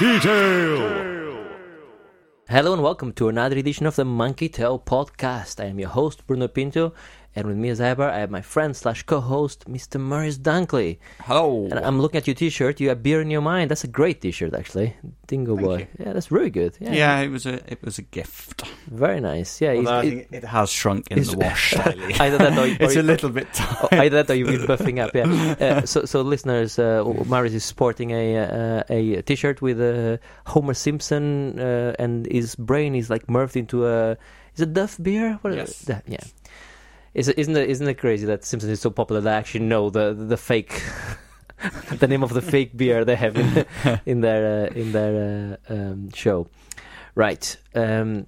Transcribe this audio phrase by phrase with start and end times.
[0.00, 1.44] Monkey Tail.
[2.48, 5.62] Hello and welcome to another edition of the Monkey Tail Podcast.
[5.62, 6.94] I am your host, Bruno Pinto,
[7.36, 10.00] and with me as ever, I have my friend slash co-host, Mr.
[10.00, 10.98] Maurice Dunkley.
[11.20, 11.66] Hello.
[11.70, 12.80] And I'm looking at your t-shirt.
[12.80, 13.70] You have beer in your mind.
[13.70, 14.96] That's a great t-shirt, actually.
[15.28, 15.86] Dingo Boy.
[15.98, 16.76] Yeah, that's really good.
[16.80, 18.62] Yeah, Yeah, it was a it was a gift.
[18.90, 19.60] very nice.
[19.60, 22.14] Yeah, Although I think it has shrunk in the wash slightly.
[22.20, 23.92] either that or, or it's a little bit tight.
[23.92, 25.78] either that or you've been buffing up, yeah.
[25.78, 30.16] Uh, so, so listeners, uh, Marius is sporting a uh, a T-shirt with uh,
[30.46, 34.16] Homer Simpson, uh, and his brain is like merged into a
[34.56, 35.38] is it Duff beer?
[35.42, 35.82] What Yes.
[35.82, 36.18] that- yeah.
[37.14, 39.90] Is isn't it isn't it crazy that Simpson is so popular that I actually know
[39.90, 40.82] the the fake
[41.90, 43.66] the name of the fake beer they have in,
[44.06, 46.48] in their uh, in their uh, um, show,
[47.14, 47.56] right?
[47.74, 48.26] Um,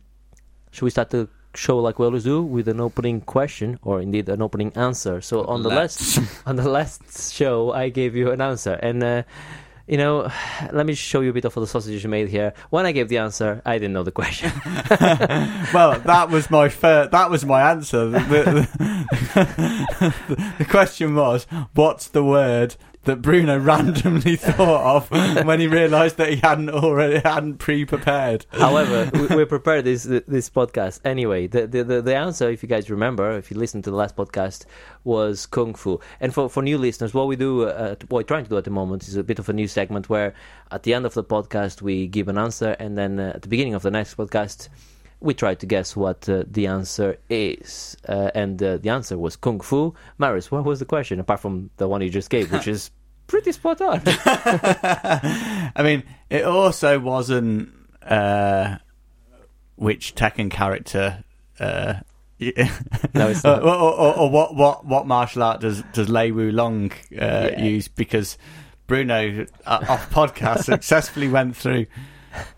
[0.70, 4.28] should we start the show like we always do with an opening question or indeed
[4.28, 5.20] an opening answer?
[5.20, 9.22] So on the last on the last show, I gave you an answer, and uh,
[9.86, 10.30] you know,
[10.72, 12.52] let me show you a bit of the sausage you made here.
[12.70, 14.50] When I gave the answer, I didn't know the question.
[15.74, 17.10] well, that was my first.
[17.10, 18.08] That was my answer.
[18.08, 20.14] The, the-
[20.58, 26.30] the question was, "What's the word that Bruno randomly thought of when he realised that
[26.30, 31.46] he hadn't already hadn't pre-prepared?" However, we, prepared this this podcast anyway.
[31.46, 34.16] The, the the the answer, if you guys remember, if you listened to the last
[34.16, 34.64] podcast,
[35.04, 36.00] was kung fu.
[36.20, 38.64] And for for new listeners, what we do, uh, what we're trying to do at
[38.64, 40.34] the moment, is a bit of a new segment where
[40.70, 43.48] at the end of the podcast we give an answer, and then uh, at the
[43.48, 44.68] beginning of the next podcast.
[45.22, 49.36] We tried to guess what uh, the answer is, uh, and uh, the answer was
[49.36, 49.94] kung fu.
[50.18, 52.90] Maris, what was the question apart from the one you just gave, which is
[53.28, 54.02] pretty spot on?
[54.06, 57.72] I mean, it also wasn't
[58.02, 58.76] uh,
[59.76, 61.22] which Tekken character.
[61.58, 61.94] Uh,
[63.14, 63.62] No, it's or, not.
[63.62, 67.62] or, or, or what what what martial art does does Lei Wulong uh, Yeah.
[67.62, 67.86] use?
[67.86, 68.36] Because
[68.88, 71.86] Bruno uh, off podcast successfully went through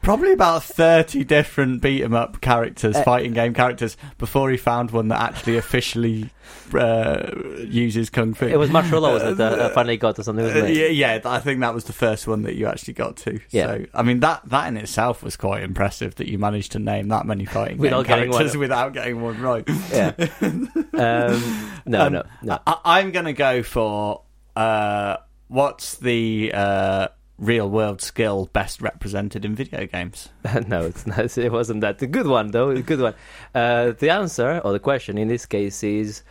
[0.03, 4.91] probably about thirty different beat 'em up characters, Uh, fighting game characters, before he found
[4.91, 6.31] one that actually officially
[6.75, 7.31] uh,
[7.67, 8.47] uses kung fu.
[8.47, 9.41] it was Marshall Law, was it?
[9.41, 10.45] Uh, uh, finally got or something.
[10.45, 10.77] Wasn't Uh, it?
[10.77, 13.41] yeah, yeah, I think that was the first one that you actually got to.
[13.51, 13.67] Yeah.
[13.67, 17.09] So, I mean, that that in itself was quite impressive that you managed to name
[17.09, 19.69] that many fighting Without game getting characters without getting one right.
[19.93, 20.12] Yeah.
[20.41, 22.59] um, no, Um, no, no.
[22.67, 24.23] I, I'm going to go for
[24.56, 25.17] uh,
[25.49, 27.09] what's the uh,
[27.39, 30.28] real world skill best represented in video games?
[30.69, 31.37] no, it's not.
[31.37, 32.00] It wasn't that.
[32.03, 32.71] A good one, though.
[32.71, 33.15] A good one.
[33.55, 36.23] Uh, the answer, or the question in this case, is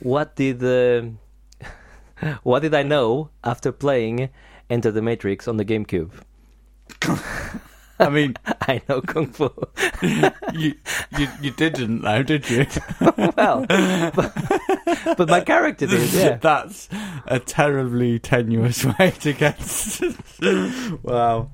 [0.00, 1.08] what did uh,
[2.42, 4.30] what did I know after playing
[4.68, 6.12] Enter the Matrix on the GameCube?
[8.00, 9.50] I mean, I know Kung Fu.
[10.52, 10.74] you,
[11.18, 12.66] you you didn't know, did you?
[13.36, 14.32] well, but,
[15.16, 16.10] but my character did.
[16.12, 16.36] Yeah.
[16.36, 16.88] That's
[17.26, 19.60] a terribly tenuous way to get.
[21.02, 21.50] wow.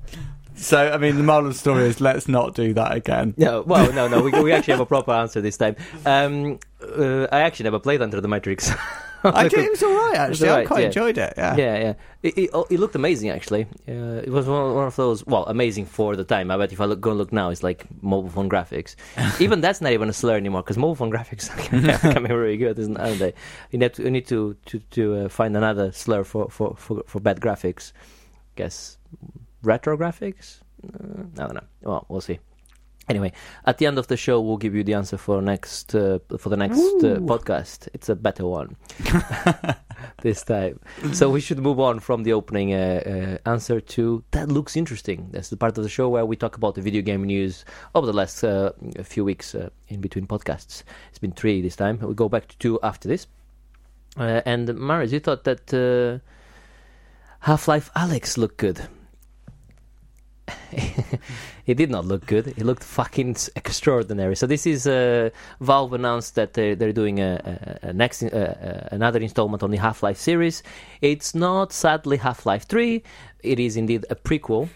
[0.55, 3.35] So, I mean, the moral of the story is let's not do that again.
[3.37, 4.21] No, well, no, no.
[4.21, 5.75] We, we actually have a proper answer this time.
[6.03, 8.71] Um, uh, I actually never played Enter the Matrix.
[9.23, 10.49] I did, it was all right, actually.
[10.49, 10.85] I quite yeah.
[10.87, 11.33] enjoyed it.
[11.37, 11.55] Yeah.
[11.55, 11.93] Yeah, yeah.
[12.23, 13.63] It, it, oh, it looked amazing, actually.
[13.87, 16.51] Uh, it was one, one of those, well, amazing for the time.
[16.51, 18.95] I bet if I look, go and look now, it's like mobile phone graphics.
[19.41, 21.49] even that's not even a slur anymore, because mobile phone graphics
[22.03, 23.33] are becoming really good, isn't aren't they?
[23.71, 27.03] You need to, you need to, to, to uh, find another slur for, for, for,
[27.07, 27.93] for bad graphics.
[27.93, 28.01] I
[28.55, 28.97] Guess
[29.63, 30.61] retro graphics?
[30.83, 31.67] Uh, I don't know.
[31.81, 32.39] Well, we'll see.
[33.09, 33.31] Anyway,
[33.65, 36.49] at the end of the show, we'll give you the answer for next uh, for
[36.49, 37.87] the next uh, podcast.
[37.93, 38.75] It's a better one
[40.21, 40.79] this time.
[41.13, 45.29] So we should move on from the opening uh, uh, answer to that looks interesting.
[45.31, 47.63] That's the part of the show where we talk about the video game news
[47.95, 48.71] over the last uh,
[49.03, 50.83] few weeks uh, in between podcasts.
[51.09, 51.99] It's been three this time.
[51.99, 53.27] We go back to two after this.
[54.17, 56.19] Uh, and Maris, you thought that uh,
[57.41, 58.87] Half Life Alyx looked good.
[61.65, 62.47] he did not look good.
[62.47, 64.35] It looked fucking extraordinary.
[64.35, 65.29] So this is uh,
[65.61, 69.71] Valve announced that they're, they're doing a, a, a next uh, uh, another installment on
[69.71, 70.63] the Half Life series.
[71.01, 73.03] It's not sadly Half Life Three.
[73.43, 74.69] It is indeed a prequel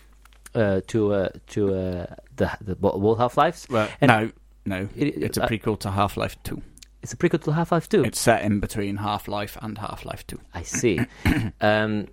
[0.55, 3.67] uh, to uh, to uh, the the both Half Lives.
[3.69, 4.31] Well, And- no,
[4.65, 4.89] no.
[4.95, 6.61] It- it's a prequel to Half Life 2.
[7.03, 8.03] It's a prequel to Half Life Two.
[8.03, 10.39] It's set in between Half Life and Half Life 2.
[10.53, 10.99] I see.
[11.61, 12.07] um,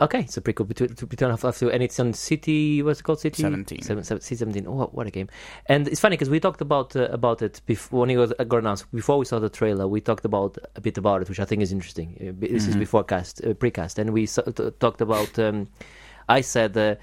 [0.00, 2.82] okay, it's a prequel between, between Half Life 2, and it's on City.
[2.82, 3.20] What's it called?
[3.20, 3.82] City 17.
[3.82, 4.66] Seven, seven, C17.
[4.66, 5.28] Oh, what, a game!
[5.66, 8.58] And it's funny because we talked about uh, about it before when it was got
[8.58, 8.90] announced.
[8.92, 11.62] Before we saw the trailer, we talked about a bit about it, which I think
[11.62, 12.16] is interesting.
[12.20, 12.80] Uh, This is Mhm.
[12.80, 15.38] before cast, uh, precast, and we so, t- talked about.
[15.38, 15.68] Um,
[16.28, 16.76] I said.
[16.76, 16.94] Uh,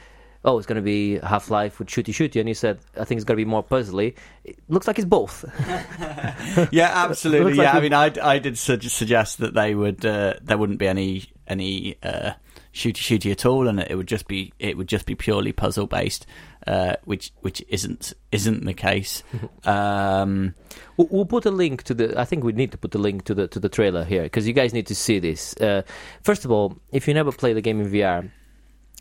[0.43, 3.19] Oh, it's going to be Half Life with shooty shooty, and you said I think
[3.19, 4.15] it's going to be more puzzly.
[4.43, 5.45] It looks like it's both.
[6.71, 7.45] yeah, absolutely.
[7.53, 10.57] Looks like yeah, I mean, I, I did su- suggest that they would uh, there
[10.57, 12.31] wouldn't be any any uh,
[12.73, 15.87] shooty shooty at all, and it would just be it would just be purely puzzle
[15.87, 16.25] based,
[16.67, 19.23] uh, which which isn't isn't the case.
[19.65, 20.55] um,
[20.97, 22.19] We'll, we'll put a link to the.
[22.19, 24.47] I think we need to put a link to the to the trailer here because
[24.47, 25.55] you guys need to see this.
[25.57, 25.83] Uh,
[26.23, 28.29] first of all, if you never played the game in VR,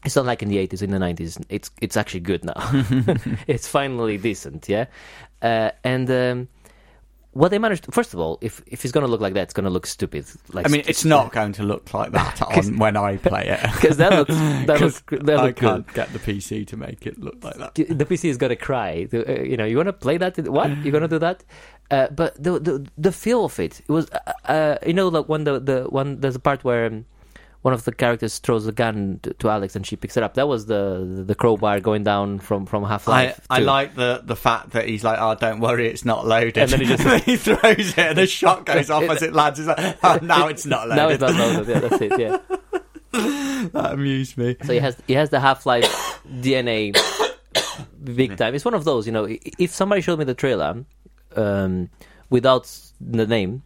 [0.05, 1.39] it's not like in the eighties, in the nineties.
[1.49, 2.55] It's it's actually good now.
[3.47, 4.87] it's finally decent, yeah.
[5.43, 6.49] Uh, and um,
[7.33, 7.87] what they managed.
[7.93, 10.27] first of all, if if it's gonna look like that, it's gonna look stupid.
[10.53, 13.61] Like I mean, it's not going to look like that on when I play it
[13.75, 14.35] because that looks
[14.67, 15.69] that looks that I look good.
[15.69, 17.75] can't get the PC to make it look like that.
[17.75, 19.09] the PC is gonna cry.
[19.13, 20.37] Uh, you know, you want to play that?
[20.49, 21.45] What you're gonna do that?
[21.91, 25.29] Uh, but the, the the feel of it, it was, uh, uh, you know, like
[25.29, 27.05] when the the one there's a part where um,
[27.63, 30.35] one of the characters throws a gun to, to Alyx and she picks it up.
[30.35, 33.41] That was the the crowbar going down from from Half Life.
[33.51, 36.59] I like the, the fact that he's like, oh, don't worry, it's not loaded.
[36.59, 37.59] And then he just- he throws
[37.91, 39.59] it and the shot goes off as it lands.
[39.59, 40.97] He's like, oh, now it's not loaded.
[40.97, 41.69] now it's not loaded.
[41.69, 42.19] Yeah, that's it.
[42.19, 42.39] Yeah.
[43.73, 44.57] that amused me.
[44.65, 45.85] So he has he has the Half Life
[46.29, 46.97] DNA
[48.03, 48.55] big time.
[48.55, 49.27] It's one of those, you know.
[49.59, 50.85] If somebody showed me the trailer
[51.37, 51.91] um,
[52.31, 52.71] without
[53.01, 53.63] the name,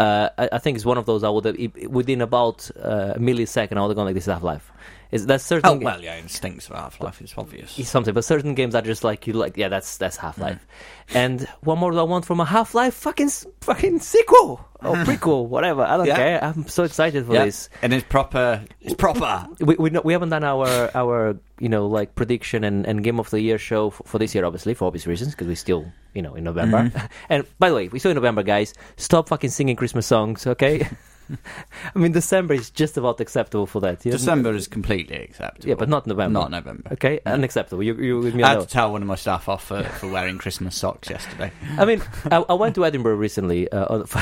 [0.00, 1.56] uh, I, I think it's one of those I would have
[1.88, 4.72] within about uh, a millisecond I would have gone like this is Half Life.
[5.12, 5.68] Is that certain?
[5.68, 7.78] Oh, well, yeah, instincts of Half Life is obvious.
[7.78, 9.56] It's something, but certain games are just like you like.
[9.56, 10.64] Yeah, that's that's Half Life.
[11.08, 11.16] Mm.
[11.16, 13.30] And what more do I want from a Half Life fucking
[13.60, 15.82] fucking sequel or prequel, whatever?
[15.82, 16.16] I don't Yeah.
[16.16, 16.44] care.
[16.44, 17.68] I'm so excited for Yeah, this.
[17.82, 18.62] and it's proper.
[18.80, 19.48] It's proper.
[19.60, 23.18] we we, know, we haven't done our our you know like prediction and, and game
[23.18, 25.84] of the year show f- for this year obviously for obvious reasons because we're still
[26.14, 27.06] you know in November Mm-hmm.
[27.28, 30.88] and by the way we're still in November guys stop fucking singing Christmas songs okay
[31.94, 34.12] I mean December is just about acceptable for that you?
[34.12, 35.68] December is completely acceptable.
[35.68, 36.90] yeah but not November not November.
[36.92, 38.68] okay unacceptable you you with me I had that.
[38.68, 41.52] to tell one of my staff off for, for wearing Christmas socks yesterday.
[41.78, 43.70] I mean, I, I went to Edinburgh recently.
[43.70, 44.18] Uh, on- for,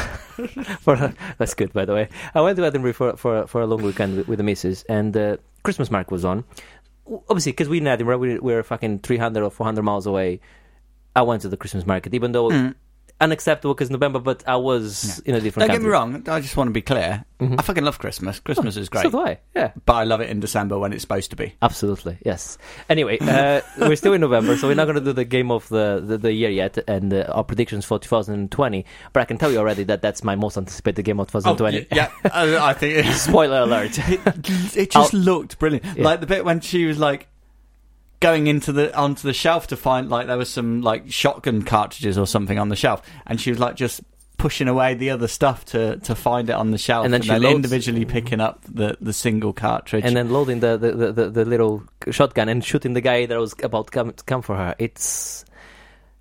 [0.81, 2.08] for that's good, by the way.
[2.34, 5.16] I went to Edinburgh for for, for a long weekend with, with the missus, and
[5.16, 6.44] uh, Christmas mark was on.
[7.31, 10.40] Obviously, because we're in Edinburgh, we, we're fucking three hundred or four hundred miles away.
[11.16, 12.75] I went to the Christmas market, even though Mm.
[13.20, 15.68] Unacceptable because November, but I was in a different.
[15.68, 16.28] Don't get me wrong.
[16.28, 17.24] I just want to be clear.
[17.40, 17.56] Mhm.
[17.58, 18.40] I fucking love Christmas.
[18.40, 19.38] Christmas is great, So do I.
[19.54, 19.72] Yeah.
[19.86, 21.54] but I love it in December when it's supposed to be.
[21.62, 22.58] Absolutely, yes.
[22.88, 25.68] Anyway, uh, we're still in November, so we're not going to do the game of
[25.68, 28.84] the, the, the year yet, and uh, our predictions for 2020.
[29.12, 31.86] But I can tell you already that that's my most anticipated game of 2020.
[31.92, 33.98] Oh, yeah, I, I think it, Spoiler alert.
[34.76, 35.84] it just looked brilliant.
[35.96, 36.04] Yeah.
[36.04, 37.28] Like the bit when she was like
[38.20, 42.18] going into the onto the shelf to find like there was some like shotgun cartridges
[42.18, 44.00] or something on the shelf, and she was like just
[44.38, 47.30] pushing away the other stuff to to find it on the shelf, And then she
[47.32, 50.04] loads- individually picking up the the single cartridge.
[50.04, 53.38] and then loading the, the, the, the, the little shotgun and shooting the guy that
[53.38, 54.74] was about to come, to come for her.
[54.78, 55.44] It's.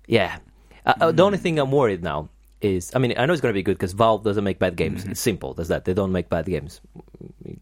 [0.06, 0.38] Yeah.
[0.86, 2.28] Uh, uh, the only thing I'm worried now
[2.60, 2.90] is.
[2.94, 5.04] I mean, I know it's going to be good because Valve doesn't make bad games.
[5.04, 5.54] It's simple.
[5.54, 5.84] There's that.
[5.84, 6.80] They don't make bad games.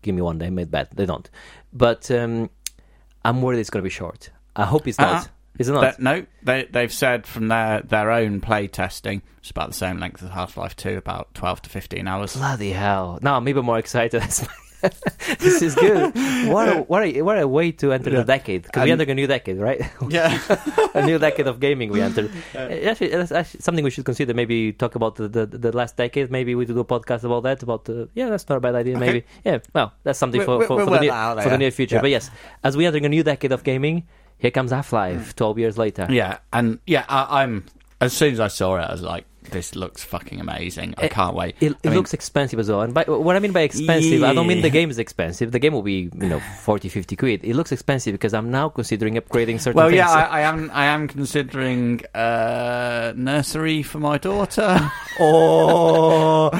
[0.02, 0.88] Give me one, they made bad.
[0.94, 1.28] They don't.
[1.72, 2.48] But um,
[3.26, 4.30] I'm worried it's going to be short.
[4.54, 5.14] I hope it's not.
[5.14, 5.24] Uh-uh.
[5.58, 5.80] Is it not?
[5.80, 9.98] That- no, they they've said from their their own play testing, it's about the same
[9.98, 12.36] length as Half Life Two, about twelve to fifteen hours.
[12.36, 13.18] Bloody hell!
[13.22, 14.22] Now I'm even more excited.
[15.38, 16.14] this is good.
[16.48, 18.18] What a, what a, what a way to enter Yeah.
[18.20, 18.62] the decade.
[18.64, 19.80] Because we And- enter a new decade, right?
[20.08, 20.38] Yeah,
[20.94, 22.30] a new decade of gaming we entered.
[22.54, 22.58] Uh,
[22.90, 24.32] Actually, that's actually something we should consider.
[24.34, 26.30] Maybe talk about the, the, the last decade.
[26.30, 27.62] Maybe we do a podcast about that.
[27.62, 28.96] About uh, yeah, that's not a bad idea.
[28.96, 29.06] Okay.
[29.06, 29.58] Maybe yeah.
[29.74, 31.96] Well, that's something for, we- for, for, the, near, out for the near future.
[31.96, 32.00] Yeah.
[32.02, 32.30] But yes,
[32.64, 34.06] as we enter a new decade of gaming,
[34.38, 35.34] here comes Half Life.
[35.36, 36.06] Twelve years later.
[36.10, 37.64] yeah, and yeah, I, I'm
[38.00, 40.94] as soon as I saw it, I was like, this looks fucking amazing.
[40.98, 41.56] I It- can't wait.
[41.60, 42.82] It, it mean- looks expensive as well.
[42.82, 45.52] And by, what I mean by expensive, I don't mean the game is expensive.
[45.52, 47.44] The game will be, you know, 40, 50 quid.
[47.44, 49.98] It looks expensive because I'm now considering upgrading certain Well, things.
[49.98, 50.70] yeah, I, I am.
[50.72, 56.50] I am considering uh, nursery for my daughter, or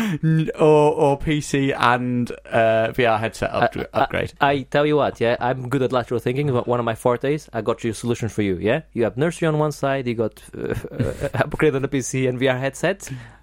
[0.58, 4.32] or, or PC and uh, VR headset up, I- upgrade.
[4.40, 6.52] I, I tell you what, yeah, I'm good at lateral thinking.
[6.52, 7.48] but One of my fortes.
[7.52, 8.56] I got you a solution for you.
[8.56, 12.28] Yeah, you have nursery on one side, you got uh, uh, upgrade on the PC
[12.28, 12.75] and VR headset.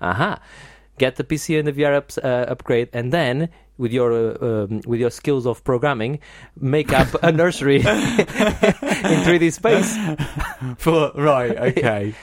[0.01, 0.39] Aha,
[0.97, 4.81] get the PC and the VR ups, uh, upgrade, and then with your uh, um,
[4.85, 6.19] with your skills of programming,
[6.59, 7.83] make up a nursery in
[9.25, 9.95] 3D space.
[10.77, 12.13] For right, okay,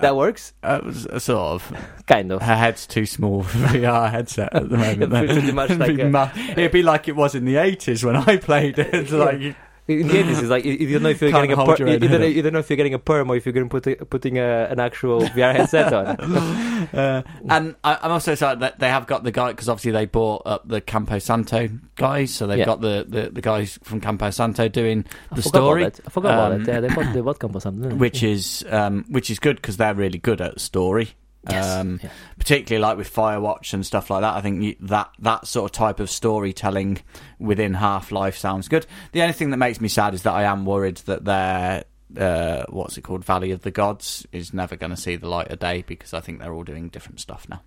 [0.00, 1.72] That works, uh, s- sort of.
[2.06, 2.40] kind of.
[2.42, 5.10] Her head's too small for a VR headset at the moment.
[5.10, 5.26] though.
[5.26, 8.14] Pretty much it'd, be a- ma- it'd be like it was in the eighties when
[8.14, 8.94] I played it.
[8.94, 9.56] It's like
[9.88, 11.82] In the end, it's like you, you don't know if you're Can't getting a per-
[11.82, 13.54] you, you don't know, you don't know if you're getting a perm or if you're
[13.54, 16.68] going to put putting a, an actual VR headset on.
[16.88, 20.06] Uh, and I, I'm also excited that they have got the guy because obviously they
[20.06, 22.64] bought up the Campo Santo guys, so they've Yeah.
[22.64, 25.04] got the, the, the guys from Campo Santo doing
[25.34, 26.06] the forgot story, About that.
[26.06, 26.72] I forgot Um, about it.
[26.72, 27.98] Yeah, they bought they bought Campo something.
[27.98, 31.10] which is um, which is good because they're really good at story.
[31.48, 31.66] Yes.
[31.66, 32.10] Um, Yeah.
[32.38, 34.34] particularly like with Firewatch and stuff like that.
[34.34, 37.02] I think you, that that sort of type of storytelling
[37.38, 38.86] within Half Life sounds good.
[39.12, 41.84] The only thing that makes me sad is that I am worried that their
[42.16, 45.50] uh, what's it called, Valley of the Gods, is never going to see the light
[45.50, 47.60] of day because I think they're all doing different stuff now.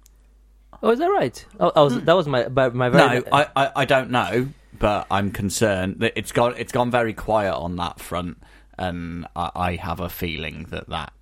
[0.81, 1.45] Oh, is that right?
[1.59, 4.47] Oh, I was, that was my my my very No, I, I, I don't know,
[4.79, 8.41] but I'm concerned that it's gone it's gone very quiet on that front,
[8.79, 11.13] and I, I have a feeling that that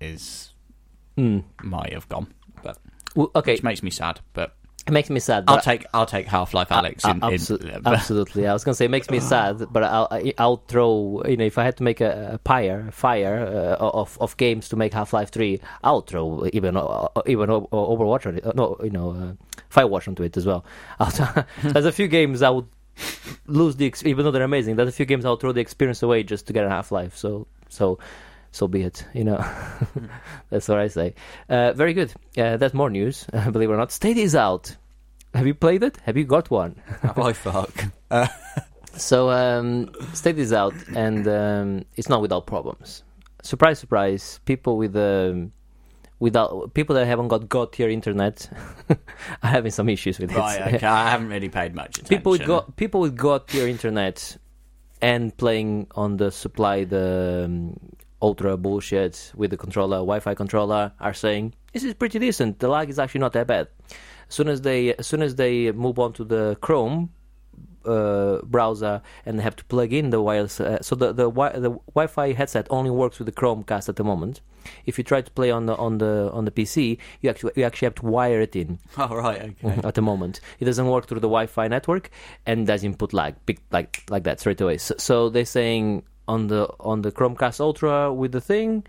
[0.00, 0.47] is
[1.18, 1.38] Hmm.
[1.62, 2.28] might have gone,
[2.62, 2.78] but
[3.16, 3.54] Well, okay.
[3.54, 4.20] which makes me sad.
[4.34, 4.54] But
[4.86, 5.44] It makes me sad.
[5.48, 8.46] I'll take I'll take Half Life Alyx in, Uh, in abso- but- absolutely.
[8.46, 10.08] I was gonna say it makes me sad, but I'll
[10.38, 13.36] I'll throw you know if I had to make a, a pyre a fire
[13.80, 17.68] uh, of of games to make Half Life Three, I'll throw even uh, even O-
[17.72, 18.46] O- Overwatch on it.
[18.46, 19.32] Uh, no, you know, uh,
[19.74, 20.64] Firewatch onto it as well.
[21.00, 22.66] I'll t- there's a few games I would
[23.46, 24.76] lose the ex- even though they're amazing.
[24.76, 27.16] There's a few games I'll throw the experience away just to get a Half Life.
[27.16, 27.98] So so.
[28.50, 29.44] So be it, you know.
[30.50, 31.14] That's what I say.
[31.48, 32.12] Uh, very good.
[32.36, 33.92] Uh, that's more news, believe it or not.
[33.92, 34.74] Stadia is out.
[35.34, 35.98] Have you played it?
[36.04, 36.74] Have you got one?
[37.16, 37.70] oh fuck.
[38.94, 43.04] So um, Stadia is out, and um, it's not without problems.
[43.42, 44.40] Surprise, surprise!
[44.46, 45.52] People with um,
[46.18, 48.50] without people that haven't got god tier internet
[48.88, 48.96] are
[49.42, 50.74] having some issues with Right, it.
[50.76, 50.86] okay.
[50.86, 52.16] I haven't really paid much attention.
[52.16, 54.36] people with god people with god tier internet
[55.00, 57.78] and playing on the supply the um,
[58.20, 62.58] ultra bullshit with the controller Wi-Fi controller are saying this is pretty decent.
[62.58, 63.68] The lag is actually not that bad.
[64.28, 67.10] As soon as they as soon as they move on to the Chrome
[67.84, 70.60] uh, browser and they have to plug in the wireless.
[70.60, 74.04] Uh, so the the, wi- the Wi-Fi headset only works with the Chromecast at the
[74.04, 74.40] moment.
[74.84, 77.64] If you try to play on the on the on the PC, you actually you
[77.64, 79.80] actually have to wire it in Oh right, okay.
[79.86, 80.40] at the moment.
[80.58, 82.10] It doesn't work through the Wi-Fi network
[82.44, 84.78] and does input lag big, like like that straight away.
[84.78, 88.84] So, so they're saying on the on the Chromecast Ultra with the thing.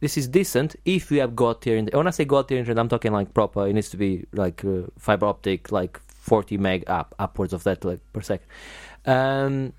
[0.00, 1.82] This is decent if you have god tier.
[1.82, 3.66] When I say god tier internet, I'm talking like proper.
[3.66, 7.84] It needs to be like uh, fiber optic, like 40 meg up upwards of that
[7.84, 8.46] like per second.
[9.06, 9.72] Um,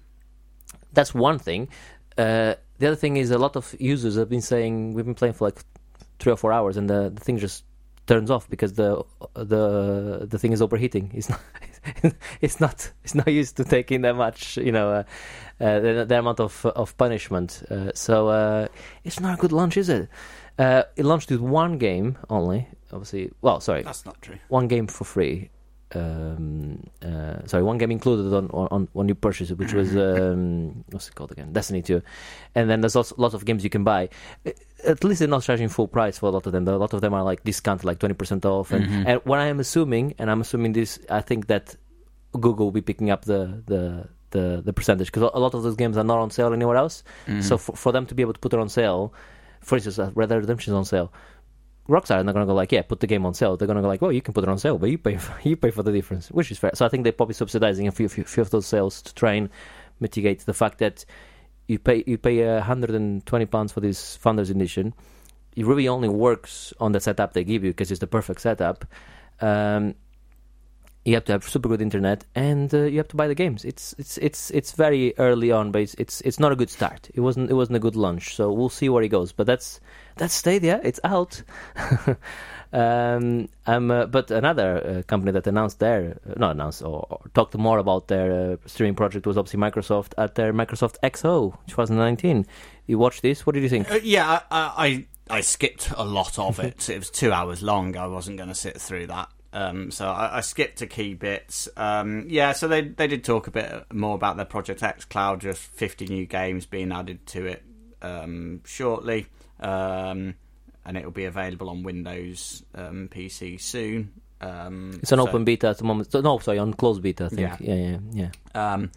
[0.94, 1.70] that's one thing.
[2.18, 5.34] Uh, the other thing is a lot of users have been saying we've been playing
[5.34, 5.60] for like
[6.20, 7.64] three or four hours and the, the thing just
[8.08, 9.04] turns off because the
[9.34, 11.12] the the thing is overheating.
[11.14, 11.42] It's not
[12.42, 15.04] it's not it's not used to taking that much you know uh,
[15.80, 17.64] the, the amount of of punishment.
[17.70, 18.68] Uh, so uh,
[19.04, 20.10] it's not a good launch, is it?
[20.58, 22.68] Uh, it launched with one game only.
[22.92, 24.36] Obviously, well, sorry, That's not true.
[24.50, 25.50] one game for free.
[25.94, 30.84] Um, uh, sorry, one game included on, on when you purchase it, which was um,
[30.90, 31.52] what's it called again?
[31.54, 32.02] Destiny Two,
[32.56, 34.10] and then there's also lots of games you can buy.
[34.46, 34.52] Uh,
[34.88, 36.68] At least they're not charging full price for a lot of them.
[36.68, 38.72] A lot of them are like discounted, like twenty percent off.
[38.72, 39.06] And, Mhm.
[39.06, 41.76] and what I am assuming, and I'm assuming this, I think that
[42.32, 45.76] Google will be picking up the the the, the percentage because a lot of those
[45.76, 47.04] games are not on sale anywhere else.
[47.28, 47.44] Mhm.
[47.44, 49.14] So for, for them to be able to put it on sale,
[49.62, 51.14] for instance, uh, Red Dead Redemption is on sale.
[51.90, 53.58] Rockstar are not going to go like, yeah, put the game on sale.
[53.58, 55.18] They're going to go like, well, you can put it on sale, but you pay
[55.18, 56.72] for, you pay for the difference, which is fair.
[56.74, 59.34] So I think they're probably subsidizing a few, few, few of those sales to try
[59.34, 59.50] and
[60.00, 61.06] mitigate the fact that
[61.68, 64.94] you pay you pay uh, 120 pounds for this Founders Edition.
[65.56, 68.86] It really only works on the setup they give you because it's the perfect setup.
[69.42, 69.96] Um,
[71.04, 73.66] you have to have super good internet and uh, you have to buy the games.
[73.66, 77.10] It's it's it's it's very early on, but it's, it's it's not a good start.
[77.14, 79.32] It wasn't it wasn't a good launch, so we'll see where it goes.
[79.32, 79.80] But that's
[80.18, 80.80] that's Stadia.
[80.84, 81.42] It's out.
[82.74, 87.22] um, um, uh, but another uh, company that announced their uh, not announced or, or
[87.34, 92.46] talked more about their uh, streaming project was obviously Microsoft at their Microsoft XO 2019.
[92.86, 93.44] You watched this?
[93.44, 93.90] What did you think?
[93.90, 96.90] Uh, yeah, I, I I skipped a lot of it.
[96.90, 97.98] it was two hours long.
[97.98, 99.30] I wasn't going to sit through that.
[99.54, 101.68] Um, so I, I skipped the key bits.
[101.76, 105.60] Um, yeah, so they they did talk a bit more about their Project xCloud, just
[105.62, 107.64] 50 new games being added to it
[108.02, 109.28] um, shortly,
[109.60, 110.36] um,
[110.86, 114.14] and it will be available on Windows um, PC soon.
[114.40, 116.12] Um, It's an so- open beta at the moment.
[116.12, 117.26] So, no, sorry, on closed beta.
[117.26, 117.42] I think.
[117.42, 117.58] Yeah.
[117.60, 118.88] Yeah, yeah, yeah.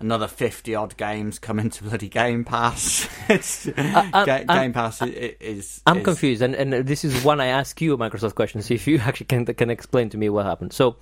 [0.00, 3.08] Another fifty odd games coming to bloody Game Pass.
[3.28, 5.80] it's, I- Ga- uh, Game Pass i- i- is.
[5.86, 8.62] I'm is- confused, and, and this is one I ask you a Microsoft question.
[8.62, 10.72] See if you actually can can explain to me what happened.
[10.72, 10.96] So,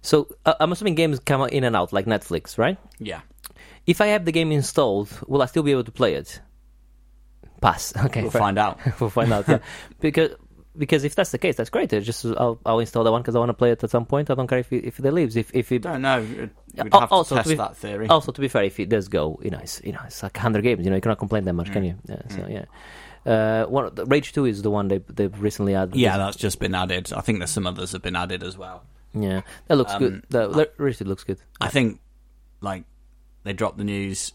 [0.00, 2.78] so uh, I'm assuming games come in and out like Netflix, right?
[2.98, 3.20] Yeah.
[3.86, 6.40] If I have the game installed, will I still be able to play it?
[7.60, 7.92] Pass.
[8.06, 8.80] Okay, We'll find out.
[9.00, 9.46] we'll find out.
[9.48, 9.58] Yeah,
[10.00, 10.30] because
[10.76, 11.92] because if that's the case, that's great.
[11.92, 14.06] It's just I'll, I'll install that one because I want to play it at some
[14.06, 14.30] point.
[14.30, 15.36] I don't care if it, if it leaves.
[15.36, 16.20] If if it Don't know.
[16.22, 18.08] We'd have to also, to test be- that theory.
[18.08, 20.36] also to be fair, if it does go, you know, it's you know it's like
[20.36, 20.84] hundred games.
[20.84, 21.94] You know, you cannot complain that much, can you?
[22.08, 22.64] Yeah, so yeah.
[23.24, 25.94] Uh, one Rage Two is the one they they've recently added.
[25.94, 27.12] yeah, that's just been added.
[27.12, 28.82] I think there's some others have been added as well.
[29.14, 30.24] Yeah, that looks Um, good.
[30.30, 31.38] That that really looks good.
[31.60, 32.00] I think,
[32.62, 32.84] like,
[33.44, 34.32] they dropped the news.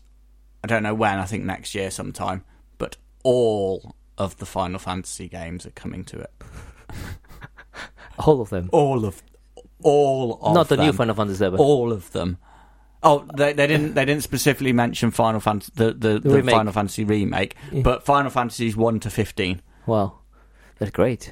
[0.63, 1.17] I don't know when.
[1.17, 2.43] I think next year sometime.
[2.77, 6.31] But all of the Final Fantasy games are coming to it.
[8.19, 8.69] All of them.
[8.71, 9.21] All of,
[9.83, 10.85] all of Not the them.
[10.87, 11.55] new Final Fantasy VII.
[11.57, 12.37] All of them.
[13.03, 13.93] Oh, they, they didn't.
[13.93, 16.55] They didn't specifically mention Final Fantasy, the the, the, remake.
[16.55, 17.83] Final Fantasy remake, Yeah.
[17.83, 19.61] but Final Fantasies one to fifteen.
[19.85, 20.17] Wow,
[20.79, 21.31] that's great.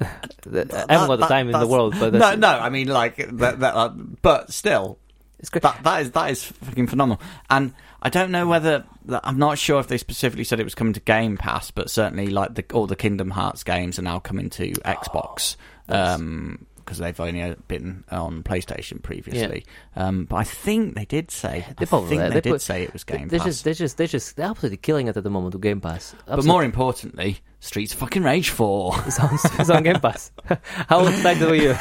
[0.00, 2.48] I haven't That- got the that- time in the world, but no, no.
[2.48, 3.60] I mean, like that.
[3.60, 3.90] that uh,
[4.20, 4.98] but still,
[5.38, 5.62] it's great.
[5.62, 7.22] that that is that is fucking phenomenal.
[7.48, 7.72] And
[8.06, 8.84] I don't know whether
[9.24, 12.28] I'm not sure if they specifically said it was coming to Game Pass, but certainly
[12.28, 15.56] like the, all the Kingdom Hearts games are now coming to Xbox
[15.88, 16.56] nice.
[16.76, 19.64] because they've only been on PlayStation previously.
[19.96, 22.84] Um, but I think they did say They I think they, they did put- say
[22.84, 23.46] it was Game they're Pass.
[23.48, 26.14] just, they're just, they're just, they're absolutely killing it at the moment with Game Pass.
[26.26, 28.92] but more importantly, Streets of fucking Rage Four.
[29.06, 30.30] it's on, it's on Game Pass.
[30.88, 31.74] How excited were you?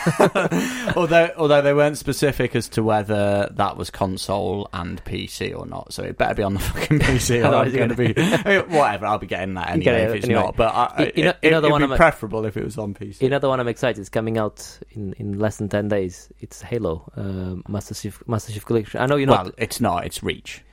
[0.95, 5.93] although although they weren't specific as to whether that was console and PC or not,
[5.93, 7.43] so it better be on the fucking PC.
[7.43, 9.05] or I'm going to be I mean, whatever.
[9.05, 10.41] I'll be getting that You get anyway it if it's anyway.
[10.43, 10.55] not.
[10.55, 12.57] But I, You- you know- it, you know the it'd one be I'm- preferable if
[12.57, 13.21] it was on PC.
[13.25, 16.29] Another one I'm excited is coming out in, in less than ten days.
[16.39, 19.01] It's Halo uh, Master Chief Master Chief Collection.
[19.01, 20.05] I know you're not well, it's not.
[20.05, 20.63] It's Reach.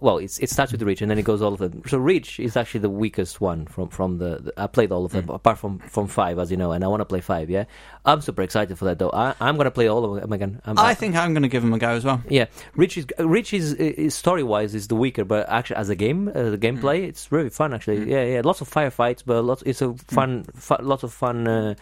[0.00, 1.82] Well, it's, it starts with Reach and then it goes all of them.
[1.86, 4.38] So Reach is actually the weakest one from from the.
[4.38, 6.88] the I played all of them apart from from five, as you know, and I
[6.88, 7.50] want to play five.
[7.50, 7.64] Yeah,
[8.04, 9.10] I'm super excited for that though.
[9.12, 10.60] I, I'm gonna play all of them again.
[10.64, 12.22] I'm, I think I'm going to give them a go as well.
[12.28, 12.46] Yeah,
[12.76, 16.28] Reach is Reach is, is story wise is the weaker, but actually as a game,
[16.28, 18.10] uh, the gameplay, it's really fun actually.
[18.10, 19.62] Yeah, yeah, lots of firefights, but lots.
[19.66, 21.46] It's a fun, fu- lots of fun.
[21.48, 21.74] Uh,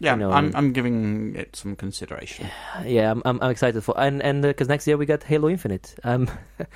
[0.00, 2.46] Yeah, You know, I'm, I'm giving it some consideration.
[2.86, 5.96] yeah, I'm, I'm I'm excited for and and because next year we got Halo Infinite.
[6.04, 6.30] Um,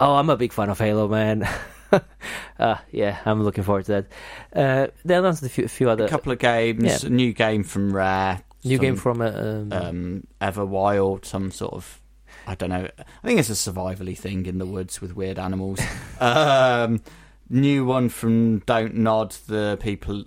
[0.00, 1.48] oh, I'm a big fan of Halo, man.
[2.58, 4.06] uh, yeah, I'm looking forward to that.
[4.54, 7.06] Uh, they announced a few, few other a couple of games, yeah.
[7.06, 11.74] a new game from Rare, new some, game from uh, um, um, Everwild, some sort
[11.74, 12.00] of
[12.46, 12.88] I don't know.
[12.98, 15.80] I think it's a survivally thing in the woods with weird animals.
[16.20, 17.00] um,
[17.48, 20.24] new one from Don't Nod, the people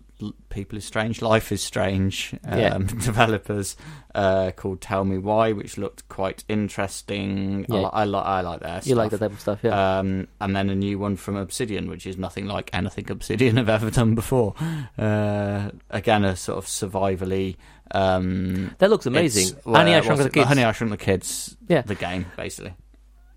[0.50, 2.36] people is strange, life is strange.
[2.46, 2.78] Um, Yeah.
[3.04, 3.76] developers
[4.16, 7.66] uh, called Tell Me Why, which looked quite interesting.
[7.70, 7.82] I, Yeah.
[7.82, 9.30] li- I, li- I like their you like that stuff.
[9.30, 10.00] type of stuff, yeah.
[10.00, 13.70] Um, and then a new one from Obsidian, which is nothing like anything Obsidian have
[13.70, 14.56] ever done before.
[14.98, 17.56] Uh, again, a sort of survivally.
[17.92, 19.58] Um, that looks amazing.
[19.66, 20.48] well, Honey, I what's Shrunk the Kids.
[20.48, 21.58] Honey, I Shrunk the Kids.
[21.68, 21.82] Yeah.
[21.82, 22.74] the game basically.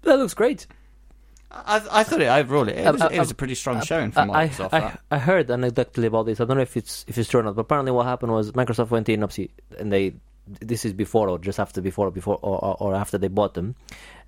[0.02, 0.66] that looks great.
[1.54, 3.82] I, I thought it overall it, it, was, uh, it was um, a pretty strong
[3.82, 4.72] showing from Microsoft.
[4.72, 5.00] I, that.
[5.10, 6.40] I heard anecdotally about this.
[6.40, 8.52] I don't know if it's if it's true or not, but apparently what happened was
[8.52, 10.14] Microsoft went in, obviously, and they
[10.60, 13.74] this is before or just after before before or, or, or after they bought them,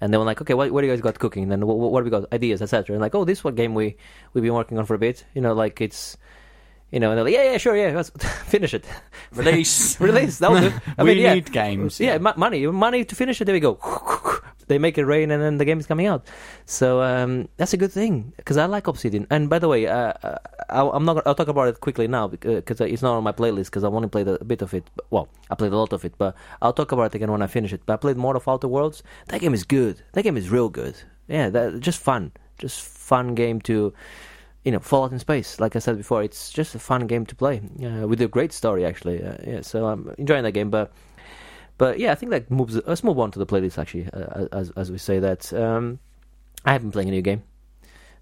[0.01, 1.45] and they were like, okay, what, what do you guys got cooking?
[1.45, 2.95] And then what, what do we got ideas, etc.
[2.95, 3.97] And like, oh, this one game we
[4.35, 5.25] we've been working on for a bit.
[5.35, 6.17] You know, like it's.
[6.93, 8.11] You know, and they're like, yeah, yeah, sure, yeah, let's
[8.45, 8.85] finish it.
[9.33, 9.99] Release.
[10.01, 10.73] Release, that'll do.
[10.99, 11.99] I we mean, yeah, need games.
[11.99, 13.47] yeah, mo- money, money to finish it.
[13.47, 13.81] There we go.
[14.67, 16.27] They make it rain, and then the game is coming out.
[16.67, 19.27] So um, that's a good thing because I like Obsidian.
[19.31, 21.27] And by the way, uh, uh, I'm not.
[21.27, 24.05] I'll talk about it quickly now because it's not on my playlist because I want
[24.05, 24.89] only played a bit of it.
[25.11, 27.47] Well, I played a lot of it, but I'll talk about it again when I
[27.47, 27.83] finish it.
[27.87, 29.03] But I played more of Outer Worlds.
[29.29, 30.03] That game is good.
[30.13, 30.97] That game is real good.
[31.29, 32.33] Yeah, that, just fun.
[32.59, 33.93] Just fun game to
[34.65, 35.61] you know, Fallout in Space.
[35.61, 38.53] Like I said before, it's just a fun game to play uh, with a great
[38.53, 39.23] story, actually.
[39.23, 40.71] Uh, yeah, so I'm enjoying that game.
[40.71, 40.91] But,
[41.79, 42.81] but yeah, I think that moves.
[42.87, 43.79] Let's move on to the playlist.
[43.79, 45.99] Actually, uh, as as we say that, um,
[46.65, 47.43] I have been playing a new game.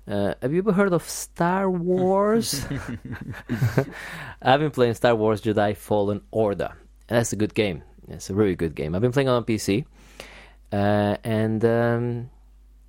[0.07, 2.67] Uh, have you ever heard of Star Wars?
[4.43, 6.73] I've been playing Star Wars Jedi Fallen Order.
[7.09, 7.83] And that's a good game.
[8.09, 8.95] It's a really good game.
[8.95, 9.85] I've been playing it on PC,
[10.73, 12.31] uh, and um,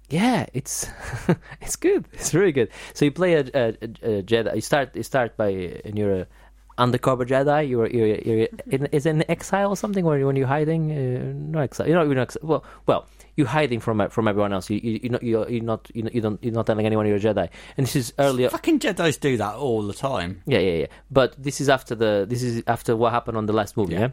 [0.09, 0.89] yeah, it's
[1.61, 2.07] it's good.
[2.13, 2.69] It's really good.
[2.93, 4.55] So you play a, a, a Jedi.
[4.55, 5.49] You start you start by
[5.85, 6.27] and you're a
[6.77, 7.69] undercover Jedi.
[7.69, 10.91] You're you're, you're in, is it in exile or something where when you're hiding?
[10.91, 11.87] Uh, no exile.
[11.87, 12.05] You're not.
[12.05, 12.35] You're not.
[12.41, 14.69] Well, well, you're hiding from from everyone else.
[14.69, 17.17] You you you're not you're, you're not you you don't you're not telling anyone you're
[17.17, 17.49] a Jedi.
[17.77, 18.49] And this is earlier.
[18.49, 20.41] Fucking Jedi's do that all the time.
[20.45, 20.87] Yeah, yeah, yeah.
[21.11, 23.93] But this is after the this is after what happened on the last movie.
[23.93, 23.99] Yeah.
[23.99, 24.09] Yeah.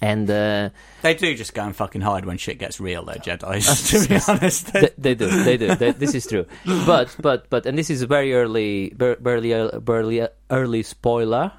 [0.00, 0.70] And uh,
[1.02, 4.20] They do just go and fucking hide when shit gets real, though, Jedi's, to be
[4.28, 4.72] honest.
[4.72, 5.74] they, they do, they do.
[5.74, 6.44] They, this is true.
[6.64, 11.52] But but but and this is a very early, barely barely early spoiler.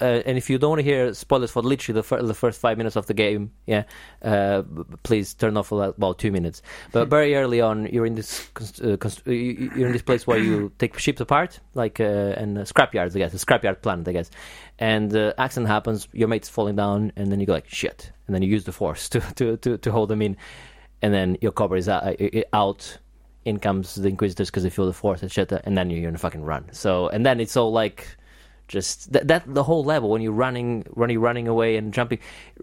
[0.00, 2.60] Uh, and if you don't want to hear spoilers for literally the, fir- the first
[2.60, 3.84] five minutes of the game, yeah,
[4.22, 6.62] uh, b- please turn off for about two minutes.
[6.92, 10.02] But very early on, you're in this cons- uh, cons- you- you- you're in this
[10.02, 12.04] place where you take ships apart, like uh,
[12.36, 14.30] and uh, scrapyards, I guess, a scrapyard planet, I guess.
[14.78, 18.34] And uh, accident happens, your mate's falling down, and then you go like shit, and
[18.34, 20.36] then you use the force to to to, to hold them in,
[21.02, 22.04] and then your cover is out.
[22.20, 22.98] uh, out
[23.46, 25.62] in comes the Inquisitors because they feel the force, etc.
[25.64, 26.66] And then you're in a fucking run.
[26.72, 28.06] So and then it's all like
[28.70, 32.20] just that, that the whole level when you're running, running, running away and jumping.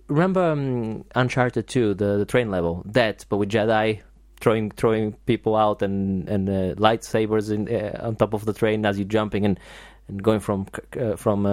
[0.07, 4.01] Remember um, Uncharted 2, the, the train level, that but with Jedi
[4.39, 8.85] throwing throwing people out and and uh, lightsabers in uh, on top of the train
[8.85, 9.59] as you're jumping and
[10.07, 10.67] and going from
[10.99, 11.45] uh, from.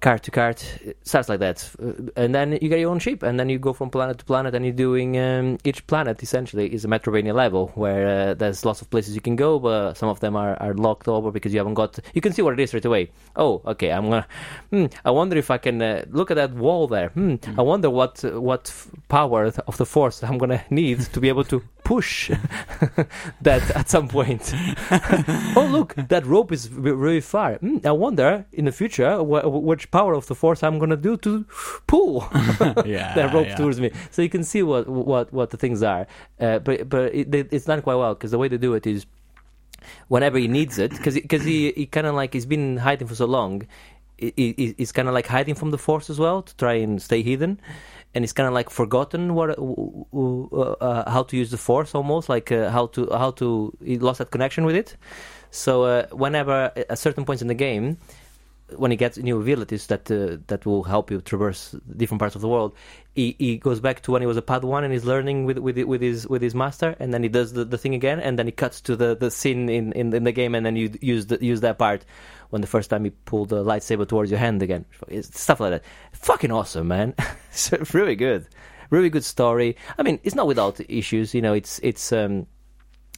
[0.00, 0.64] Cart to cart.
[1.02, 3.74] Starts like that, Uh, and then you get your own ship, and then you go
[3.74, 7.70] from planet to planet, and you're doing um, each planet essentially is a Metroidvania level
[7.74, 10.72] where uh, there's lots of places you can go, but some of them are, are
[10.72, 11.98] locked over because you haven't got.
[12.14, 13.10] You can see what it is right away.
[13.36, 14.26] Oh, okay, I'm gonna.
[14.70, 17.10] Hmm, I wonder if I can uh, look at that wall there.
[17.10, 18.72] Hmm, I wonder what what
[19.08, 22.30] power of the force I'm gonna need to be able to push
[23.46, 24.44] that at some point.
[25.58, 27.54] oh, look, that rope is very far.
[27.62, 30.96] Hmm, I wonder in the future wh- wh- which power of the force I'm gonna
[31.08, 31.32] do to
[31.92, 32.12] pull
[32.86, 33.56] yeah, that rope yeah.
[33.60, 33.90] towards me.
[34.10, 36.06] So you can see what what what the things are.
[36.38, 38.86] Uh, but but it, it- it's done quite well because the way they do it
[38.86, 39.06] is
[40.08, 43.14] whenever he needs it, because because he, he kind of like he's been hiding for
[43.14, 43.54] so long.
[44.18, 47.00] he- he- He's kind of like hiding from the force as well to try and
[47.00, 47.52] stay hidden,
[48.14, 52.28] and he's kind of like forgotten what uh, uh, how to use the force almost
[52.28, 54.96] like uh, how to how to he lost that connection with it.
[55.50, 57.98] So uh, whenever at certain points in the game,
[58.76, 62.40] when he gets new abilities that uh, that will help you traverse different parts of
[62.40, 62.74] the world,
[63.14, 65.76] he, he goes back to when he was a Padawan and he's learning with with
[65.78, 68.46] with his with his master, and then he does the, the thing again, and then
[68.46, 71.26] he cuts to the, the scene in, in, in the game, and then you use
[71.26, 72.04] the, use that part
[72.50, 74.84] when the first time he pulled the lightsaber towards your hand again,
[75.22, 75.84] stuff like that.
[76.12, 77.14] Fucking awesome, man!
[77.50, 78.46] it's really good,
[78.90, 79.76] really good story.
[79.98, 81.34] I mean, it's not without issues.
[81.34, 82.46] You know, it's it's um,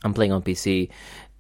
[0.05, 0.91] I'm playing on PC.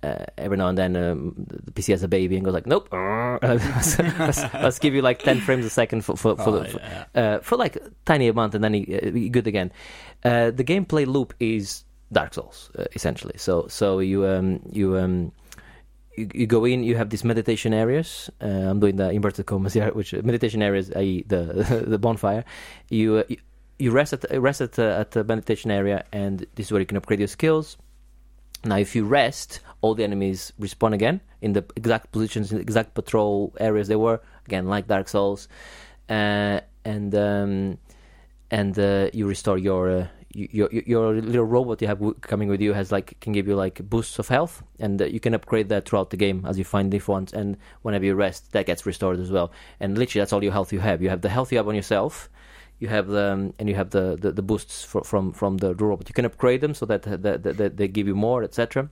[0.05, 2.89] Uh, every now and then um, the PC has a baby and goes like, nope,
[2.93, 6.81] let's, let's- let's give you like 10 frames a second for for, for, Oh, for,
[6.81, 7.05] yeah.
[7.15, 9.71] uh, for like tiny amount and then he, uh, good again.
[10.25, 13.35] Uh, the gameplay loop is Dark Souls uh, essentially.
[13.37, 15.31] So so you um you um
[16.17, 18.31] you, you go in, you have these meditation areas.
[18.41, 21.25] Uh, I'm doing the inverted commas here, which meditation areas, i.e.
[21.27, 22.45] the the bonfire.
[22.91, 23.35] You uh,
[23.79, 26.87] you, rest at rest at, uh, at the meditation area, and this is where you
[26.87, 27.77] can upgrade your skills.
[28.65, 32.63] Now, if you rest, all the enemies respawn again in the exact positions, in the
[32.63, 34.21] exact patrol areas they were.
[34.47, 35.49] Again, like Dark Souls,
[36.09, 37.79] uh, and um,
[38.53, 42.73] and uh, you restore your, uh, your your little robot you have coming with you
[42.73, 45.89] has like can give you like boosts of health, and uh, you can upgrade that
[45.89, 47.33] throughout the game as you find different ones.
[47.33, 49.53] And whenever you rest, that gets restored as well.
[49.81, 51.03] And literally, that's all your health you have.
[51.03, 52.29] You have the health you have on yourself
[52.83, 56.09] you have the um, and you have the, the, the boosts from from the robot.
[56.09, 58.91] You can upgrade them so that that, that, that they give you more, etc.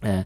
[0.00, 0.22] Uh,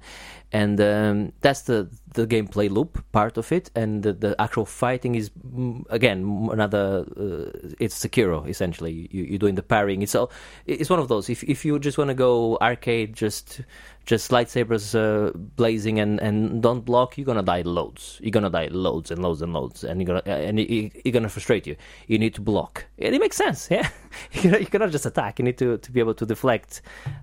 [0.53, 5.15] and um, that's the the gameplay loop part of it, and the, the actual fighting
[5.15, 7.05] is mm, again another.
[7.17, 9.09] Uh, it's Sekiro essentially.
[9.11, 10.03] You, you're doing the parrying.
[10.03, 10.31] It's all.
[10.67, 11.29] It's one of those.
[11.29, 13.61] If if you just want to go arcade, just
[14.09, 18.19] just lightsabers uh, blazing and, and don't block, you're gonna die loads.
[18.23, 21.29] You're gonna die loads and loads and loads, and you're gonna and it, it's gonna
[21.29, 21.77] frustrate you.
[22.07, 22.87] You need to block.
[22.99, 23.91] And it makes sense, yeah.
[24.33, 25.39] you, cannot, just attack.
[25.39, 26.81] You need to, to be able to deflect.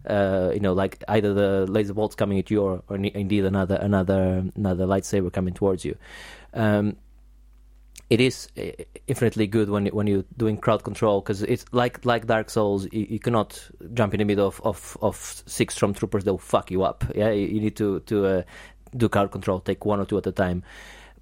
[0.07, 3.75] Uh, you know, like either the laser bolts coming at you, or, or indeed another
[3.75, 5.97] another another lightsaber coming towards you.
[6.54, 6.97] Um,
[8.10, 12.28] it is uh, infinitely good when when you're doing crowd control because it's like like
[12.28, 12.88] Dark Souls.
[12.91, 16.84] You, you cannot jump in the middle of, of, of six stormtroopers; they'll fuck you
[16.84, 17.04] up.
[17.15, 18.41] Yeah, you, you need to to uh,
[18.95, 19.60] do crowd control.
[19.60, 20.63] Take one or two at a time.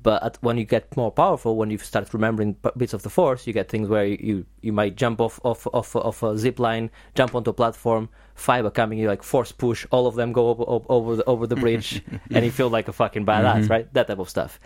[0.03, 3.09] But at, when you get more powerful, when you start remembering p- bits of the
[3.09, 6.59] force, you get things where you, you might jump off off off, off a zip
[6.59, 10.33] line, jump onto a platform, five are coming, you like force push, all of them
[10.33, 13.69] go over, over, over the over the bridge, and you feel like a fucking badass,
[13.69, 13.93] right?
[13.93, 14.59] That type of stuff.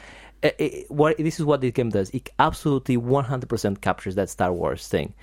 [0.43, 2.09] Uh, it- what this is what this game does.
[2.11, 5.13] It absolutely 100% captures that Star Wars thing.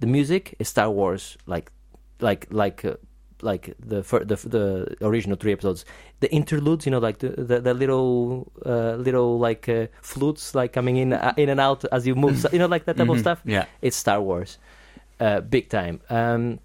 [0.00, 1.70] The music is Star Wars, like
[2.20, 2.84] like like.
[2.84, 2.94] Uh,
[3.42, 5.84] like the, fir- the the original three episodes,
[6.20, 10.72] the interludes, you know, like the the, the little uh, little like uh, flutes like
[10.72, 13.16] coming in uh, in and out as you move, you know, like that type of
[13.16, 13.20] Mhm.
[13.20, 13.40] stuff.
[13.44, 13.64] Yeah.
[13.82, 14.58] It's Star Wars,
[15.20, 16.00] uh, big time.
[16.10, 16.58] Um,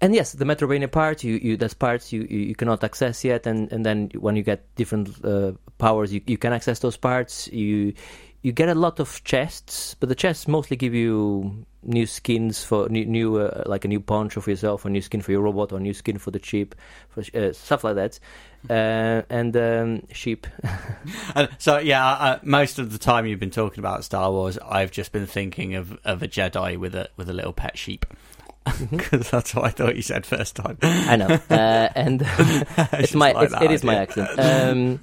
[0.00, 3.46] and yes, the Metroidvania part, you, you there's parts you, you, you cannot access yet,
[3.46, 7.46] and, and then when you get different uh, powers, you, you can access those parts.
[7.52, 7.94] You
[8.42, 12.88] you get a lot of chests, but the chests mostly give you new skins for
[12.88, 15.72] new, new uh, like a new poncho for yourself, or new skin for your robot,
[15.72, 16.74] or new skin for the sheep,
[17.08, 18.18] for, uh, stuff like that,
[18.70, 20.46] uh, and um, sheep.
[21.34, 24.90] And so yeah, uh, most of the time you've been talking about Star Wars, I've
[24.90, 28.06] just been thinking of, of a Jedi with a with a little pet sheep.
[28.90, 30.78] Because that's what I thought you said first time.
[30.82, 32.22] I know, uh, and
[32.92, 34.38] it's my like it's, that it is my accent.
[34.38, 35.00] Um,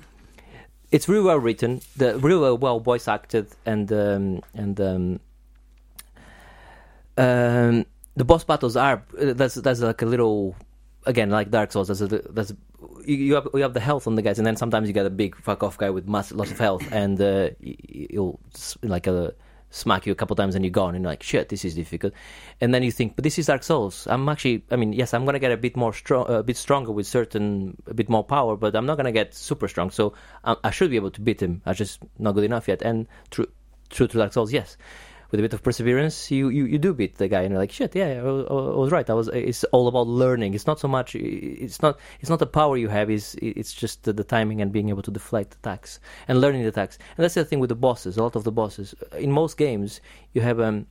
[0.92, 5.20] it's really well written, the really well, voice acted, and um, and um,
[7.18, 10.56] um, the boss battles are that's that's like a little
[11.06, 11.88] again like Dark Souls.
[11.88, 12.54] There's a there's
[13.06, 15.12] you, have you have the health on the guys, and then sometimes you get a
[15.12, 18.40] big fuck off guy with mass lots of health, and uh, you'll
[18.82, 19.34] like a
[19.70, 22.14] smack you a couple times and you're gone and you're like shit this is difficult.
[22.62, 24.08] And then you think but this is dark souls.
[24.10, 26.92] I'm actually i mean yes i'm gonna get a bit more strong a bit stronger
[26.92, 30.56] with certain a bit more power but i'm not gonna get super strong so i,
[30.64, 31.62] I should be able to beat him.
[31.66, 32.82] I'm just not good enough yet.
[32.82, 33.48] And true
[33.90, 34.78] true to dark souls yes
[35.32, 37.72] with a bit of perseverance, you, you, you do beat the guy, and you're like,
[37.72, 39.10] shit, yeah, I was, I was right.
[39.10, 39.28] I was.
[39.30, 40.54] It's all about learning.
[40.54, 41.16] It's not so much.
[41.16, 42.00] It's not.
[42.20, 43.10] It's not the power you have.
[43.10, 46.70] Is it's just the, the, timing and being able to deflect attacks and learning the
[46.70, 46.98] attacks.
[47.18, 48.18] And that's the thing with the bosses.
[48.18, 50.02] A lot of the bosses in most games,
[50.34, 50.88] you have um.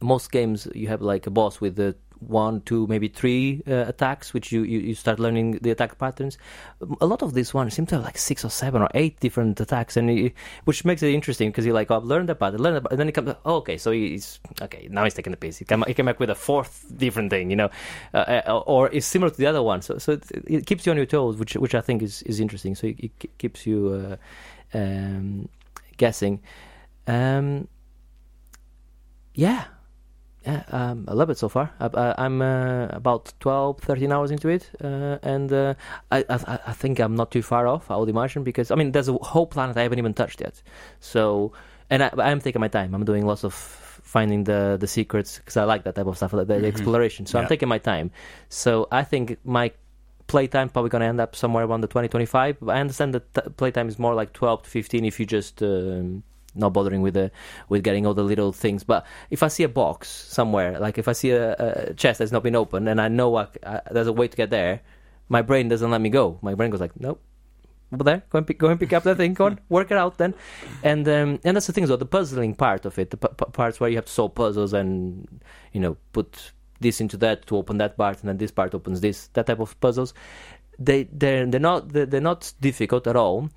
[0.00, 1.94] Most games you have like a boss with the
[2.26, 6.38] one, two, maybe three uh, attacks, which you, you, you, start learning the attack patterns.
[7.00, 9.60] A lot of these ones seem to have like six or seven or eight different
[9.60, 10.32] attacks, and
[10.64, 13.00] which makes it interesting because you're like, oh, I've learned that pattern, learned that, and
[13.00, 14.88] then it comes, oh, okay, so he's okay.
[14.90, 15.58] Now he's taking the piece.
[15.58, 17.70] He came, he came back with a fourth different thing, you know,
[18.14, 19.82] uh, uh or is similar to the other one.
[19.82, 22.40] So so it, it, keeps you on your toes, which which I think is is
[22.40, 22.74] interesting.
[22.74, 24.18] So it, it keeps you
[24.74, 25.48] uh, um,
[25.96, 26.40] guessing.
[27.06, 27.68] Um,
[29.34, 29.64] yeah,
[30.44, 31.72] yeah, um, I love it so far.
[31.78, 35.74] I, am uh, about 12, 13 hours into it, uh, and uh,
[36.10, 37.90] I, I, I, think I'm not too far off.
[37.90, 40.62] I would imagine because I mean, there's a whole planet I haven't even touched yet.
[41.00, 41.52] So,
[41.90, 42.94] and I, am taking my time.
[42.94, 46.32] I'm doing lots of finding the the secrets because I like that type of stuff,
[46.32, 46.64] the, the mm-hmm.
[46.64, 47.26] exploration.
[47.26, 47.42] So yeah.
[47.42, 48.10] I'm taking my time.
[48.48, 49.72] So I think my
[50.26, 52.58] playtime probably going to end up somewhere around the 2025.
[52.58, 52.68] 25.
[52.68, 56.22] I understand that t- playtime is more like 12 to 15 if you just um,
[56.54, 57.30] not bothering with the
[57.68, 58.84] with getting all the little things.
[58.84, 61.54] But if I see a box somewhere, like if I see a,
[61.90, 64.36] a chest that's not been opened, and I know I, I, there's a way to
[64.36, 64.80] get there,
[65.28, 66.38] my brain doesn't let me go.
[66.42, 67.22] My brain goes like, nope.
[67.92, 69.34] Over there, go and pick, go and pick up that thing.
[69.34, 70.32] Go on, work it out then,
[70.82, 71.86] and um, and that's the thing.
[71.86, 74.72] So the puzzling part of it, the p- parts where you have to solve puzzles
[74.72, 75.28] and
[75.72, 79.02] you know put this into that to open that part, and then this part opens
[79.02, 79.26] this.
[79.34, 80.14] That type of puzzles,
[80.78, 83.50] they they're they're not they're not difficult at all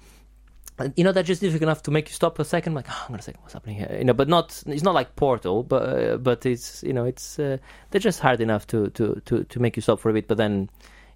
[0.96, 3.16] you know, they're just difficult enough to make you stop a second, like, oh, I'm
[3.16, 4.14] gonna what's happening here, you know.
[4.14, 7.58] But not, it's not like Portal, but uh, but it's, you know, it's uh,
[7.92, 10.28] they're just hard enough to, to, to, to make you stop for a bit.
[10.28, 10.70] But then,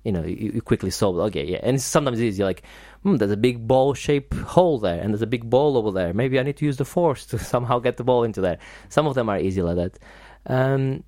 [0.05, 1.17] you know, you, you quickly solve.
[1.17, 2.41] Okay, yeah, and it's sometimes easy.
[2.41, 2.63] Like,
[3.03, 6.13] hmm, there's a big ball-shaped hole there, and there's a big ball over there.
[6.13, 8.59] Maybe I need to use the force to somehow get the ball into there.
[8.87, 9.99] Some of them are easy like that.
[10.45, 11.03] Um,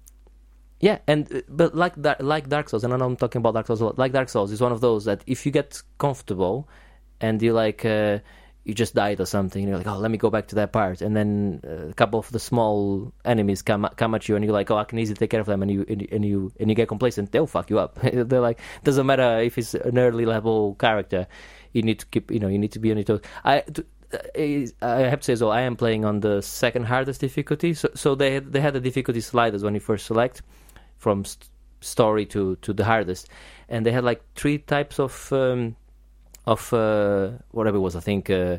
[0.82, 3.68] yeah, and uh, but like like Dark Souls, and I know I'm talking about Dark
[3.68, 3.98] Souls a lot.
[3.98, 6.68] Like Dark Souls is one of those that if you get comfortable
[7.22, 7.86] and you like.
[7.86, 8.20] Uh,
[8.64, 9.68] you just died or something.
[9.68, 12.20] you're like, oh, let me go back to that part, and then uh, a couple
[12.20, 15.18] of the small enemies come come at you, and you're like, oh, I can easily
[15.18, 17.32] take care of them, and you and you and you get complacent.
[17.32, 18.00] They'll fuck you up.
[18.02, 21.28] They're like, doesn't matter if it's an early level character,
[21.74, 23.22] you need to keep, you know, you need to be on your toes.
[23.44, 23.64] I.
[24.14, 25.52] Uh, I have to say so.
[25.52, 28.82] I am playing on the second hardest difficulty, so so they had, they had the
[28.82, 30.42] difficulty sliders when you first select,
[30.98, 31.48] from st-
[31.80, 33.30] story to to the hardest,
[33.70, 35.78] and they had like three types of um,
[36.46, 37.96] of uh, whatever it was.
[37.96, 38.58] I think uh,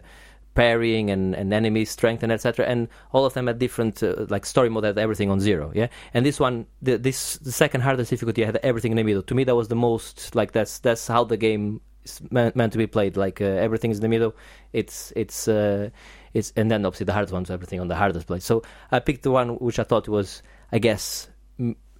[0.55, 2.67] parrying and, and enemy strength and etc.
[2.67, 5.73] And all of them had different uh, like story mode had everything on zero.
[5.75, 9.23] Yeah, and this one, the, this the second hardest difficulty had everything in the middle.
[9.23, 12.73] To me, that was the most like that's that's how the game is meant, meant
[12.73, 13.17] to be played.
[13.17, 14.35] Like uh, everything is in the middle.
[14.73, 15.91] It's it's uh,
[16.35, 18.45] it's and then obviously the hardest one's everything on the hardest place.
[18.45, 21.29] So I picked the one which I thought was, I guess.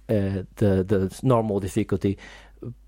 [0.09, 2.17] Uh, the the normal difficulty,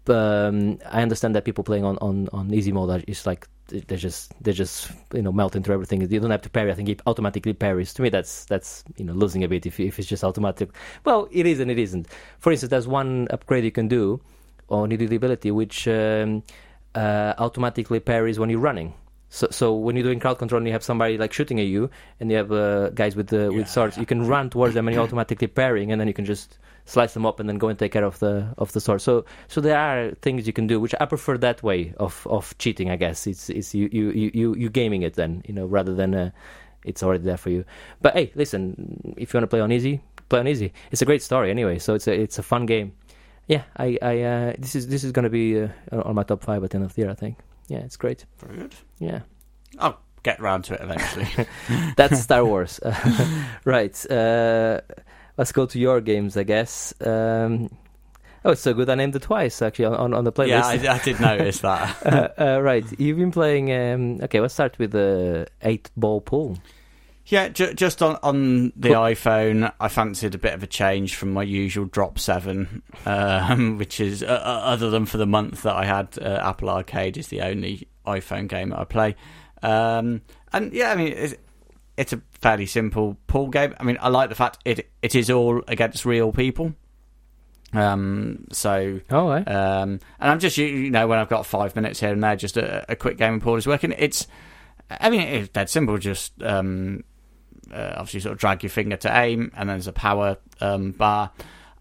[0.10, 4.32] um, I understand that people playing on, on, on easy mode are like they just
[4.44, 6.02] they just you know melt into everything.
[6.02, 6.72] You don't have to parry.
[6.72, 7.94] I think it automatically parries.
[7.96, 10.70] To me, that's that's you know losing a bit if if it's just automatic.
[11.04, 12.08] Well, it is and it isn't.
[12.40, 14.22] For instance, there's one upgrade you can do
[14.70, 16.44] on the ability which um,
[16.94, 18.94] uh, automatically parries when you're running.
[19.36, 21.90] So, so when you're doing crowd control and you have somebody like shooting at you,
[22.22, 24.88] and you have uh, guys with the yeah, with swords, you can run towards them
[24.88, 27.68] and you're automatically parrying, and then you can just slice them up and then go
[27.68, 29.02] and take care of the of the sword.
[29.02, 32.58] So so there are things you can do, which I prefer that way of, of
[32.60, 32.90] cheating.
[32.90, 36.16] I guess it's it's you you you you gaming it then you know rather than
[36.16, 36.32] uh,
[36.86, 37.66] it's already there for you.
[38.02, 40.72] But hey, listen, if you want to play on easy, play on easy.
[40.92, 42.94] It's a great story anyway, so it's a it's a fun game.
[43.48, 46.42] Yeah, I I uh, this is this is going to be uh, on my top
[46.42, 47.12] five at the end of the year.
[47.12, 47.36] I think.
[47.68, 48.26] Yeah, it's great.
[48.38, 48.76] Very good.
[49.00, 49.22] Yeah.
[49.80, 51.28] I'll get round to it eventually.
[51.98, 52.80] That's Star Wars,
[53.66, 54.12] right?
[54.12, 54.82] Uh,
[55.38, 56.94] let's go to your games, I guess.
[57.02, 57.70] Um,
[58.44, 58.90] oh, it's so good.
[58.90, 60.84] I named it twice actually on, on the playlist.
[60.84, 62.06] Yeah, I, I did notice that.
[62.06, 63.72] uh, uh, right, you've been playing.
[63.72, 66.58] Um, okay, let's start with the eight ball pool.
[67.28, 71.34] Yeah, ju- just on, on the iPhone, I fancied a bit of a change from
[71.34, 75.76] my usual Drop 7, um, which is, uh, uh, other than for the month that
[75.76, 79.16] I had, uh, Apple Arcade is the only iPhone game that I play.
[79.64, 80.22] Um,
[80.54, 81.34] and yeah, I mean, it's,
[81.98, 83.74] it's a fairly simple pool game.
[83.80, 86.74] I mean, I like the fact it it is all against real people.
[87.74, 89.48] Um, so, oh, right.
[89.48, 92.58] um, and I'm just you know when I've got five minutes here and there, just
[92.58, 93.94] a, a quick game of pool is working.
[93.98, 94.28] It's,
[94.90, 95.98] I mean, it's dead simple.
[95.98, 97.04] Just um,
[97.72, 100.92] uh, obviously sort of drag your finger to aim, and then there's a power um,
[100.92, 101.32] bar.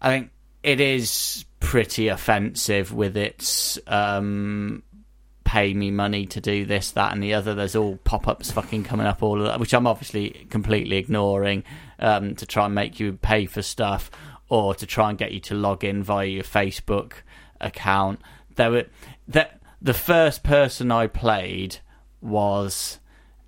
[0.01, 0.31] I think
[0.63, 4.83] it is pretty offensive with its um,
[5.43, 7.53] pay me money to do this, that, and the other.
[7.53, 11.63] There's all pop ups fucking coming up, all of that, which I'm obviously completely ignoring
[11.99, 14.11] um, to try and make you pay for stuff
[14.49, 17.13] or to try and get you to log in via your Facebook
[17.61, 18.19] account.
[18.55, 18.85] There were
[19.27, 21.77] that the first person I played
[22.21, 22.99] was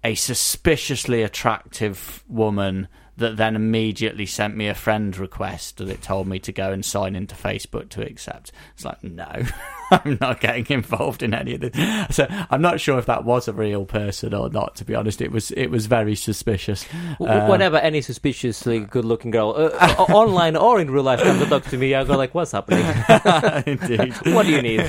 [0.07, 6.27] a suspiciously attractive woman that then immediately sent me a friend request that it told
[6.27, 8.51] me to go and sign into Facebook to accept.
[8.75, 9.25] It's like, no,
[9.91, 12.15] I'm not getting involved in any of this.
[12.15, 14.75] So I'm not sure if that was a real person or not.
[14.75, 16.85] To be honest, it was it was very suspicious.
[17.17, 21.39] W- Um, Whenever any suspiciously good-looking girl, uh, uh, online or in real life, comes
[21.41, 22.85] to talk to me, I go like, "What's happening?
[23.65, 24.13] Indeed.
[24.35, 24.81] what do you need?"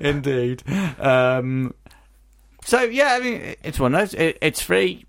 [0.00, 0.62] Indeed.
[0.98, 1.72] Um,
[2.64, 4.14] so yeah, I mean, it's one of those.
[4.14, 5.06] It, it's free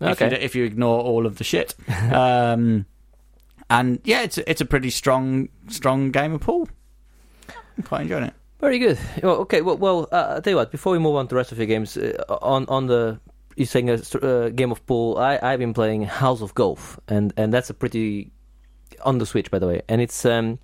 [0.00, 0.40] if, you, Okay.
[0.40, 1.74] if you ignore all of the shit.
[2.12, 2.86] Um,
[3.68, 6.68] and yeah, it's it's a pretty strong strong game of pool.
[7.76, 8.34] I'm quite enjoying it.
[8.58, 8.98] Very good.
[9.22, 9.60] Well, okay.
[9.62, 10.72] Well, well uh, I'll tell you what.
[10.72, 13.20] Before we move on to the rest of your games, uh, on on the
[13.56, 15.18] you're saying a uh, game of pool.
[15.18, 18.32] I I've been playing House of Golf, and and that's a pretty
[19.04, 19.82] on the Switch, by the way.
[19.88, 20.58] And it's um,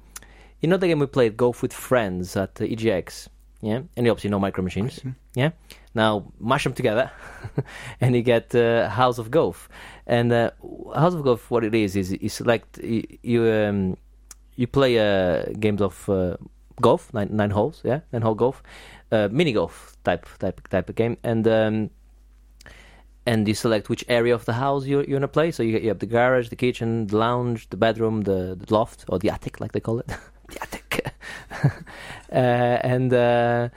[0.60, 3.28] you know the game we played, Golf with Friends at uh, EGX.
[3.62, 5.00] Yeah, and you obviously know Micro Machines.
[5.34, 5.50] Yeah.
[5.96, 7.11] Now mash them together,
[8.02, 9.70] and you get uh, House of Golf.
[10.06, 10.50] And uh,
[10.94, 13.96] House of Golf, what it is is you select you you, um,
[14.56, 16.37] you play uh, games of uh,
[16.82, 18.62] golf, nine nine holes, yeah, nine hole golf,
[19.11, 21.88] uh, mini golf type type type of game, and um,
[23.24, 25.50] and you select which area of the house you you wanna play.
[25.50, 29.06] So you, you have the garage, the kitchen, the lounge, the bedroom, the, the loft,
[29.09, 30.09] or the attic, like they call it,
[30.48, 31.11] the attic,
[32.32, 32.35] uh,
[32.85, 33.72] and.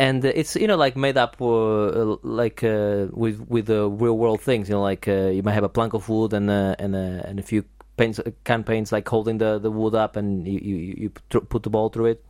[0.00, 3.88] Uh, and uh, it's you know like made up uh, like uh, with with the
[3.88, 6.50] real world things you know like uh, you might have a plank of wood and
[6.50, 7.64] uh, and uh, and a few
[7.96, 11.70] paints can paints like holding the, the wood up and you you, you put the
[11.70, 12.24] ball through it.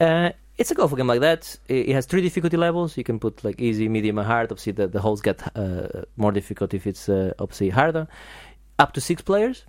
[0.00, 1.58] Uh, it's a golf game like that.
[1.68, 2.96] It, has three difficulty levels.
[2.96, 4.52] You can put like easy medium and hard.
[4.52, 8.06] Obviously the, the holes get uh, more difficult if it's uh, obviously harder.
[8.78, 9.64] Up to six players.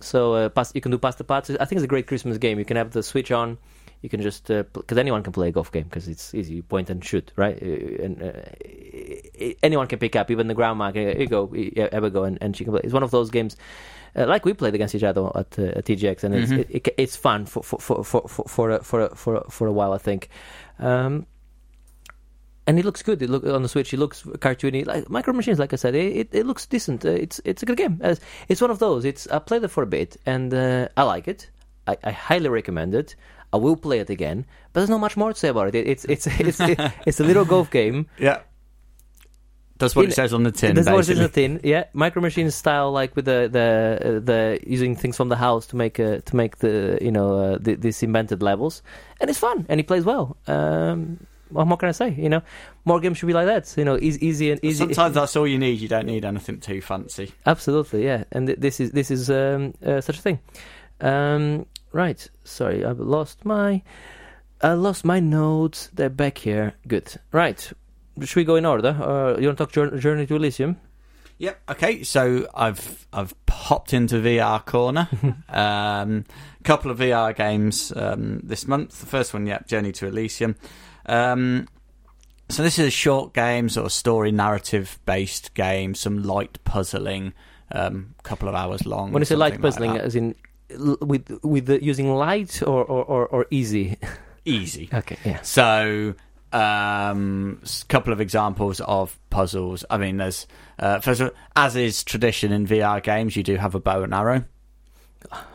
[0.00, 2.38] So uh, pass, you can do pass the putts i think it's a great christmas
[2.38, 2.58] game.
[2.58, 3.58] You can have the switch on
[4.02, 6.90] you can just because anyone can play a golf game because it's easy you point
[6.90, 11.26] and shoot right Uh, and uh, anyone can pick up even the grandma can you
[11.26, 11.50] go
[11.92, 13.56] ever go and, and she can play it's one of those games
[14.16, 16.58] uh, like we played against each other at, uh, at EGX and it's Mhm.
[16.58, 19.50] it, it, it's fun for for for for for for a, for a, for a,
[19.50, 20.28] for a while I think
[20.78, 21.26] um
[22.66, 23.20] and it looks good.
[23.20, 23.92] It look on the Switch.
[23.92, 24.86] It looks cartoony.
[24.86, 27.04] Like Micro Machines, like I said, it, it, looks decent.
[27.04, 28.00] Uh, it's it's a good game.
[28.04, 28.14] Uh,
[28.48, 29.04] It's one of those.
[29.04, 31.50] It's I played it for a bit and uh, I like it.
[31.88, 33.16] I, I highly recommend it.
[33.52, 35.74] I will play it again, but there's not much more to say about it.
[35.74, 36.60] it it's it's it's
[37.06, 38.06] it's a little golf game.
[38.18, 38.40] Yeah.
[39.78, 40.74] That's what In- it says on the tin.
[40.74, 41.48] There's what it in basically.
[41.48, 41.68] the tin.
[41.68, 45.76] Yeah, Micro Machines style, like with the the the using things from the house to
[45.76, 48.82] make uh, to make the you know uh, the, these invented levels,
[49.20, 50.36] and it's fun and he plays well.
[50.46, 52.10] Um, what more can I say?
[52.10, 52.42] You know,
[52.84, 53.74] more games should be like that.
[53.76, 54.78] You know, easy, easy and easy.
[54.78, 55.80] Sometimes that's all you need.
[55.80, 57.32] You don't need anything too fancy.
[57.44, 58.24] Absolutely, yeah.
[58.30, 60.38] And th- this is this is um, uh, such a thing.
[61.00, 62.28] Um, right.
[62.44, 63.82] Sorry, I've lost my
[64.62, 65.90] I lost my notes.
[65.92, 66.74] They're back here.
[66.86, 67.14] Good.
[67.32, 67.72] Right.
[68.20, 68.88] Should we go in order?
[68.88, 70.78] Uh, you want to talk Jour- Journey to Elysium?
[71.38, 71.60] Yep.
[71.70, 72.02] Okay.
[72.04, 75.08] So I've I've popped into VR corner.
[75.48, 76.24] um,
[76.62, 79.00] couple of VR games um, this month.
[79.00, 80.54] The first one, yep, Journey to Elysium.
[81.06, 81.66] Um,
[82.48, 85.94] so this is a short game, sort of story narrative based game.
[85.94, 87.32] Some light puzzling.
[87.72, 89.12] Um, couple of hours long.
[89.12, 90.36] When you say light like puzzling, as in
[90.78, 93.96] with with the, using light or or, or, or easy?
[94.44, 94.88] easy.
[94.94, 95.16] Okay.
[95.24, 95.40] Yeah.
[95.42, 96.14] So,
[96.52, 99.84] um, a couple of examples of puzzles.
[99.90, 100.46] I mean, there's
[100.78, 104.02] uh, first of all, as is tradition in VR games, you do have a bow
[104.02, 104.44] and arrow.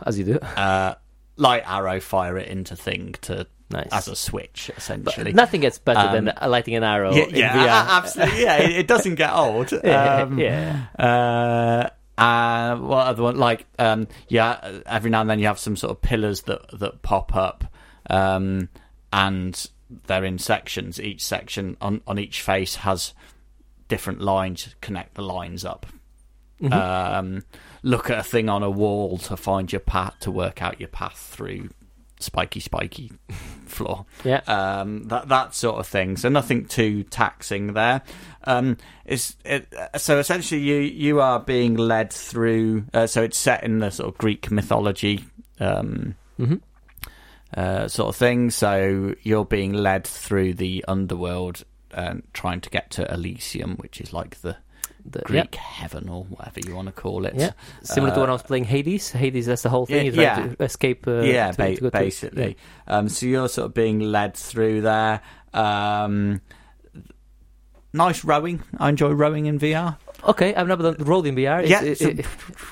[0.06, 0.40] As you do.
[0.40, 0.96] Uh,
[1.36, 3.90] light arrow, fire it into thing to Nice.
[3.92, 5.34] as a switch, But essentially.
[5.34, 7.54] nothing gets better Um, than lighting an arrow yeah, in yeah,
[7.86, 7.98] VR.
[7.98, 8.42] absolutely.
[8.44, 9.72] Yeah, it, it doesn't get old.
[9.84, 10.86] Yeah, Um, yeah.
[10.98, 13.38] Uh, uh, what other one?
[13.38, 17.02] Like, um, yeah, every now and then you have some sort of pillars that that
[17.02, 17.66] pop up,
[18.10, 18.70] um,
[19.14, 19.70] and
[20.08, 21.00] they're in sections.
[21.00, 23.14] Each section on on each face has
[23.88, 24.64] different lines.
[24.64, 25.86] to Connect the lines up.
[26.62, 26.74] Mhm.
[26.74, 27.44] Um,
[27.84, 30.90] look at a thing on a wall to find your path to work out your
[30.90, 31.70] path through
[32.20, 33.12] spiky, spiky
[33.68, 34.42] floor yeah.
[34.48, 36.18] um, that that sort of thing.
[36.18, 38.02] So nothing too taxing there.
[38.48, 42.86] Um, it's it, so essentially you you are being led through.
[42.94, 45.26] Uh, so it's set in the sort of Greek mythology.
[45.60, 46.56] Um, hmm
[47.56, 48.50] uh, sort of thing.
[48.50, 54.12] So you're being led through the underworld and trying to get to Elysium, which is
[54.14, 54.58] like the
[55.06, 57.34] the- Greek heaven or whatever you want to call it.
[57.36, 57.52] Yeah,
[57.84, 59.10] similar to when I was playing Hades.
[59.12, 60.08] Hades, that's the whole thing.
[60.14, 60.54] Yeah, yeah.
[60.56, 61.08] to escape.
[61.08, 62.58] Uh, yeah, to- ba- to go to- basically.
[62.88, 65.22] Um, so you're sort of being led through there.
[65.54, 66.42] Um,
[67.98, 68.62] nice rowing.
[68.78, 69.98] I enjoy rowing in VR.
[70.28, 71.64] Okay, I've never done rolled in VR.
[71.64, 72.26] It's- Yeah, it- so- it-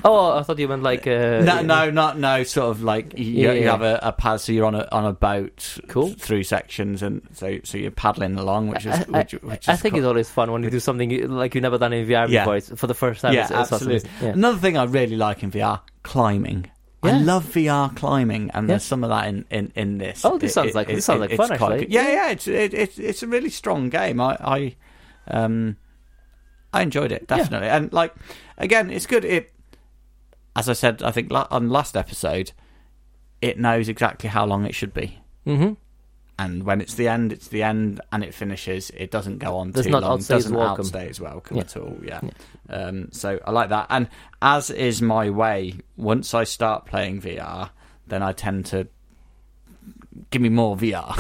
[0.04, 1.06] oh, I thought you meant like.
[1.06, 2.44] Uh, no, no, not no.
[2.44, 3.72] Sort of like you, Yeah, you yeah.
[3.72, 6.10] have a, a pad, so you're on a on a boat Cool.
[6.10, 9.82] through sections, and so so you're paddling along, which is I, which, which I is
[9.82, 10.00] think cool.
[10.00, 12.42] it's always fun when you do something like you've never done in VR Yeah.
[12.44, 12.56] before.
[12.58, 13.34] It's for the first time.
[13.34, 13.76] Yeah, it's, it's awesome.
[13.76, 14.10] absolutely.
[14.22, 14.30] Yeah.
[14.34, 16.70] Another thing I really like in VR, climbing.
[17.04, 20.26] I love VR climbing, and there's some of that in, in, in this.
[20.26, 21.86] Oh, this sounds like- this sounds like fun, actually.
[21.92, 24.20] Yeah, yeah, it's it, it, it's a really strong game.
[24.20, 24.76] I, I
[25.28, 25.78] um
[26.74, 28.14] I enjoyed it definitely, and like
[28.58, 29.24] again, it's good.
[29.26, 29.54] It
[30.56, 32.52] as I said, I think la- on last episode,
[33.42, 35.20] it knows exactly how long it should be.
[35.46, 35.74] Mm-hmm.
[36.38, 38.90] And when it's the end, it's the end, and it finishes.
[38.90, 40.20] It doesn't go on Does too not long.
[40.20, 40.82] doesn't welcome.
[40.86, 41.64] outstay its welcome Yeah.
[41.64, 41.98] at all.
[42.04, 42.22] Yeah.
[42.70, 43.88] Um, so I like that.
[43.90, 44.10] And
[44.42, 47.70] as is my way, once I start playing VR,
[48.08, 48.88] then I tend to
[50.32, 51.14] give me more VR.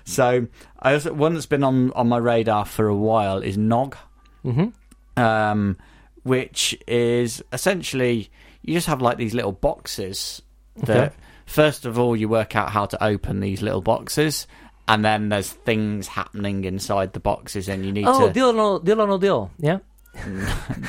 [0.04, 0.46] so
[0.78, 3.96] I also, one that's been on on my radar for a while is Nog
[4.44, 5.22] Mm-hmm.
[5.22, 5.76] um,
[6.22, 8.30] which is essentially
[8.62, 10.40] you just have like these little boxes
[10.76, 11.14] that Okay.
[11.46, 14.46] first of all you work out how to open these little boxes
[14.88, 18.78] and then there's things happening inside the boxes and you need Oh, to deal no
[18.78, 19.50] deal or no deal.
[19.58, 19.78] Yeah.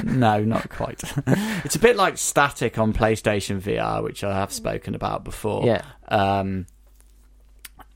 [0.03, 1.01] no not quite
[1.65, 5.81] it's a bit like Statik on playstation vr which i have spoken about before Yeah.
[6.07, 6.65] um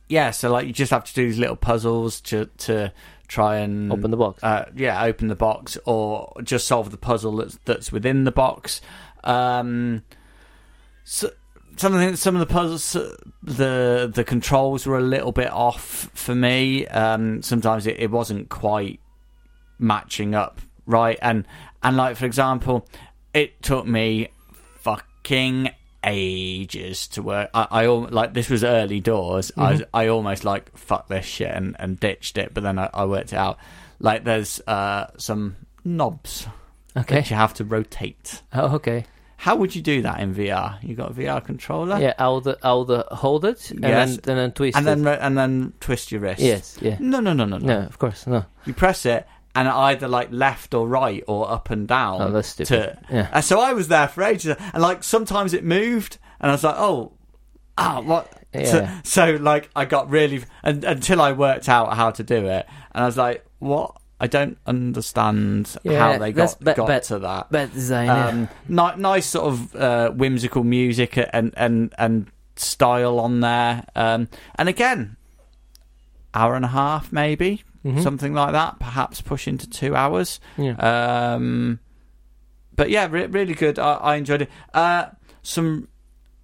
[0.08, 2.92] yeah so like you just have to do these little puzzles to to
[3.28, 4.44] try and Open the box.
[4.44, 8.82] uh, yeah, open the box or just solve the puzzle that's that's within the box.
[9.24, 10.04] Um,
[11.04, 11.32] so,
[11.76, 12.94] some of the some of the puzzles,
[13.44, 16.88] the the controls were a little bit off for me.
[16.88, 19.00] Um, sometimes it, it wasn't quite
[19.80, 21.46] matching up right, and
[21.84, 22.88] and like for example,
[23.34, 24.30] it took me
[24.78, 25.70] fucking
[26.06, 27.50] ages to work.
[27.54, 29.52] I, I like this was early doors.
[29.58, 32.90] I was, I almost like fuck this shit and, and ditched it, but then I,
[32.94, 33.58] I worked it out.
[34.00, 36.48] Like there's uh, some knobs
[36.98, 37.16] Okay.
[37.16, 38.42] that you have to rotate.
[38.54, 39.06] Oh, okay.
[39.38, 40.82] How would you do that in VR?
[40.82, 44.18] You got a VR controller, Yeah, I would I would uh, hold it and Yes.
[44.18, 46.40] then and then twist and then and then twist your wrist.
[46.42, 46.96] yes, yeah.
[47.00, 47.66] No, no, no, no, no.
[47.68, 48.46] No, of course, no.
[48.66, 52.22] You press it, and either like left or right or up and down.
[52.22, 52.68] Oh, that's stupid.
[52.68, 53.30] to Yeah.
[53.32, 56.64] And so I was there for ages, and like sometimes it moved, and I was
[56.64, 57.14] like, oh,
[57.78, 58.32] ah, what?
[58.54, 59.02] So, Yeah.
[59.04, 63.04] so like I got really un until I worked out how to do it, and
[63.04, 63.96] I was like, what?
[64.18, 67.52] I don't understand Yeah, how they got ba- got to that.
[67.74, 68.06] Design.
[68.08, 68.28] yeah.
[68.28, 74.30] Um, ni- nice sort of uh, whimsical music and and and style on there, um,
[74.58, 75.18] and again,
[76.34, 78.02] hour and a half maybe, Mhm.
[78.04, 80.40] something like that, perhaps push into two hours.
[80.58, 80.76] yeah.
[81.36, 81.80] Um,
[82.76, 83.78] but yeah, re- really good.
[83.80, 84.50] I, I enjoyed it.
[84.74, 85.06] Uh,
[85.44, 85.88] some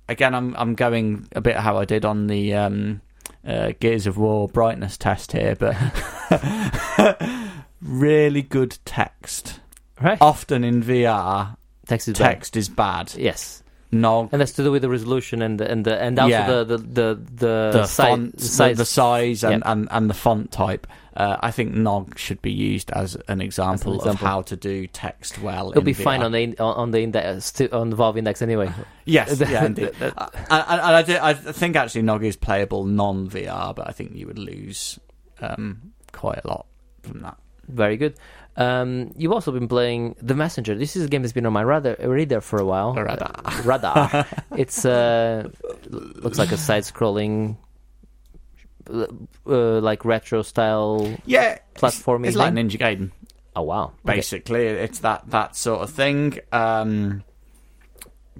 [0.08, 3.02] again, I'm I'm going a bit how I did on the um,
[3.46, 5.76] uh, Gears of War brightness test here, but
[7.82, 9.60] really good text.
[10.02, 10.18] right.
[10.22, 12.28] Often in VR, text is bad.
[12.30, 13.14] text is bad.
[13.18, 16.30] Yes, No, and that's to do with the resolution and the and the and also
[16.30, 16.48] Yeah.
[16.48, 18.78] the the the the, the si- font, size.
[18.78, 19.72] the size, and, Yeah.
[19.72, 20.88] and, and the font type.
[21.16, 24.28] Uh, I think Nog should be used as an example, of example.
[24.28, 25.72] how to do text well.
[25.72, 26.04] It'll be VR.
[26.04, 28.72] fine on the in- on the index on the Valve index anyway.
[29.04, 29.92] Yes, yeah, indeed.
[30.00, 30.14] and
[30.50, 34.38] I, do, I think actually Nog is playable non VR, but I think you would
[34.38, 35.00] lose
[35.42, 36.68] um, quite a lot
[37.02, 37.36] from that.
[37.68, 38.16] Very good.
[38.58, 40.76] Um, you've also been playing The Messenger.
[40.76, 42.94] This is a game that's been on my radar, radar for a while.
[42.94, 43.32] Radar.
[43.44, 44.28] Uh, radar.
[44.58, 45.50] it's uh,
[45.90, 47.58] looks like a side-scrolling,
[48.90, 49.08] uh,
[49.46, 52.28] like retro style Yeah, platforming.
[52.28, 52.54] It's, it's like.
[52.54, 53.12] Ninja Gaiden,
[53.56, 53.94] oh wow!
[54.06, 54.16] Okay.
[54.16, 54.66] basically.
[54.66, 56.40] It's that that sort of thing.
[56.52, 57.24] Um,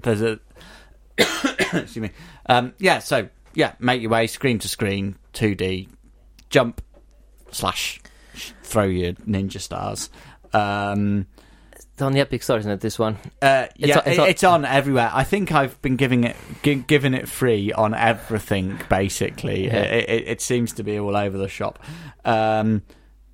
[0.00, 0.38] there's a
[1.18, 2.10] excuse me.
[2.46, 5.88] Um, yeah, so yeah, make your way screen to screen, two D,
[6.50, 6.82] jump
[7.50, 8.00] slash
[8.62, 10.10] throw your ninja stars.
[10.52, 11.26] Um,
[12.02, 12.80] It's on the Epic Store, isn't it?
[12.80, 13.16] This one.
[13.40, 15.08] Uh, It's yeah, on- it's on- it's on everywhere.
[15.14, 16.34] I think I've been giving it
[16.64, 18.80] gi- giving it free on everything.
[18.88, 19.82] Basically, Yeah.
[19.82, 21.78] it, it, it seems to be all over the shop.
[22.24, 22.82] Um,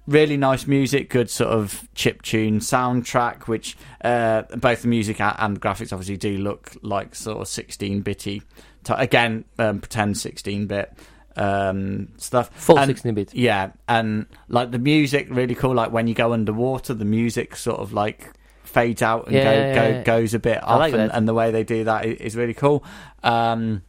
[0.07, 5.59] really nice music, good sort of chip tune soundtrack, which uh, both the music and
[5.59, 8.43] graphics obviously do look like sort of sixteen bitty.
[8.85, 10.93] T- again, um, pretend sixteen bit
[11.37, 12.51] um, stuff.
[12.55, 13.35] Full And- 16 bit.
[13.35, 15.75] yeah, and like the music, really cool.
[15.75, 18.35] Like when you go underwater, the music sort of like
[18.69, 21.35] fades out and Yeah, go, go goes a bit I off, like and, and the
[21.35, 22.85] way they do that is really cool.
[23.23, 23.83] Um,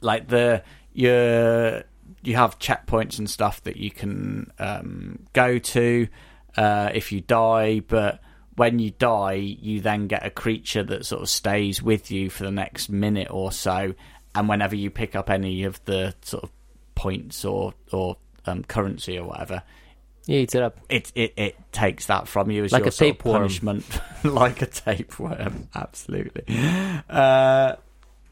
[0.00, 0.62] like the
[0.92, 1.82] you
[2.22, 6.08] you have checkpoints and stuff that you can um, go to
[6.56, 8.20] uh, if you die, but
[8.56, 12.44] when you die, you then get a creature that sort of stays with you for
[12.44, 13.94] the next minute or so,
[14.34, 16.50] and whenever you pick up any of the sort of
[16.94, 18.16] points or or
[18.46, 19.62] um, currency or whatever,
[20.28, 20.78] Yeah, eats it up.
[20.90, 23.84] it it, it takes that from you as Like your a sort of punishment,
[24.24, 25.68] like a tapeworm.
[25.74, 26.44] Absolutely.
[27.08, 27.76] Uh,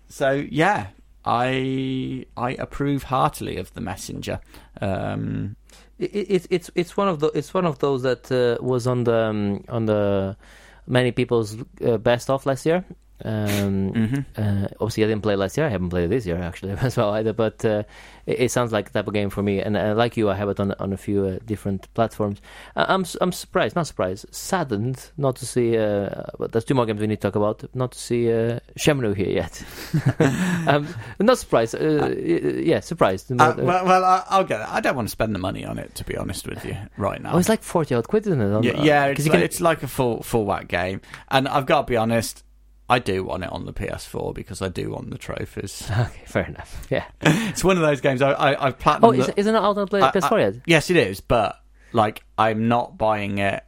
[0.07, 0.89] so yeah,
[1.25, 4.41] I I approve heartily of the messenger.
[4.83, 5.57] Um,
[5.99, 8.87] It, it, it's it's it's one of the it's one of those that uh, was
[8.87, 10.37] on the um, on the
[10.87, 12.85] many people's uh, best of last year.
[13.25, 14.25] Um, mhm.
[14.37, 15.67] uh, obviously, I didn't play last year.
[15.67, 17.33] I haven't played it this year actually as well either.
[17.33, 17.83] But uh,
[18.27, 19.61] it, it sounds like the type of game for me.
[19.61, 22.41] And uh, like you, I have it on on a few uh, different platforms.
[22.77, 25.77] I'm I'm surprised, not surprised, saddened not to see.
[25.79, 27.65] Uh, but there's two more games we need to talk about.
[27.75, 29.63] Not to see uh, Shenmue here yet.
[30.69, 30.89] um,
[31.19, 31.75] not surprised.
[31.75, 33.31] Uh, yeah, surprised.
[33.31, 34.69] Not, well, well I'll get it.
[34.69, 37.23] I don't want to spend the money on it, to be honest with you, right
[37.23, 37.33] now.
[37.35, 38.53] Oh, it's like forty odd quid, isn't it?
[38.53, 41.67] on- yeah, yeah, it's, like, can- it's like a full full whack game, and I've
[41.67, 42.43] got to be honest.
[42.89, 45.83] I do want it on the PS4 because I do want the trophies.
[45.91, 46.87] Okay, fair enough.
[46.91, 47.05] Yeah.
[47.21, 49.15] it's one of those games I, I, I've Oh, platinum.
[49.21, 50.63] is, isn't it on I- PS4 yet?
[50.67, 51.61] yes, it is, but
[51.93, 53.63] like I'm not buying it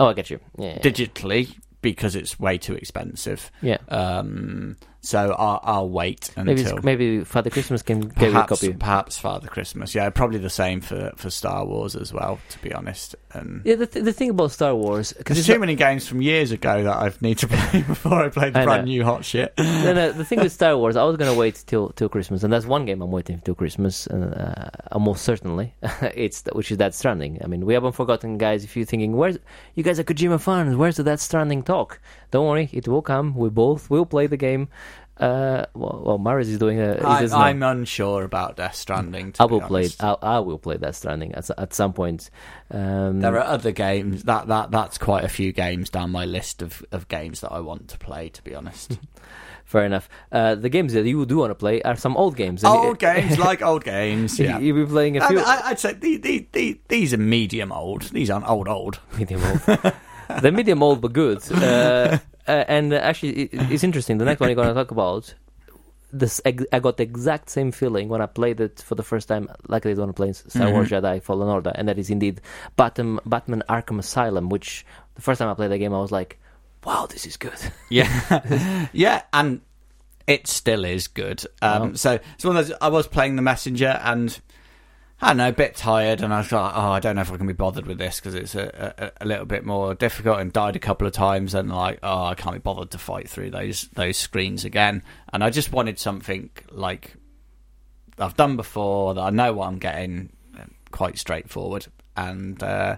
[0.00, 0.38] Oh, I get you.
[0.56, 0.74] Yeah.
[0.74, 0.78] yeah.
[0.78, 3.50] digitally because it's way too expensive.
[3.62, 3.78] yeah.
[3.88, 8.60] Um, so I'll, I'll wait Maybe until maybe Father Christmas can give you a perhaps
[8.60, 8.72] copy.
[8.72, 9.94] perhaps Father Christmas.
[9.94, 12.40] Yeah, probably the same for, for Star Wars as well.
[12.50, 15.74] To be honest, and Yeah, the, th- the thing about Star Wars there's too many
[15.76, 18.86] games from years ago that I need to play before I play the I brand
[18.86, 18.90] know.
[18.92, 19.52] new hot shit.
[19.58, 22.52] no, no, the thing with Star Wars, I was gonna wait till till Christmas, and
[22.52, 24.06] that's one game I'm waiting till Christmas.
[24.08, 27.38] Uh, almost certainly, it's which is that Stranding.
[27.42, 28.64] I mean, we haven't forgotten, guys.
[28.64, 29.38] If you're thinking, "Where's
[29.76, 30.74] you guys are Kojima fans?
[30.76, 32.00] Where's the Death Stranding talk?"
[32.30, 33.34] Don't worry, it will come.
[33.34, 34.68] We both will play the game.
[35.16, 36.94] Uh, well, well Marius is doing a.
[37.04, 37.26] I.
[37.32, 39.34] I'm unsure about Death Stranding.
[39.40, 39.88] I will play.
[39.98, 42.30] I, I will play Death Stranding at, at some point.
[42.70, 46.62] Um, There are other games that that that's quite a few games down my list
[46.62, 48.28] of, of games that I want to play.
[48.28, 48.98] To be honest,
[49.68, 50.08] Fair enough.
[50.32, 52.64] Uh, the games that you do want to play are some old games.
[52.64, 54.38] old games like old games.
[54.48, 55.40] Yeah, You'll be playing a few.
[55.40, 58.02] I, I'd say the, the, the, these are medium old.
[58.04, 59.00] These aren't old old.
[59.18, 59.92] medium old.
[60.42, 61.40] They're medium old but good.
[61.52, 64.18] Uh, uh, and uh, actually, it, it's interesting.
[64.18, 65.34] The next one you're going to talk about,
[66.10, 69.48] this I got the exact same feeling when I played it for the first time,
[69.68, 72.40] like I did when I played Star Wars Jedi Fallen Order, and that is indeed
[72.76, 74.48] Batman, Batman Arkham Asylum.
[74.48, 76.38] Which the first time I played the game, I was like,
[76.84, 77.58] "Wow, this is good."
[77.90, 79.60] Yeah, yeah, and
[80.26, 81.44] it still is good.
[81.60, 81.92] Um, Oh.
[81.94, 82.76] So it's one of those.
[82.80, 84.38] I was playing the messenger, and
[85.20, 87.32] I don't know, a bit tired, and I was like, oh, I don't know if
[87.32, 90.38] I can be bothered with this because it's a, a, a little bit more difficult,
[90.38, 93.28] and died a couple of times, and like, oh, I can't be bothered to fight
[93.28, 95.02] through those those screens again,
[95.32, 97.14] and I just wanted something like
[98.18, 102.62] I've done before that I know what I'm getting, uh, quite straightforward, and.
[102.62, 102.96] Uh,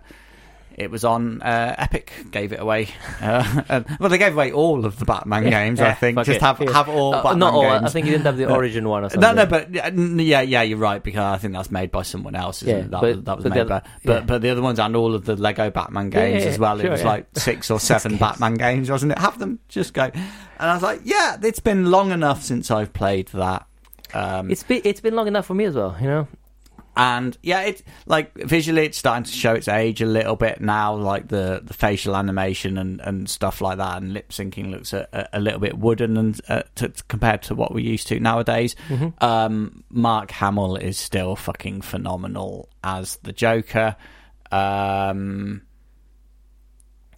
[0.77, 2.13] it was on uh, Epic.
[2.31, 2.89] Gave it away.
[3.21, 5.79] Uh, and- well, they gave away all of the Batman games.
[5.79, 6.41] I think just it.
[6.41, 6.73] have Yeah.
[6.73, 7.63] have all Uh, Batman not all.
[7.63, 7.85] games.
[7.85, 9.21] I think you didn't have the Uh, origin one or something.
[9.21, 12.35] No, no, but yeah, yeah, yeah, you're right because I think that's made by someone
[12.35, 12.63] else.
[12.63, 12.91] Isn't Yeah, it?
[12.91, 14.21] That, but- was, that was but made the by, but yeah.
[14.27, 16.79] but the other ones and all of the Lego Batman games yeah, as well.
[16.79, 17.09] sure, it was yeah.
[17.09, 18.21] like six or seven games.
[18.21, 19.19] Batman games, wasn't it?
[19.19, 20.05] Have them just go.
[20.05, 20.23] And
[20.71, 23.67] I was like, yeah, it's been long enough since I've played that.
[24.15, 25.95] Um, it's been it's been long enough for me as well.
[26.01, 26.29] You know.
[27.01, 30.95] And yeah, it like visually it's starting to show its age a little bit now,
[30.95, 35.09] like the, the facial animation and, and stuff like that, and lip syncing looks a,
[35.33, 38.77] a, little bit wooden and uh, to, compared to what we're used to nowadays.
[38.89, 39.15] Mhm.
[39.23, 43.97] Um, Mark Hamill is still fucking phenomenal as the Joker.
[44.53, 45.63] Um,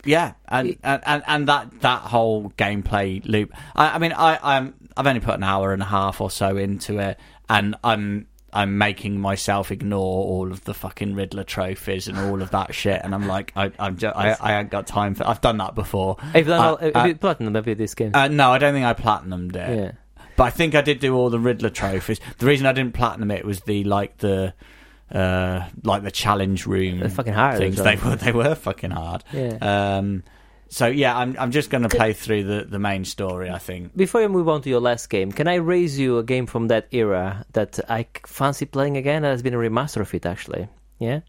[0.05, 3.53] yeah, and, and, and, and that, that whole gameplay loop.
[3.74, 6.57] I, I mean, I, I'm I've only put an hour and a half or so
[6.57, 7.18] into it,
[7.49, 12.51] and I'm I'm making myself ignore all of the fucking Riddler trophies and all of
[12.51, 15.27] that shit, and I'm like, I I'm just, I I ain't got time for.
[15.27, 16.17] I've done that before.
[16.21, 18.11] Have you Uh, have uh, you platinum maybe this game?
[18.15, 19.79] Uh, no, I don't think I platinumed it.
[19.79, 19.93] yeah.
[20.37, 22.19] But I think I did do all the Riddler trophies.
[22.39, 24.55] The reason I didn't platinum it was the like the
[25.11, 27.59] uh like the challenge room They're fucking hard.
[27.59, 27.77] things.
[27.77, 29.25] They were they were fucking hard.
[29.33, 29.59] Yeah.
[29.99, 30.23] Um
[30.73, 33.95] so yeah, I'm I'm just going to play through the the main story, I think.
[33.95, 36.68] Before you move on to your last game, can I raise you a game from
[36.68, 39.20] that era that I fancy playing again?
[39.20, 40.68] That has been a remaster of it, actually.
[40.99, 41.20] Yeah,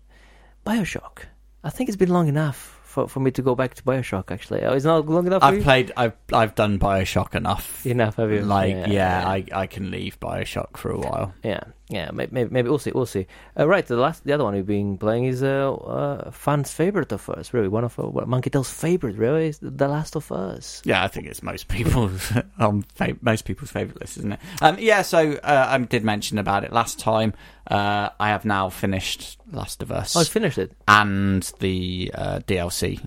[0.66, 1.26] Bioshock.
[1.62, 4.32] I think it's been long enough for, for me to go back to Bioshock.
[4.32, 5.42] Actually, oh, it's not long enough.
[5.42, 7.86] For I've played I've I've done BioShock enough.
[7.86, 8.16] enough.
[8.16, 8.42] Have you?
[8.42, 11.34] Like yeah, I I can leave BioShock for a while.
[11.44, 11.64] yeah,
[11.94, 12.10] yeah.
[12.12, 12.92] Maybe, maybe, we'll see.
[12.94, 13.28] We'll see.
[13.58, 13.86] Uh, right.
[13.86, 17.30] The last, the other one we've been playing is a uh, uh, fan's favorite of
[17.30, 17.54] us.
[17.54, 19.18] Really, one of uh, Monkey Tail's favorite.
[19.18, 20.82] Really, is The Last of Us.
[20.86, 24.40] Yeah, I think it's most people's um, fa- most people's favorite list, isn't it?
[24.62, 27.34] Um, yeah, so uh, I did mention about it last time.
[27.68, 30.74] Uh, I have now finished Last of Us Oh, I finished it.
[30.88, 33.00] and the uh, DLC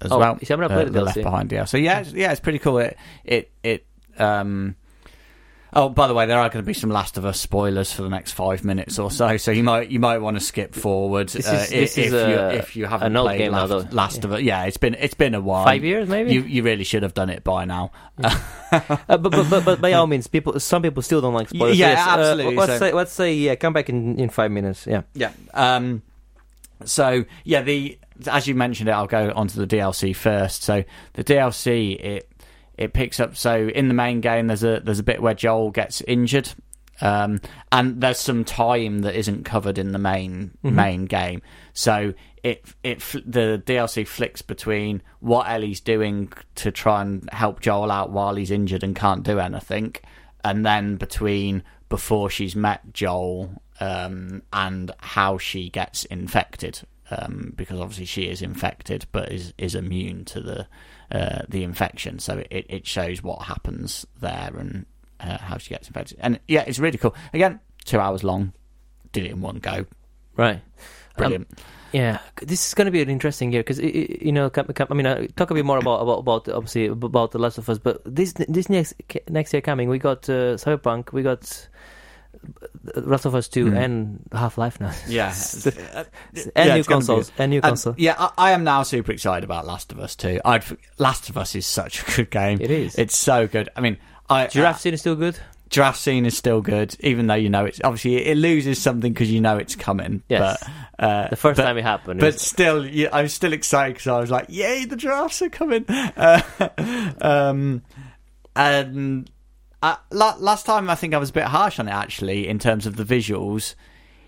[0.00, 0.38] as Oh, well.
[0.38, 1.04] see, never uh, played the DLC.
[1.04, 1.82] Left Behind DLC.
[1.82, 2.78] Yeah, yeah, it's pretty cool.
[2.78, 3.86] It it it.
[4.16, 4.76] Um,
[5.72, 8.02] oh, by the way, there are going to be some Last of Us spoilers for
[8.02, 11.28] the next five minutes or so, so you might you might want to skip forward
[11.28, 12.18] This uh, is- this if, if you
[12.58, 13.96] if you haven't played game now, Last, though.
[13.96, 14.40] Last of Us.
[14.42, 15.64] Yeah, it's been it's been a while.
[15.64, 16.32] Five years, maybe.
[16.32, 17.90] You you really should have done it by now.
[18.70, 20.60] Uh, but, but but but by all means, people.
[20.60, 21.78] Some people still don't like spoilers.
[21.78, 23.54] Yeah, Yes, uh, absolutely, let's so- say let's say yeah.
[23.54, 24.86] Come back in in five minutes.
[24.86, 25.02] Yeah.
[25.14, 25.30] Yeah.
[25.54, 26.02] Um,
[26.84, 30.64] so yeah, the as you mentioned it, I'll go onto the DLC first.
[30.64, 32.27] So the DLC it
[32.78, 33.36] it picks up.
[33.36, 36.48] So in the main game, there's a there's a bit where Joel gets injured,
[37.00, 37.40] um,
[37.72, 41.42] and there's some time that isn't covered in the main main game.
[41.74, 47.90] So it it the DLC flicks between what Ellie's doing to try and help Joel
[47.90, 49.96] out while he's injured and can't do anything,
[50.44, 57.80] and then between before she's met Joel um, and how she gets infected, um, because
[57.80, 60.68] obviously she is infected but is is immune to the
[61.10, 62.18] uh, the infection.
[62.18, 64.86] So it, it shows what happens there and
[65.20, 66.18] uh, how she gets infected.
[66.20, 67.14] And yeah, it's really cool.
[67.32, 68.52] Again, two hours long.
[69.12, 69.86] Did it in one go.
[70.36, 70.60] Right.
[71.16, 71.48] Brilliant.
[71.92, 75.26] Yeah, this is going to be an interesting year because you know, I mean, uh,
[75.36, 78.34] talk a bit more about about, about obviously about the Last of Us, but this
[78.46, 78.94] this next
[79.30, 81.67] next year coming, we got uh, Cyberpunk, we got
[82.94, 83.76] Last of Us Two, Mm.
[83.84, 84.92] and Half Life now.
[85.08, 85.34] yeah.
[85.64, 85.74] and Yeah,
[86.34, 87.94] new it's gonna be consoles, and new Um, console.
[87.98, 90.40] yeah, I, I am now super excited about Last of Us 2.
[90.44, 90.64] I'd
[90.98, 92.60] Last of Us is such a good game.
[92.60, 92.94] It is.
[92.96, 93.68] It's so good.
[93.76, 93.98] I mean,
[94.30, 95.38] I Giraffe scene is still good.
[95.70, 99.30] giraffe scene is still good, even though you know it's obviously it loses something because
[99.30, 100.22] you know it's coming.
[100.30, 100.64] Yes.
[100.96, 103.94] but, uh, The first but, time it happened, But was- still, yeah, I'm still excited
[103.96, 105.84] because I was like, "Yay, the giraffes are coming!"
[106.16, 106.40] Uh,
[107.20, 107.82] um,
[108.56, 109.30] and
[109.82, 112.86] uh, last time I think I was a bit harsh on it actually in terms
[112.86, 113.74] of the visuals.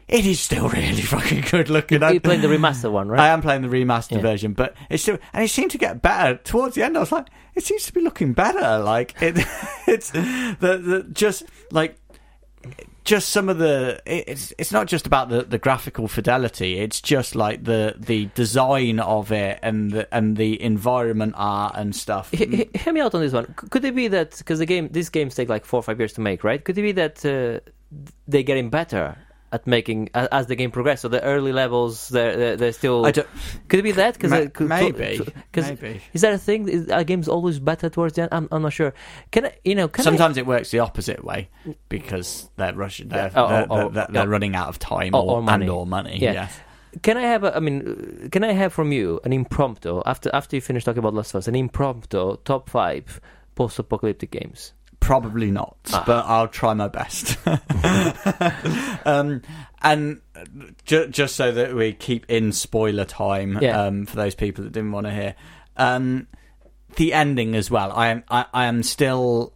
[0.08, 2.02] It is still really fucking good looking.
[2.02, 3.20] you played the remaster one, right?
[3.26, 4.22] I am playing the remastered Yeah.
[4.22, 6.96] version, but it's still and it seemed to get better towards the end.
[6.96, 8.78] I was like, it seems to be looking better.
[8.82, 9.36] Like it,
[9.86, 11.96] it's the, the just like
[13.10, 16.78] just some of the it's it's not just about the, the graphical fidelity.
[16.78, 21.94] It's just like the the design of it and the and the environment art and
[21.94, 22.30] stuff.
[22.30, 23.52] Hear me out on this one.
[23.56, 26.12] Could it be that because the game, these games take like four or five years
[26.14, 26.64] to make, right?
[26.64, 27.58] Could it be that uh,
[28.28, 29.18] they're getting better
[29.52, 31.02] at making a- as the game progresses?
[31.02, 33.04] So the early levels, they're they're, they're still.
[33.06, 33.28] I don't,
[33.68, 34.14] Could it be that?
[34.14, 35.18] Because Ma- maybe,
[35.50, 36.00] because maybe.
[36.12, 36.68] is that a thing?
[36.68, 38.28] Is a game's always better towards the end?
[38.32, 38.92] I'm, I'm not sure.
[39.30, 39.88] Can I, you know?
[39.88, 41.48] Can I, Sometimes it works the opposite way
[41.88, 43.08] because they're rushing.
[43.08, 45.86] They're, Oh, they're, oh, oh, they're, they're running out of time Or- or, and or
[45.86, 46.18] money.
[46.20, 46.48] Yeah.
[47.02, 47.44] Can I have?
[47.44, 50.84] A, I mean, uh, can I have from you an impromptu after after you finish
[50.84, 53.20] talking about Last of Us, an impromptu top five
[53.54, 54.72] post-apocalyptic games?
[55.00, 56.04] Probably not, Ah.
[56.06, 57.36] but I'll try my best.
[59.06, 59.42] um,
[59.82, 60.20] and
[60.84, 63.82] ju- just so that we keep in spoiler time Yeah.
[63.84, 65.34] um, for those people that didn't want to hear,
[65.76, 66.26] um,
[66.96, 67.92] the ending as well.
[67.92, 69.54] I am I, I am still.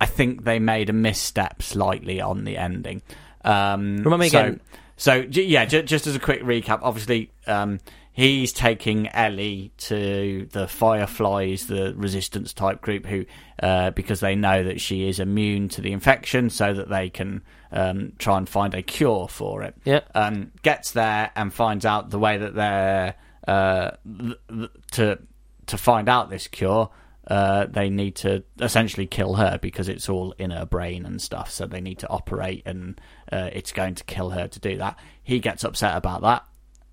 [0.00, 3.02] I think they made a misstep slightly on the ending.
[3.44, 4.60] Um, me so, again.
[4.96, 7.78] So j- yeah, j- just as a quick recap, obviously um,
[8.20, 13.24] he's taking Ellie to the Fireflies, the resistance type group, who
[13.62, 17.42] uh, because they know that she is immune to the infection, so that they can
[17.72, 19.74] um, try and find a cure for it.
[19.84, 20.00] Yeah.
[20.14, 23.14] Um, gets there and finds out the way that they're
[23.48, 25.18] uh, th- th- to
[25.66, 26.90] to find out this cure.
[27.26, 31.50] Uh, they need to essentially kill her because it's all in her brain and stuff.
[31.50, 33.00] So they need to operate, and
[33.32, 34.98] uh, it's going to kill her to do that.
[35.22, 36.44] He gets upset about that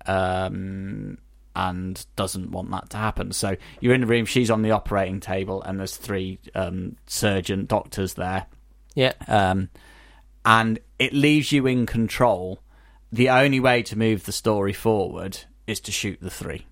[0.08, 1.18] um,
[1.54, 3.32] and doesn't want that to happen.
[3.32, 4.24] So you're in the room.
[4.26, 8.46] She's on the operating table, and there's three um, surgeon doctors there
[8.94, 9.12] Yeah.
[9.26, 9.68] um,
[10.44, 12.60] and it leaves you in control.
[13.12, 16.66] The only way to move the story forward is to shoot the three,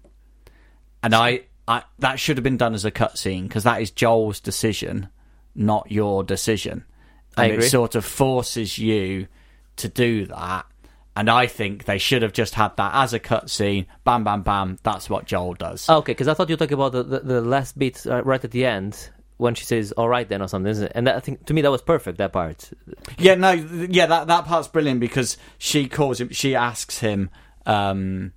[1.03, 4.41] and I, I that should have been done as a cutscene because that is Joel's
[4.41, 5.09] decision,
[5.55, 6.85] not your decision,
[7.37, 9.29] I and it sort of forces you
[9.77, 10.67] to do that.
[11.17, 13.87] And I think they should have just had that as a cutscene.
[14.05, 14.79] Bam, bam, bam.
[14.83, 15.89] That's what Joel does.
[15.89, 18.45] Okay, because I thought you were talking about the, the, the last bit uh, right
[18.45, 20.93] at the end when she says "all right then" or something, isn't it?
[20.95, 22.19] And that, I think to me that was perfect.
[22.19, 22.71] That part.
[23.19, 26.31] Yeah, no, yeah, that that part's brilliant because she calls him.
[26.33, 27.31] She asks him,
[27.65, 28.33] um,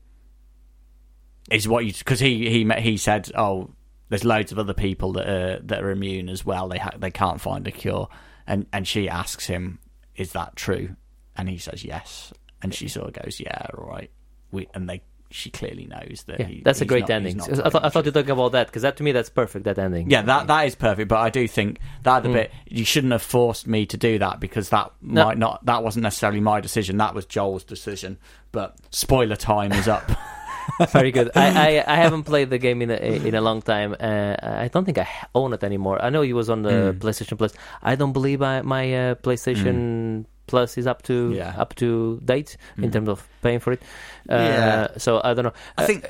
[1.51, 3.71] "Is what you?" Because he he he said, "Oh,
[4.07, 6.69] there's loads of other people that are that are immune as well.
[6.69, 8.07] They ha- they can't find a cure."
[8.47, 9.79] And and she asks him,
[10.15, 10.95] "Is that true?"
[11.35, 14.09] And he says, "Yes." And she sort of goes, "Yeah, all right."
[14.51, 15.01] We and they
[15.31, 16.39] she clearly knows that.
[16.39, 17.39] Yeah, he- that's a great not- ending.
[17.39, 19.65] I thought, I thought you were talking about that because that to me that's perfect.
[19.65, 20.09] That ending.
[20.09, 22.33] Yeah, that that is perfect, but I do think that Mm.
[22.33, 25.25] bit you shouldn't have forced me to do that because that No.
[25.25, 26.97] might not that wasn't necessarily my decision.
[26.97, 28.17] That was Joel's decision.
[28.51, 30.09] But spoiler time is up.
[30.89, 31.31] Very good.
[31.35, 33.95] I, I, I haven't played the game in a, in a long time.
[33.99, 35.99] Uh, I don't think I own it anymore.
[36.03, 36.99] I know it was on the Mm.
[36.99, 37.53] PlayStation Plus.
[37.83, 41.53] I don't believe I, my uh, PlayStation Plus is up to Yeah.
[41.57, 42.93] up to date in Mm.
[42.93, 43.81] terms of paying for it.
[44.29, 44.87] Uh, Yeah.
[44.97, 45.53] So I don't know.
[45.77, 46.05] I think.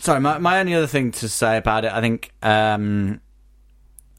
[0.00, 3.20] Sorry, my, my only other thing to say about it, I think um,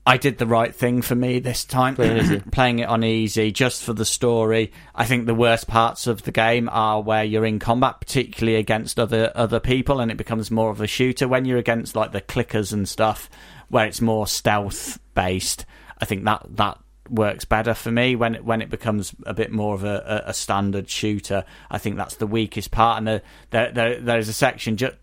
[0.07, 1.93] I did the right thing for me this time.
[1.95, 2.41] Playing.
[2.51, 4.71] Playing it on easy, just for the story.
[4.95, 8.99] I think the worst parts of the game are where you're in combat, particularly against
[8.99, 11.27] other other people, and it becomes more of a shooter.
[11.27, 13.29] When you're against like the clickers and stuff,
[13.69, 15.67] where it's more stealth based,
[15.99, 16.79] I think that that
[17.09, 18.15] works better for me.
[18.15, 21.43] When it, when it becomes a bit more of a, a, standard shooter.
[21.69, 24.95] I think that's the weakest part, and the, there, there there's a section just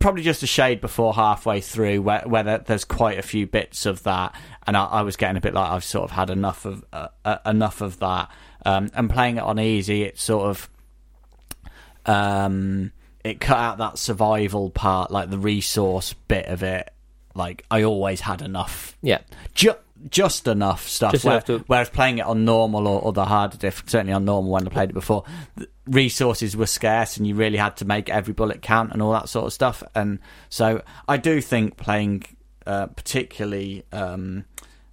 [0.00, 3.86] probably just a shade before halfway through where, where there, there's quite a few bits
[3.86, 4.34] of that.
[4.66, 7.08] And I, I was getting a bit like I've sort of had enough of uh,
[7.24, 8.30] uh, enough of that.
[8.66, 10.70] Um, and playing it on easy it sort of
[12.06, 12.92] um,
[13.22, 16.90] it cut out that survival part like the resource bit of it.
[17.34, 18.96] Like I always had enough.
[19.02, 19.20] Yeah,
[19.54, 19.74] ju-
[20.10, 21.12] just enough stuff.
[21.12, 24.24] Just where- to- Whereas playing it on normal or, or the harder diff, certainly on
[24.24, 25.24] normal when I played it before,
[25.56, 29.12] the resources were scarce and you really had to make every bullet count and all
[29.12, 29.82] that sort of stuff.
[29.94, 32.24] And so I do think playing,
[32.66, 34.44] uh, particularly um,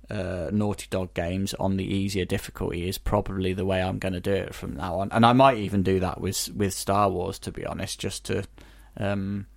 [0.09, 4.19] uh, Naughty Dog games on the easier difficulty is probably the way I'm going to
[4.19, 5.11] do it from now on.
[5.11, 8.43] And I might even do that with with Star Wars, to be honest, just to.
[8.97, 9.47] Um,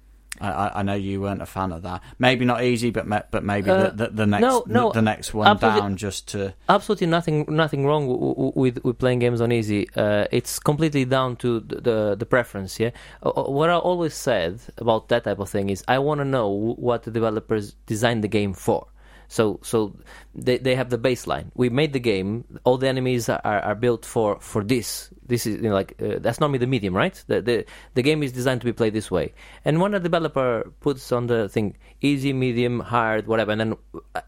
[0.40, 2.02] I, I- know you weren't a fan of that.
[2.18, 5.00] Maybe not easy, but ma- but maybe Uh, the, the, the next no, no, the,
[5.02, 5.46] next one
[5.78, 9.88] down just to absolutely nothing nothing wrong w- w- with with playing games on easy.
[9.96, 12.78] Uh, it's completely down to the the, the preference.
[12.80, 12.90] Yeah,
[13.22, 16.24] Uh, uh, what I always said about that type of thing is I want to
[16.24, 18.86] know what the developers designed the game for.
[19.28, 19.96] So so
[20.34, 21.46] they they have the baseline.
[21.54, 22.44] We made the game.
[22.64, 25.10] All the enemies are, are, are built for for this.
[25.26, 27.14] This is you know, like uh, that's normally the medium, right?
[27.26, 27.64] The, the
[27.94, 29.32] the game is designed to be played this way.
[29.64, 33.74] And when a developer puts on the thing easy, medium, hard, whatever, and then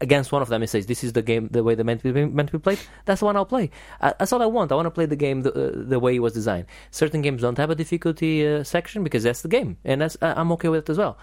[0.01, 2.11] against one of them it says this is the game the way the meant to
[2.11, 2.79] be meant to be played.
[3.05, 3.69] That's the one I'll play.
[4.01, 4.71] Uh, that's all I want.
[4.71, 6.65] I want to play the game the, uh, the way it was designed.
[6.91, 10.33] Certain games don't have a difficulty uh, section because that's the game, and that's uh,
[10.35, 11.17] I'm okay with it as well.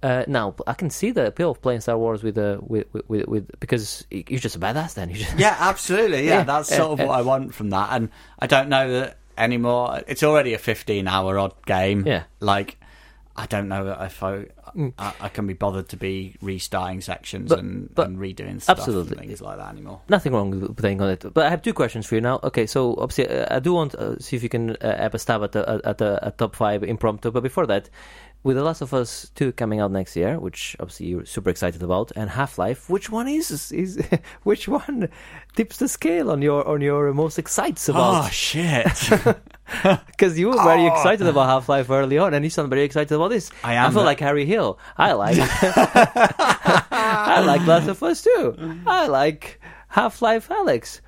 [0.00, 3.26] Uh, now I can see the appeal of playing Star Wars with uh, with, with,
[3.26, 5.10] with, because you're just a badass then.
[5.10, 6.30] You just, yeah, absolutely, yeah.
[6.38, 9.00] Yeah, that's uh, sort of uh, what I want from that, and I don't know
[9.00, 10.02] that anymore.
[10.06, 12.06] It's already a fifteen-hour odd game.
[12.06, 12.24] Yeah.
[12.40, 12.78] like
[13.36, 14.46] I don't know if I
[14.78, 14.92] Mm.
[14.98, 18.78] I, I can be bothered to be restarting sections But- and, but- and redoing stuff
[18.78, 19.16] absolutely.
[19.18, 20.00] and things like that anymore.
[20.08, 22.38] Nothing wrong with playing on it, but I have two questions for you now.
[22.44, 25.14] Okay, so obviously uh, I do want to uh, see if you can uh, have
[25.14, 27.30] a stab at a, at a, a top five impromptu.
[27.32, 27.90] But before that,
[28.44, 31.82] with The Last of Us Two coming out next year, which obviously you're super excited
[31.82, 34.00] about, and Half Life, which one is is
[34.44, 35.08] which one
[35.56, 38.26] tips the scale on your on your most excites about?
[38.26, 38.86] Oh shit!
[40.06, 40.92] Because you were very Oh.
[40.94, 43.50] excited about Half Life early on, and you sound very excited about this.
[43.62, 44.67] I am, I feel but- like Harry Hill.
[44.96, 45.36] I like.
[45.40, 48.80] I like Last of Us too.
[48.86, 51.00] I like Half Life Alyx.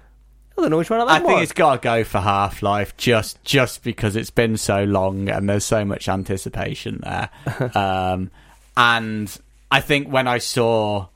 [0.56, 2.62] I don't know which one I like I think it's got to go for Half
[2.62, 7.30] Life just just because it's been so long and there's so much anticipation there.
[7.74, 8.30] um,
[8.76, 9.36] and
[9.70, 11.08] I think when I saw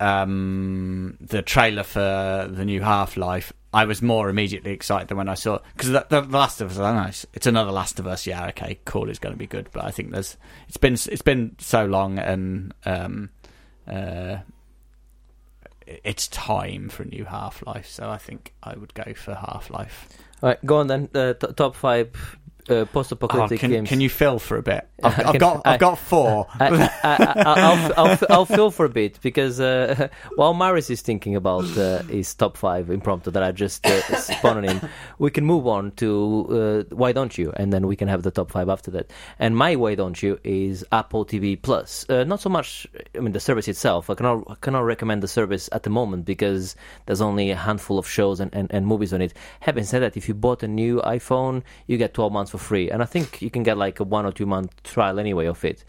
[0.00, 5.28] um, the trailer for the new Half Life, I was more immediately excited than when
[5.28, 6.78] I saw because the, the Last of Us.
[6.78, 8.26] I know, it's, it's another Last of Us.
[8.26, 9.10] Yeah, okay, cool.
[9.10, 12.18] It's going to be good, but I think there's it's been it's been so long
[12.18, 13.28] and um,
[13.86, 14.38] uh,
[15.86, 17.86] it's time for a new Half Life.
[17.90, 20.08] So I think I would go for Half Life.
[20.42, 21.10] All right, go on then.
[21.14, 22.38] Uh, t- top five
[22.68, 23.88] uh, post-apocalyptic Oh, can, games.
[23.88, 24.88] can you fill for a bit?
[25.02, 26.46] I've, I've got I- I've got four.
[26.60, 31.00] I, I, I, I'll, I'll, I'll fill for a bit because uh, while Maris is
[31.02, 34.80] thinking about uh, his top five impromptu that I just uh, spun on him,
[35.18, 37.52] we can move on to uh, Why Don't You?
[37.56, 39.10] And then we can have the top five after that.
[39.38, 42.04] And my Why Don't You is Apple TV Plus.
[42.08, 44.10] Uh, not so much, I mean, the service itself.
[44.10, 46.74] I cannot, I cannot recommend the service at the moment because
[47.06, 49.34] there's only a handful of shows and, and, and movies on it.
[49.60, 52.90] Having said that, if you bought a new iPhone, you get 12 months for free.
[52.90, 55.64] And I think you can get like a one or two month trial anyway of
[55.64, 55.84] it.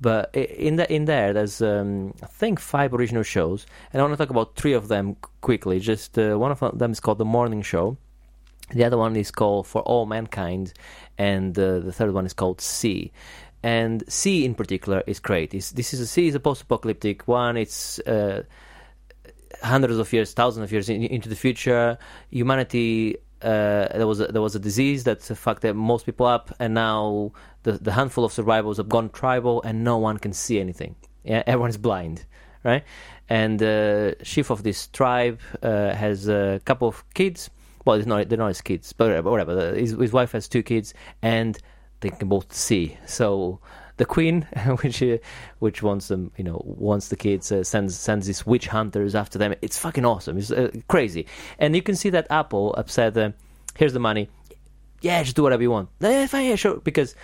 [0.00, 4.14] But in the, in there, there's um, I think five original shows, and I want
[4.14, 5.78] to talk about three of them quickly.
[5.78, 7.98] Just uh, one of them is called The Morning Show.
[8.70, 10.72] The other one is called For All Mankind,
[11.18, 13.12] and uh, the third one is called See.
[13.62, 15.52] And See in particular is great.
[15.52, 17.58] It's, this is a See is a post-apocalyptic one.
[17.58, 18.44] It's uh,
[19.62, 21.98] hundreds of years, thousands of years in, into the future.
[22.30, 26.54] Humanity uh, there was a, there was a disease that fucked uh, most people up,
[26.58, 27.32] and now
[27.62, 30.96] the the handful of survivors have gone tribal, and no one can see anything.
[31.24, 32.24] Yeah, everyone's blind,
[32.64, 32.84] right?
[33.28, 37.50] And the chief of this tribe uh, has a couple of kids.
[37.84, 39.30] Well, it's not they're not his kids, but whatever.
[39.30, 39.74] whatever.
[39.74, 41.58] His, his wife has two kids, and
[42.00, 42.98] they can both see.
[43.06, 43.60] So
[44.00, 44.42] the queen,
[44.80, 45.18] which uh,
[45.60, 49.38] which wants them, you know, wants the kids, uh, sends sends these witch hunters after
[49.38, 49.54] them.
[49.62, 50.38] It's fucking awesome.
[50.38, 51.26] It's uh, crazy,
[51.60, 53.16] and you can see that Apple upset.
[53.16, 53.30] Uh,
[53.76, 54.28] Here's the money.
[55.00, 55.88] Yeah, just do whatever you want.
[56.02, 56.76] Eh, fine, yeah, sure.
[56.76, 57.14] Because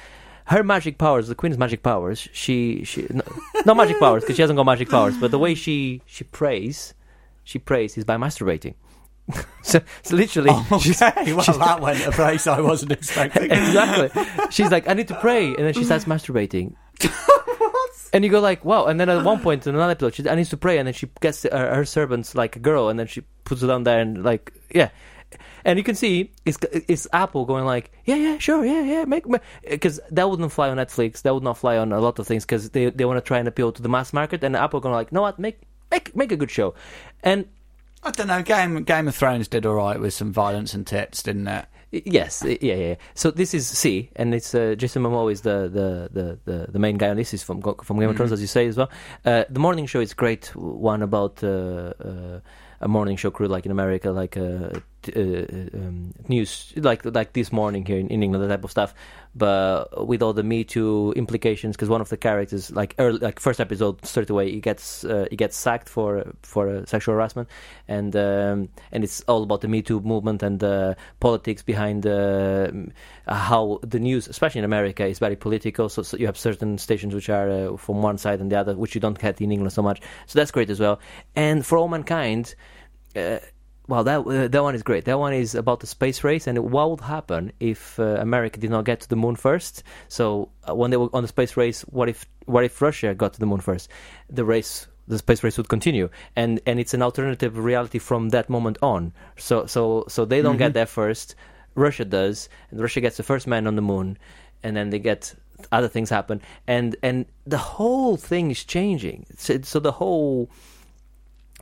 [0.47, 3.22] her magic powers, the queen's magic powers, she she no,
[3.64, 6.95] not magic powers because she hasn't got magic powers, but the way she she prays,
[7.45, 8.74] she prays is by masturbating.
[9.62, 13.51] so, so literally, oh, she's- Okay, well, that went a place I wasn't expecting.
[13.51, 14.11] exactly.
[14.51, 16.74] She's like, I need to pray, and then she starts masturbating.
[18.12, 18.87] And you go like, wow.
[18.87, 20.95] And then at one point in another episode, she I need to pray, and then
[20.95, 24.01] she gets her, her servants like a girl, and then she puts it on there,
[24.01, 24.91] and like, yeah.
[25.64, 29.24] And you can see it's it's Apple going like, yeah, yeah, sure, yeah, yeah, make
[29.68, 32.45] because that wouldn't fly on Netflix, that would not fly on a lot of things
[32.45, 34.95] because they they want to try and appeal to the mass market, and Apple going
[34.95, 35.59] like, no, what, make
[35.91, 36.74] make make a good show,
[37.24, 37.45] and
[38.07, 38.43] I don't know.
[38.43, 41.67] Game Game of Thrones did all right with some violence and tits, didn't it?
[41.91, 42.95] Yes, yeah, yeah.
[43.15, 46.79] So this is See, and it's uh, Jason Momoa is the, the, the, the, the
[46.79, 47.35] main guy on this.
[47.35, 48.91] Is from from Game of Thrones, as you say as well.
[49.25, 50.55] Uh, the morning show is great.
[50.55, 52.41] One about uh, uh,
[52.81, 54.71] a morning show crew, like in America, like uh,
[55.03, 58.71] t- uh, um, news, like like this morning here in, in England, that type of
[58.71, 58.95] stuff.
[59.39, 63.39] But with all the Me Too implications, because one of the characters, like early, like
[63.39, 67.47] first episode, straight away, he gets uh, he gets sacked for for uh, sexual harassment,
[67.87, 72.70] and um, and it's all about the Me Too movement and uh, politics behind uh,
[73.28, 75.91] how the news, especially in America, is very political.
[75.91, 78.74] So, so you have certain stations which are uh, from one side and the other,
[78.74, 80.01] which you don't get in England so much.
[80.26, 80.99] So that's great as well.
[81.34, 82.55] And for all mankind.
[83.89, 85.05] Well, that uh, that one is great.
[85.05, 88.70] That one is about the space race and what would happen if uh, America did
[88.70, 89.84] not get to the moon first.
[90.09, 93.34] So uh, when they were on the space race, what if what if Russia got
[93.34, 93.89] to the moon first?
[94.28, 98.51] The race, the space race would continue, and and it's an alternative reality from that
[98.51, 99.12] moment on.
[99.37, 101.37] So so so they don't get there first.
[101.76, 104.18] Russia does, and Russia gets the first man on the moon,
[104.62, 105.34] and then they get
[105.70, 109.26] other things happen, and and the whole thing is changing.
[109.37, 110.51] So, so the whole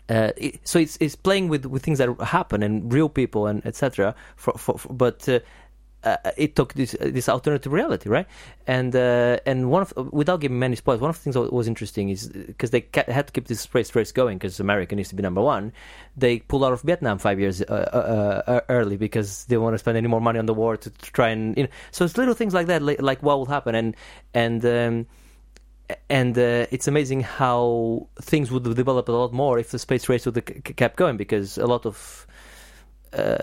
[0.09, 3.65] uh, it, so it's it's playing with, with things that happen and real people and
[3.65, 4.15] etc.
[4.91, 5.41] But uh,
[6.05, 8.27] uh, it took this this alternative reality, right?
[8.67, 11.67] And uh, and one of without giving many spoilers, one of the things that was
[11.67, 15.09] interesting is because they ca- had to keep this space race going because America needs
[15.09, 15.73] to be number one.
[16.17, 19.75] They pulled out of Vietnam five years uh, uh, uh, early because they don't want
[19.75, 21.71] to spend any more money on the war to, to try and you know.
[21.91, 23.97] So it's little things like that, like, like what will happen, and
[24.35, 24.65] and.
[24.65, 25.07] Um,
[26.09, 30.09] and uh, it's amazing how things would have developed a lot more if the space
[30.09, 32.27] race would have kept going because a lot of
[33.13, 33.39] uh,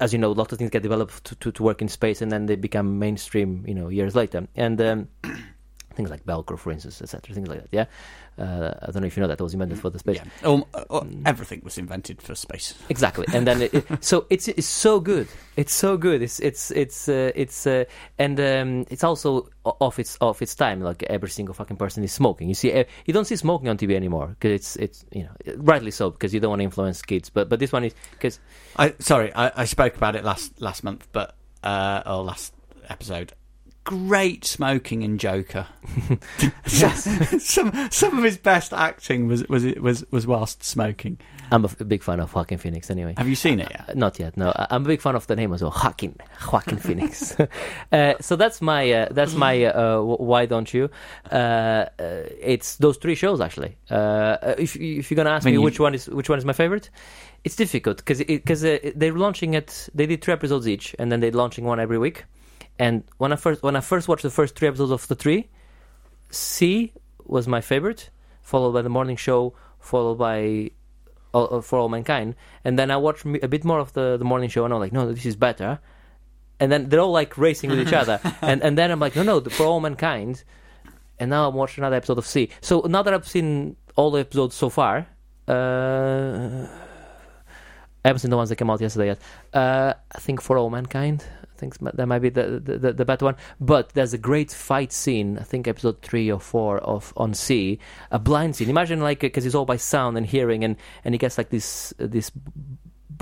[0.00, 2.22] as you know a lot of things get developed to, to, to, work in space
[2.22, 4.46] and then they become mainstream you know years later.
[4.54, 5.08] And um,
[5.96, 7.86] things like velcro for instance etc things like that yeah
[8.38, 10.20] uh, I don't know if you know that, that was invented for the space.
[10.42, 10.60] Yeah.
[10.90, 12.74] Um, everything was invented for space.
[12.88, 15.28] Exactly, and then it, it, so it's it's so good.
[15.56, 16.22] It's so good.
[16.22, 17.84] It's it's it's uh, it's uh,
[18.18, 20.80] and um, it's also off its off its time.
[20.80, 22.48] Like every single fucking person is smoking.
[22.48, 25.90] You see, you don't see smoking on TV anymore because it's it's you know rightly
[25.90, 27.28] so because you don't want to influence kids.
[27.28, 28.38] But but this one is because
[28.76, 31.34] I sorry I, I spoke about it last last month, but
[31.64, 32.54] uh, or last
[32.88, 33.32] episode
[33.86, 35.66] great smoking in Joker.
[36.66, 41.18] some some of his best acting was was was was whilst smoking.
[41.52, 42.90] I'm a big fan of Joaquin Phoenix.
[42.90, 43.90] Anyway, have you seen it yet?
[43.90, 44.36] Uh, not yet.
[44.36, 46.16] No, I'm a big fan of the name as well, Joaquin
[46.52, 47.36] Joaquin Phoenix.
[47.92, 50.90] uh, so that's my uh, that's my uh, why don't you?
[51.30, 53.76] Uh, it's those three shows actually.
[53.88, 55.62] Uh, if if you're gonna ask me you...
[55.62, 56.90] which one is which one is my favorite,
[57.44, 59.88] it's difficult because because they're launching it.
[59.94, 62.24] They did three episodes each, and then they're launching one every week.
[62.78, 65.48] And when I first when I first watched the first three episodes of the three,
[66.30, 66.92] See
[67.24, 68.10] was my favorite,
[68.42, 70.70] followed by the morning show, followed by
[71.32, 74.48] uh, For All Mankind, and then I watched a bit more of the, the morning
[74.48, 75.78] show, and I'm like, no, this is better.
[76.58, 79.22] And then they're all like racing with each other, and and then I'm like, no,
[79.22, 80.44] no, For All Mankind,
[81.18, 82.50] and now I'm watching another episode of See.
[82.60, 85.06] So now that I've seen all the episodes so far,
[85.48, 86.66] uh,
[88.04, 89.20] I haven't seen the ones that came out yesterday yet.
[89.52, 91.24] Uh, I think For All Mankind.
[91.56, 93.36] I think that might be the, the, the better one.
[93.60, 95.38] But there's a great fight scene.
[95.38, 97.78] I think episode three or four of on See,
[98.10, 98.68] a blind scene.
[98.68, 101.94] Imagine like because it's all by sound and hearing, and and he gets like this
[101.98, 102.30] this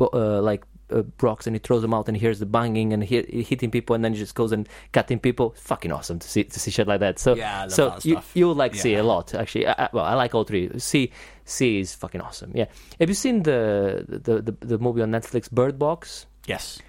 [0.00, 3.04] uh, like uh, rocks and he throws them out and he hears the banging and
[3.04, 5.54] he, hitting people and then he just goes and cutting people.
[5.56, 7.18] Fucking awesome to see to see shit like that.
[7.18, 8.80] So yeah, so you you like yeah.
[8.80, 9.66] See a lot actually.
[9.66, 10.70] I, well, I like all three.
[10.78, 11.12] See
[11.44, 12.52] See is fucking awesome.
[12.54, 12.66] Yeah.
[13.00, 16.26] Have you seen the the the, the movie on Netflix Bird Box?
[16.46, 16.80] Yes.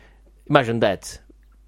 [0.47, 1.19] Imagine that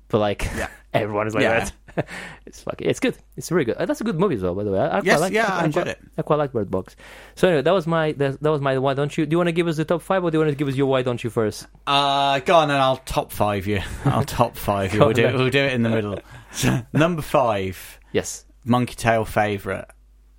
[0.07, 0.69] but like yeah.
[0.93, 1.69] everyone is like yeah.
[1.95, 2.07] that.
[2.45, 3.17] it's fucking, it's good.
[3.35, 3.77] It's really good.
[3.77, 4.79] Uh, that's a good movie as well, by the way.
[4.79, 5.99] I, I yes, like, yeah, I, I enjoyed quite, it.
[6.17, 6.95] I quite like Bird Box.
[7.35, 9.25] So anyway, that was my that, that was my why don't you?
[9.25, 10.67] Do you want to give us the top five, or do you want to give
[10.67, 11.67] us your why don't you first?
[11.85, 13.81] Uh, go on and I'll top five you.
[14.05, 14.99] I'll top five you.
[14.99, 16.19] We'll do, it, we'll do it in the middle.
[16.51, 19.85] So, number five, Yes, Monkey Tail favourite.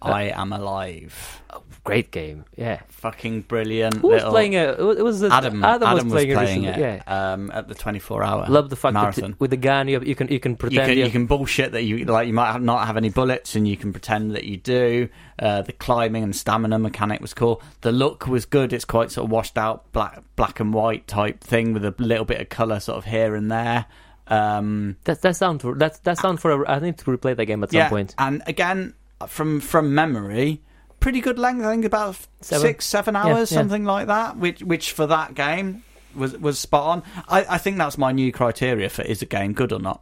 [0.01, 1.43] Uh, I am alive.
[1.89, 2.45] Great game.
[2.57, 3.97] Yeah, Fucking brilliant.
[3.97, 4.79] who was playing it?
[4.79, 5.65] It was uh, Adam.
[5.65, 6.85] Adam, was playing, it playing recently.
[6.85, 8.47] it Yeah, um, at the 24 hour.
[8.49, 9.37] love the fact marathon.
[9.39, 11.73] with the gun you, you can you can you pretend can, you you can bullshit
[11.73, 14.45] that you like you might have not have any bullets and you can pretend that
[14.45, 15.09] you do
[15.39, 19.25] uh, the climbing and stamina mechanic was cool the look was good it's quite sort
[19.27, 22.81] of washed out black black and white type thing with a little bit of color
[22.81, 23.87] sort of here and there
[24.27, 27.47] um, That that sound for that that sound for a, I need to replay that
[27.47, 28.15] game at some yeah point.
[28.19, 28.95] and again
[29.27, 30.61] from from memory
[31.01, 32.61] pretty good length i think about Seven.
[32.63, 33.59] six seven hours yeah.
[33.59, 35.83] something like that which which for that game
[36.15, 39.53] was was spot on I, I think that's my new criteria for is a game
[39.53, 40.01] good or not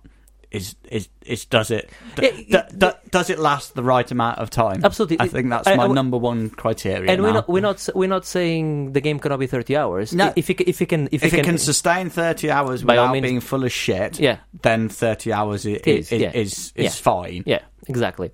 [0.53, 4.39] is is is does it d- Yeah, d- d- does it last the right amount
[4.39, 5.19] of time Absolutely.
[5.21, 8.09] i think that's I- I my number one criteria And we're not we're not we're
[8.09, 10.15] not saying the game cannot be thirty hours.
[10.15, 10.33] No.
[10.37, 13.23] if it if it can if, if it it can sustain 30 hours without means-
[13.25, 16.31] being full of shit yeah then 30 hours is, is, is, yeah.
[16.33, 16.91] is, is Yeah.
[16.91, 17.59] fine yeah
[17.89, 18.31] exactly,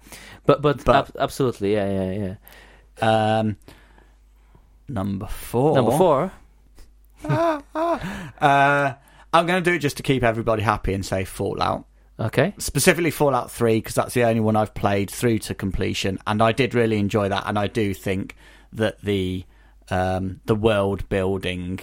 [0.46, 2.36] but but, But- ab- absolutely yeah yeah
[3.00, 3.38] yeah.
[3.38, 3.56] um,
[4.88, 6.32] number four Number four,
[8.40, 8.94] Uh,
[9.32, 11.86] I'm going to do it just to keep everybody happy and say Fallout.
[12.18, 16.42] okay, Specifically Fallout 3, because that's the only one I've played through to completion, and
[16.42, 17.44] I did really enjoy that.
[17.46, 18.36] And I do think
[18.72, 19.44] that the
[19.90, 21.80] um, the world building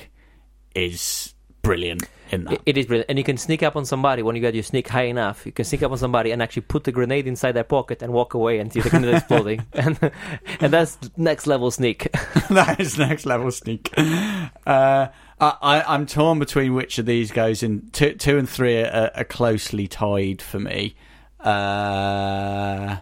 [0.76, 1.34] is
[1.70, 2.61] brilliant in that.
[2.65, 4.88] It- is brilliant, and you can sneak up on somebody when you get your sneak
[4.88, 5.45] high enough.
[5.45, 8.11] You can sneak up on somebody and actually put the grenade inside their pocket and
[8.11, 10.11] walk away until the grenade exploding, and
[10.59, 12.11] and that's next level sneak.
[12.49, 13.93] that is next level sneak.
[13.97, 15.07] Uh,
[15.39, 17.89] I, I'm torn between which of these goes in.
[17.91, 20.95] Two, two and three are, are closely tied for me.
[21.39, 22.97] Uh,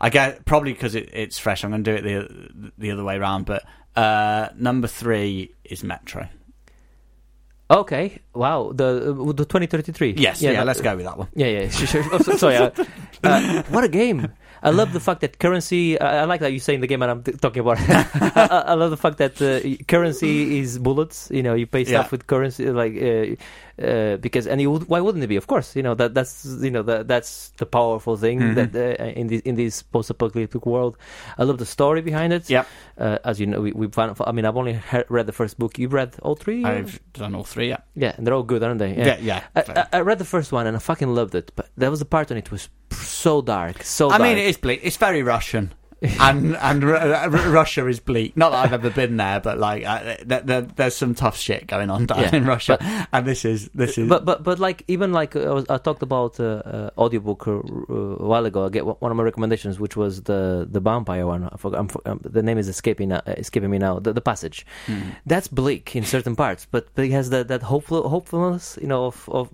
[0.00, 1.64] I get probably because it, it's fresh.
[1.64, 3.44] I'm going to do it the the other way around.
[3.44, 3.64] But
[3.96, 6.28] uh, number three is Metro.
[7.70, 10.14] Okay, wow, the the twenty thirty three.
[10.16, 11.28] Yes, yeah, no- let's go with that one.
[11.34, 11.86] Yeah, yeah, sure.
[11.86, 12.04] sure.
[12.12, 12.70] Oh, so- sorry, uh,
[13.24, 14.28] uh, what a game!
[14.62, 15.98] I love the fact that currency.
[16.00, 17.78] I I like that you say in the game, and I'm t- talking about.
[17.88, 21.28] I, I- love the fact that uh, currency is bullets.
[21.30, 22.10] You know, you pay stuff Yeah.
[22.10, 23.36] with currency, like uh,
[23.82, 25.36] uh, because and would, why wouldn't it be?
[25.36, 28.54] Of course, you know that that's you know that that's the powerful thing Mhm.
[28.72, 30.96] that uh, in this in this post-apocalyptic world.
[31.38, 32.48] I love the story behind it.
[32.50, 32.66] Yep.
[32.98, 34.16] Uh, as you know, we, we found.
[34.26, 35.78] I mean, I've only he- read the first book.
[35.78, 36.64] You've read all three.
[36.64, 37.68] I've done all three.
[37.68, 38.96] Yeah, Yeah, and they're all good, aren't they?
[38.96, 39.42] yeah, yeah.
[39.54, 39.60] I,
[39.92, 42.04] I, I read the first one and I fucking loved it, but there was a
[42.06, 44.22] part on it was so dark, so I dark.
[44.22, 44.80] mean, it is bleak.
[44.82, 45.72] It's very Russian.
[46.02, 48.36] And and Ru- uh, Ru- Russia is bleak.
[48.36, 51.66] Not that I've ever been there, but like uh, there, there, there's some tough shit
[51.66, 52.78] going on down Yeah, in Russia,
[53.12, 54.08] and this is this is.
[54.08, 57.48] but but but like even like uh, I, was, I talked about uh, uh, audiobook
[57.48, 58.66] uh, a while ago.
[58.66, 61.48] I get one of my recommendations, which was the the vampire one.
[61.52, 63.98] I forgot, um, the name is escaping uh, escaping me now.
[63.98, 64.64] The, the passage.
[64.86, 65.10] Hmm.
[65.26, 69.06] That's bleak in certain parts, but, but it has that that hopeful hopefulness, you know.
[69.06, 69.48] Of, of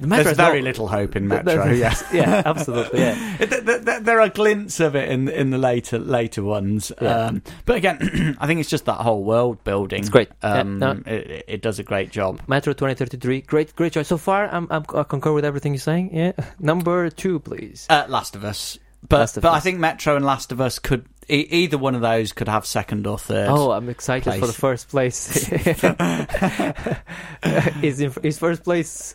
[0.00, 1.64] the Metro There's very no- little hope in Metro.
[1.64, 3.36] th- yeah, yeah, absolutely, yeah.
[3.38, 6.92] It- th- th- th- there are glints of it in in the later later ones.
[7.00, 7.26] Yeah.
[7.26, 10.00] Um, but again, I think it's just that whole world building.
[10.00, 10.30] It's great.
[10.42, 11.02] Yeah, Um, no.
[11.06, 12.40] it, it- does a great job.
[12.46, 14.08] Metro 2033, great, great choice.
[14.08, 16.14] So far, I'm, I'm, I concur with everything you're saying.
[16.14, 16.32] Yeah.
[16.58, 17.86] Number two, please.
[17.88, 18.78] Uh, Last of Us,
[19.08, 22.00] but of but I think Metro and Last of Us could e- either one of
[22.02, 23.48] those could have second or third.
[23.50, 25.48] Oh, I'm excited for the first place.
[27.82, 29.14] is in is first place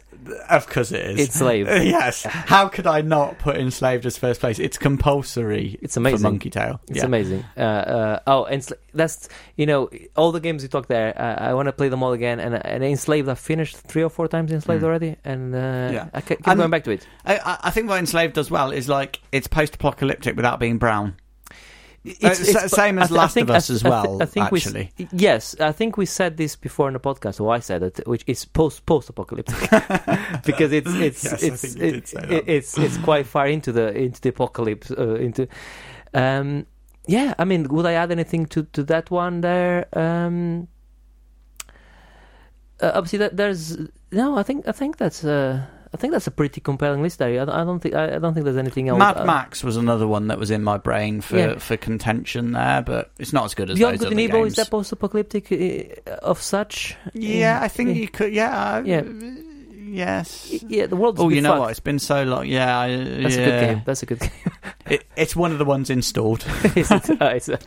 [0.50, 1.20] of course it is.
[1.28, 1.70] Enslaved.
[1.90, 2.24] Yes.
[2.24, 4.60] How could I not put Enslaved as first place?
[4.60, 5.78] It's compulsory.
[5.82, 6.18] It's amazing.
[6.20, 6.80] For Monkey Tail.
[6.88, 7.06] It's yeah.
[7.06, 7.46] amazing.
[7.58, 11.14] Uh, uh, oh, and that's you know all the games you talked there.
[11.20, 12.40] Uh, I want to play them all again.
[12.40, 14.86] And and Enslaved, I've finished three or four times Enslaved Mm.
[14.86, 16.10] already, and uh, Yeah.
[16.14, 17.08] I keep And- going back to it.
[17.26, 21.16] I, I- I think what Enslaved does well is like it's post-apocalyptic without being brown.
[22.06, 24.10] It's, Uh, s- same as th- Last think- of Us I as th- I th-
[24.10, 24.92] well, I think we actually.
[25.12, 28.24] yes, I think we said this before in the podcast, or I said it, which
[28.26, 29.58] is post post apocalyptic
[30.46, 32.50] because it's it's Yes, it's think it- say it- that.
[32.56, 35.48] it's it's quite far into the into the apocalypse uh, into.
[36.14, 36.66] Um,
[37.08, 39.88] yeah, I mean, would I add anything to, to that one there?
[39.94, 40.68] Um,
[42.82, 43.78] uh, obviously, that there's
[44.12, 44.38] no.
[44.38, 47.30] I think I think that's uh, I think that's a pretty compelling list there.
[47.42, 49.00] I, don't- I don't think I, don't think there's anything else.
[49.00, 51.58] Mad Max was another one that was in my brain for, Yeah.
[51.58, 54.52] for contention there, but it's not as good as Beyond those Good and Evil games.
[54.54, 56.96] is that post-apocalyptic uh, of such?
[57.14, 58.34] yeah, I think you could.
[58.34, 59.02] Yeah, Yeah.
[59.92, 60.62] Yes.
[60.68, 61.60] Yeah, the world's a Oh, you know fucked.
[61.62, 61.72] what?
[61.72, 62.46] It's been so long.
[62.46, 63.42] Yeah, I, That's yeah.
[63.42, 63.82] a good game.
[63.86, 64.30] That's a good game.
[64.90, 66.46] It, it's one of the ones installed.
[66.76, 67.22] Is it?
[67.22, 67.58] Uh, it's, uh,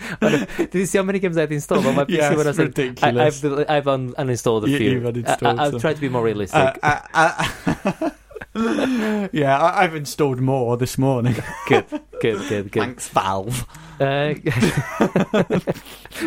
[0.57, 2.67] did you see how many games I've installed on my PC Yeah, when I said
[2.79, 3.45] ridiculous.
[3.45, 5.01] I, have I've un- uninstalled a You- few?
[5.01, 5.67] uninstalled I.
[5.67, 6.79] I've tried to be more realistic.
[6.83, 7.49] Uh, uh,
[7.85, 8.11] uh,
[9.33, 11.37] yeah, I, I've installed more this morning.
[11.69, 11.85] good,
[12.23, 12.81] good, good, good.
[12.83, 13.67] Thanks, Valve.
[14.01, 14.35] Uh,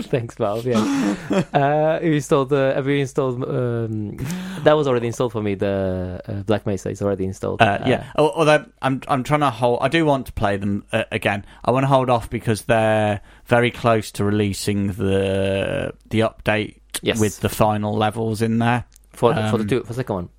[0.10, 0.66] thanks, Valve.
[0.66, 1.16] Yeah.
[1.54, 2.74] Uh, you installed the.
[2.76, 3.44] Have you installed?
[3.44, 4.18] Um,
[4.64, 5.56] that was already installed for me.
[5.56, 7.62] The uh, Black Mesa is already installed.
[7.62, 8.12] Uh, yeah.
[8.18, 9.80] Al- Although I'm I'm trying to hold.
[9.82, 11.46] I do want to play them uh, again.
[11.64, 17.20] I want to hold off because they're very close to releasing the the update Yes.
[17.20, 18.86] with the final levels in there.
[19.12, 20.30] for the, for the um, two for the second one.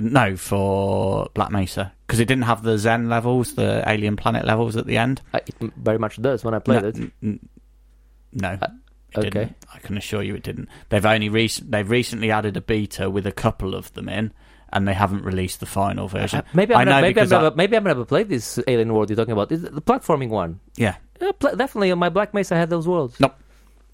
[0.00, 4.76] No, for Black Mesa because it didn't have the Xen levels, the alien planet levels
[4.76, 5.20] at the end.
[5.34, 6.96] Uh, it very much does when I played no, it.
[7.22, 7.48] n-
[8.32, 8.66] no, Uh,
[9.12, 9.30] it okay.
[9.30, 9.56] didn't.
[9.74, 10.68] I can assure you it didn't.
[10.88, 14.32] They've only rec- they've recently added a beta with a couple of them in,
[14.72, 16.38] and they haven't released the final version.
[16.40, 18.58] Uh, maybe I I've, know never, maybe, I've because I- maybe I've never played this
[18.66, 19.52] Alien World you're talking about.
[19.52, 20.60] Is the platforming one?
[20.76, 23.20] yeah, Uh, pl- definitely, on my Black Mesa had those worlds.
[23.20, 23.36] Nope.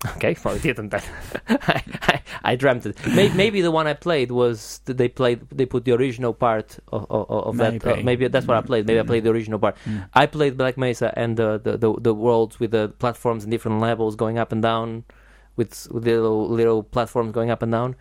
[0.06, 1.02] Okay, well, it didn't then.
[1.48, 2.96] I, I, I dreamt it.
[3.04, 5.48] Maybe, maybe the one I played was they played.
[5.50, 7.84] They put the original part of, of, of that.
[7.84, 8.28] Uh, Maybe.
[8.28, 8.86] that's what I played.
[8.86, 9.76] Maybe I played the original part.
[9.84, 10.08] Mm.
[10.14, 13.80] I played Black Mesa and the, the, the, the worlds with the platforms and different
[13.80, 15.04] levels going up and down,
[15.56, 17.96] with, with little little platforms going up and down.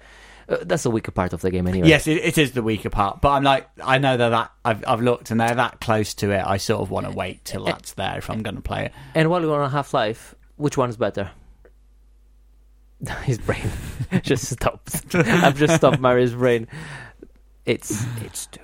[0.47, 1.89] Uh, that's the weaker part of the game, anyway.
[1.89, 4.83] Yes, it, it is the weaker part, but I'm like, I know they're that I've
[4.87, 6.43] I've looked and they're that close to it.
[6.45, 8.93] I sort of want to wait till that's there if I'm going to play it.
[9.15, 11.31] And while you're on Half Life, which one's better?
[13.23, 13.69] His brain
[14.23, 15.03] just stopped.
[15.15, 16.67] I've just stopped Mario's brain.
[17.65, 18.61] It's it's too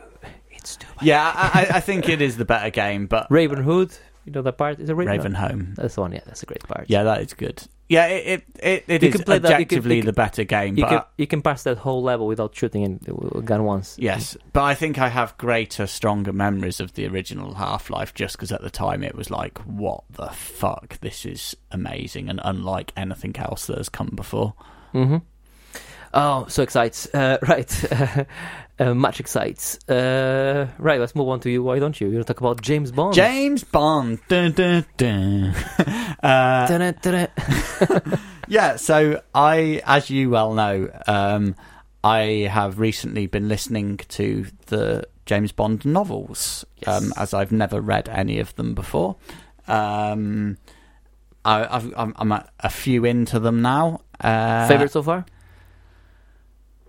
[0.52, 1.04] it's too much.
[1.06, 3.96] Yeah, I, I- I think it is the better game, but Raven Hood,
[4.26, 5.34] you know that part is a Raven.
[5.34, 5.76] Ravenholm.
[5.76, 6.12] That's the one.
[6.14, 6.86] Yeah, that's a great part.
[6.88, 7.64] Yeah, that is good.
[7.90, 10.06] Yeah, it it, it, it You is can play that- you can- objectively you can-
[10.08, 12.82] the better game, you but can I- you can pass that whole level without shooting
[12.84, 13.00] in
[13.36, 13.98] a gun once.
[14.00, 18.36] yes, but I think I have greater, stronger memories of the original Half Life just
[18.38, 22.94] because at the time it was like, what the fuck, this is amazing and unlike
[22.96, 24.54] anything else that has come before.
[24.94, 25.18] Mm-hmm.
[26.16, 27.08] Oh, so excites!
[27.14, 27.84] Uh, right,
[28.80, 29.78] uh, much excites.
[29.88, 31.64] Uh, right, let's move on to you.
[31.64, 32.08] Why don't you?
[32.08, 33.14] You want to talk about James Bond?
[33.16, 34.20] James Bond.
[34.28, 35.54] Dun, dun, dun.
[36.24, 38.20] uh, Dun-dun, dun-dun.
[38.50, 41.56] Yeah, so I, as you well know, um,
[42.04, 47.02] I have recently been listening to the James Bond novels, Yes.
[47.02, 49.16] um, as I've never read any of them before.
[49.66, 50.58] Um,
[51.46, 54.02] I, I've, I'm, I'm a, a few into them now.
[54.20, 55.26] Uh, Favorite so far?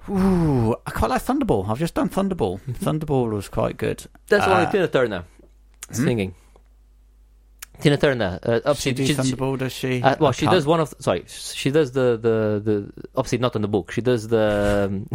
[0.08, 1.68] Ooh, I quite like Thunderball.
[1.68, 2.60] I've just done Thunderball.
[2.78, 4.04] Thunderball was quite good.
[4.28, 5.24] That's Uh, only Tina Turner
[5.88, 5.94] hmm?
[5.94, 6.34] singing.
[7.80, 8.38] Tina Turner.
[8.42, 9.58] Uh, Does she obviously, do she's- Thunderball?
[9.58, 10.00] Does she?
[10.02, 10.94] uh, well, I she can't- does one of.
[11.00, 12.92] Sorry, she does the the the.
[13.16, 13.90] Obviously, not in the book.
[13.90, 15.08] She does the um,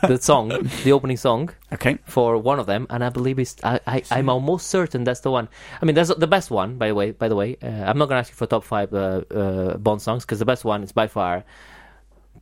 [0.08, 0.48] the song,
[0.84, 1.98] the opening song Okay.
[2.04, 3.56] for one of them, and I believe it's.
[3.64, 5.48] I, I I'm almost certain that's the one.
[5.82, 6.76] I mean, that's the best one.
[6.78, 8.94] By the way, by the way, uh, I'm not gonna ask you for top five
[8.94, 11.42] uh, uh, Bond songs because the best one is by far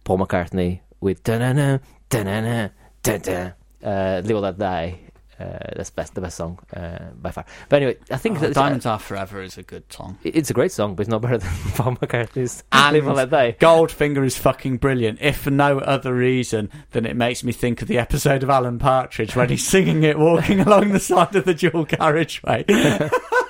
[0.04, 1.78] Paul McCartney with da na na
[2.08, 2.68] da na na
[3.02, 3.50] da da.
[3.84, 4.98] Uh, Live or Let Die.
[5.40, 7.44] Uh, that's best, the best song uh, by far.
[7.68, 10.16] But anyway, I think Oh, that Diamonds Are Forever is a good song.
[10.22, 13.30] it's a great song, but it's not better than Paul McCartney's And- Live or Let
[13.30, 13.56] Die.
[13.58, 17.88] Goldfinger is fucking brilliant, if for no other reason than it makes me think of
[17.88, 21.54] the episode of Alan Partridge when he's singing it walking along the side of the
[21.54, 22.64] dual carriageway.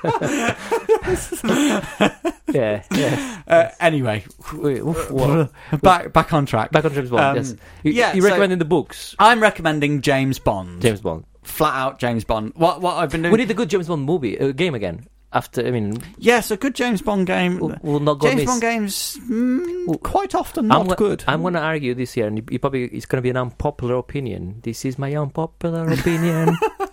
[2.52, 3.42] Yeah, yeah.
[3.46, 5.50] Uh, anyway, what?
[5.82, 6.70] back back on track.
[6.70, 7.24] Back on James Bond.
[7.24, 7.54] Um, yes.
[7.82, 10.82] You, yeah, you so- recommend in the books I'm recommending James Bond.
[10.82, 11.24] James Bond.
[11.42, 12.52] Flat out James Bond.
[12.54, 13.32] What what I've been doing?
[13.32, 15.06] We need a good James Bond movie uh, game again.
[15.34, 17.58] After I mean, yes, a good James Bond game.
[17.58, 18.46] we'll, we'll not go James miss.
[18.50, 21.24] Bond games mm, Well, quite often I'm not go- good.
[21.26, 23.38] I'm going to argue this year, and you, you probably it's going to be an
[23.38, 24.60] unpopular opinion.
[24.62, 26.54] This is my unpopular opinion.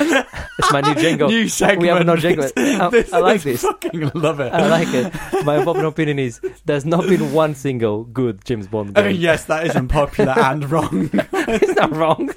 [0.00, 1.28] it's my new jingle.
[1.28, 1.82] New segment.
[1.82, 2.46] We have no jingle.
[2.56, 3.62] I- This I like is this.
[3.62, 4.52] Fucking love it.
[4.54, 5.12] I like it.
[5.44, 9.12] My unpopular opinion is there's not been one single good James Bond I game.
[9.12, 11.10] mean, yes, that is unpopular and wrong.
[11.12, 12.30] it's not wrong.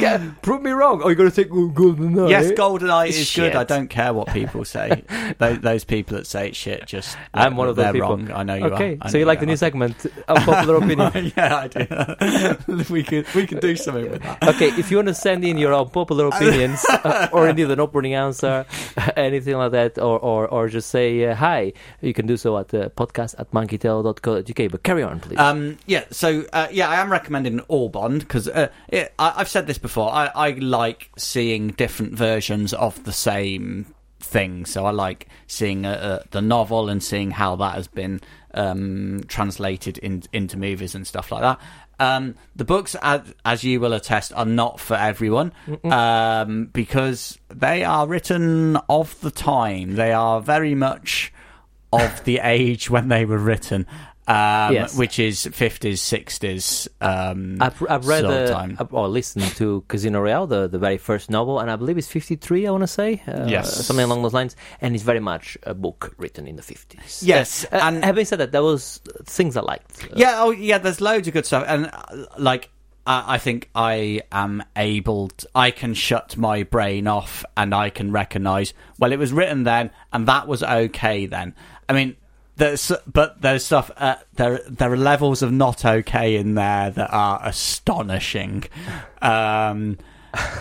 [0.00, 1.00] Get- Prove me wrong.
[1.02, 2.52] Oh, you're going to take oh, good no, Yes?
[2.52, 3.52] GoldenEye It's is shit.
[3.52, 3.58] good.
[3.58, 5.02] I don't care what people say.
[5.38, 8.08] those, those people that say it's shit, just I'm one of those people.
[8.08, 8.30] wrong.
[8.30, 9.08] I know you Okay, are.
[9.10, 11.32] So you like the new segment, unpopular opinion?
[11.36, 12.84] yeah, I do.
[12.90, 14.42] we could we could do something with that.
[14.54, 18.14] Okay, if you want to send in your unpopular opinions, uh, or indeed an opening
[18.14, 18.64] answer,
[19.16, 22.72] anything like that, or or, or just say uh, hi, you can do so at
[22.74, 24.70] uh, podcast at monkeytail.co.uk.
[24.70, 25.38] But carry on, please.
[25.38, 29.66] Um, yeah, so uh, yeah, I am recommending all Bond because uh, I, I've said
[29.66, 30.10] this before.
[30.12, 34.64] I, I like seeing different versions of the same thing.
[34.64, 38.20] So I like seeing uh, uh, the novel and seeing how that has been
[38.54, 41.60] um, translated in, into movies and stuff like that.
[42.00, 45.52] Um, the books, as, as you will attest, are not for everyone
[45.84, 49.94] um, because they are written of the time.
[49.94, 51.32] They are very much
[51.92, 53.86] of the age when they were written.
[54.26, 54.96] Um, Yes.
[54.96, 56.88] which is 50s, 60s.
[57.00, 58.76] Um, I've, I've read sort of time.
[58.80, 62.08] I've- or listened to Casino Royale, the, the very first novel, and I believe it's
[62.08, 63.22] 53, I want to say.
[63.28, 63.86] Uh, Yes.
[63.86, 64.56] Something along those lines.
[64.80, 67.20] And it's very much a book written in the 50s.
[67.22, 70.04] Yes, Uh, and- having said that, there was things I liked.
[70.04, 70.78] Uh, Yeah, oh yeah.
[70.78, 72.70] There's loads of good stuff, and uh, like
[73.06, 75.28] I I think I am able.
[75.28, 78.72] To, I can shut my brain off, and I can recognise.
[78.98, 81.54] Well, it was written then, and that was okay then.
[81.88, 82.16] I mean,
[82.56, 83.90] there's but there's stuff.
[83.96, 88.64] Uh, there there are levels of not okay in there that are astonishing.
[89.22, 89.96] Um,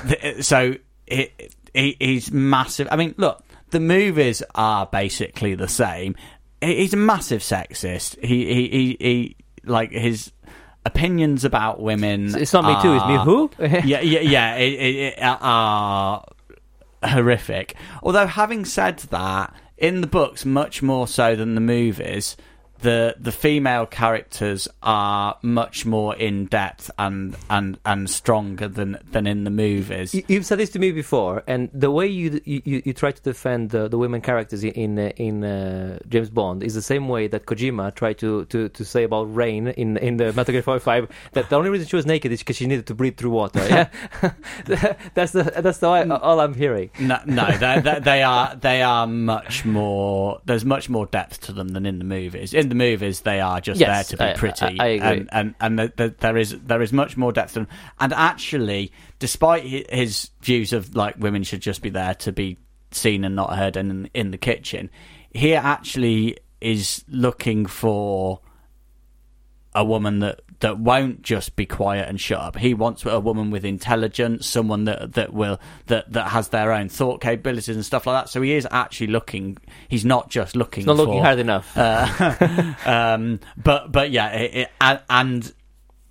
[0.08, 0.76] th- so
[1.06, 2.88] it, he's massive.
[2.90, 6.16] I mean, look, the movies are basically the same.
[6.62, 8.24] He's a massive sexist.
[8.24, 10.32] He he he, he like his
[10.86, 12.34] opinions about women.
[12.36, 13.52] It's not me too, it's me who?
[13.60, 14.56] yeah, yeah, yeah.
[14.56, 16.26] It, it, are
[17.04, 17.76] horrific.
[18.02, 22.36] Although, having said that, in the books, much more so than the movies,
[22.84, 29.26] the the female characters are much more in depth and and and stronger than than
[29.26, 30.14] in the movies.
[30.14, 33.22] You- You've said this to me before, and the way you you, you, try to
[33.22, 37.28] defend the, the women characters in uh, in uh, James Bond is the same way
[37.28, 40.82] that Kojima tried to, to, to say about Rain in in the Metal Gear Solid
[40.84, 43.30] Five that the only reason she was naked is because she needed to breathe through
[43.32, 43.66] water.
[43.68, 43.90] Yeah,
[45.14, 46.20] that's the that's the Mm.
[46.22, 46.90] all I'm hearing.
[47.00, 50.42] No, no, they, they, they are they are much more.
[50.46, 52.54] There's much more depth to them than in the movies.
[52.54, 55.30] In the movies, they are just Yes, there to be I- pretty, I- I and
[55.32, 57.68] and and the, the, there is there is much more depth to them.
[58.00, 62.58] And actually, despite his views of like women should just be there to be
[62.92, 64.90] seen and not heard in in the kitchen,
[65.32, 68.40] he actually is looking for
[69.76, 72.56] a woman that that won't just be quiet and shut up.
[72.56, 76.88] He wants a woman with intelligence, someone that that will that that has their own
[76.88, 78.30] thought capabilities and stuff like that.
[78.30, 79.58] So he is actually looking.
[79.90, 80.84] He's not just looking.
[80.84, 81.76] It's not looking hard enough.
[81.76, 85.54] uh, um, but but yeah, it, it, and-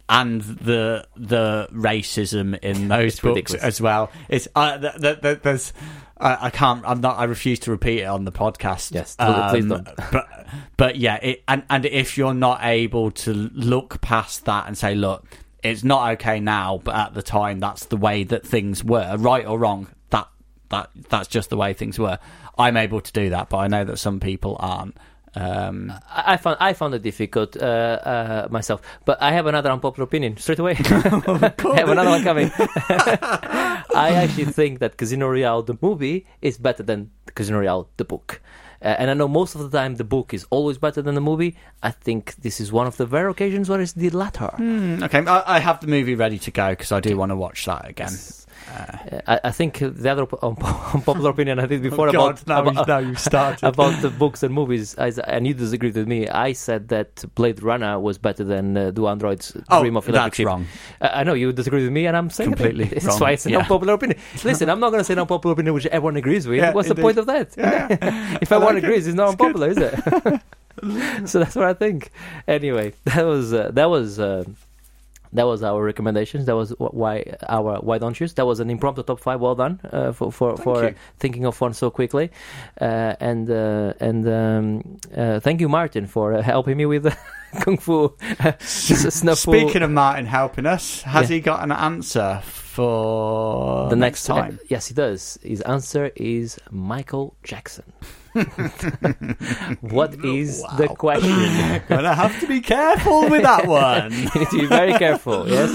[0.09, 3.63] and and the the racism in those It's books ridiculous.
[3.63, 4.11] as well.
[4.29, 5.73] It's uh, th- th- th- there's.
[6.19, 6.85] I, I can't.
[6.87, 7.19] I'm not.
[7.19, 8.93] I refuse to repeat it on the podcast.
[8.95, 9.89] Yes, please don't.
[10.13, 10.29] But
[10.77, 14.95] but yeah, it, and and if you're not able to look past that and say,
[14.95, 15.27] look,
[15.63, 19.47] it's not okay now, but at the time that's the way that things were, right
[19.47, 19.89] or wrong.
[20.11, 20.29] That
[20.69, 22.19] that that's just the way things were.
[22.59, 24.97] I'm able to do that, but I know that some people aren't.
[25.35, 29.71] Um, I I found I found it difficult uh, uh, myself, but I have another
[29.71, 30.73] unpopular opinion straight away.
[30.79, 32.51] I have another one coming.
[33.95, 38.43] I actually think that Casino Royale the movie is better than Casino Royale the book.
[38.83, 41.21] Uh, and I know most of the time the book is always better than the
[41.21, 41.57] movie.
[41.83, 44.49] I think this is one of the rare occasions where it's the latter.
[44.57, 47.37] Hmm, okay, I, I have the movie ready to go because I do want to
[47.37, 48.09] watch that again.
[48.09, 48.42] Uh,
[49.27, 52.71] I, I think the other unpo- unpopular opinion I did before Oh, God, about, now,
[52.71, 53.67] about, now you've started.
[53.73, 56.29] about the books and movies, I, and you disagreed with me.
[56.29, 60.25] I said that Blade Runner was better than uh, Do Androids oh, Dream of Electric
[60.25, 60.47] that's Sheep.
[60.47, 60.67] wrong.
[61.01, 62.57] Uh, I know you disagree with me, and I'm saying it.
[62.57, 63.19] Completely That's wrong.
[63.21, 63.59] why it's an Yeah.
[63.61, 64.19] unpopular opinion.
[64.45, 66.59] Listen, I'm not going to say an unpopular opinion which everyone agrees with.
[66.59, 67.55] Yeah, What's the point of that?
[67.59, 67.89] Yeah,
[68.41, 68.87] if everyone like it.
[68.87, 69.55] agrees, it's not It's good.
[69.57, 71.29] unpopular, is it?
[71.29, 72.11] so that's what I think.
[72.49, 74.19] Anyway, that was uh, that was.
[75.33, 76.47] Uh, that was our recommendations.
[76.47, 78.29] That was why our why don't you?
[78.29, 79.41] That was an impromptu top five.
[79.41, 82.31] Well done uh, for for, for uh, thinking of one so quickly,
[82.81, 87.05] uh, and uh, and um, uh, thank you, Martin, for uh, helping me with
[87.61, 88.09] kung fu.
[88.61, 89.37] Snafu.
[89.37, 91.35] Speaking of Martin helping us, has Yeah.
[91.37, 94.59] he got an answer for the next time?
[94.69, 95.39] yes, he does.
[95.43, 97.85] His answer is Michael Jackson.
[99.81, 100.95] What is the Wow.
[100.95, 101.83] question?
[101.89, 104.13] Gonna have to be careful with that one.
[104.13, 105.49] you need to be very careful.
[105.49, 105.71] Yes,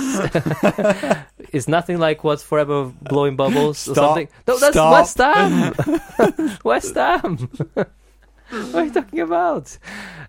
[1.54, 4.28] it's nothing like what's forever blowing bubbles or something.
[4.48, 4.94] No, that's Stop.
[4.94, 5.74] West Ham.
[6.64, 7.38] West Ham.
[8.50, 9.78] what are you talking about?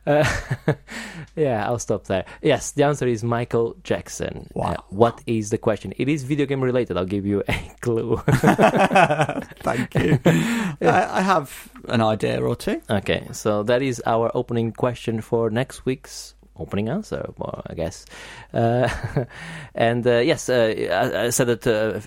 [0.06, 0.24] Uh,
[1.36, 2.24] yeah, I'll stop there.
[2.42, 4.48] Yes, the answer is Michael Jackson.
[4.54, 4.72] Wow.
[4.72, 5.92] Uh, what is the question?
[5.96, 6.96] It is video game related.
[6.96, 8.16] I'll give you a clue.
[8.26, 10.18] Thank you.
[10.24, 12.80] I, I have an idea or two.
[12.90, 18.04] Okay, so that is our opening question for next week's opening answer, well, I guess.
[18.52, 18.88] Uh,
[19.74, 22.00] and uh, yes, uh, I, I said it uh,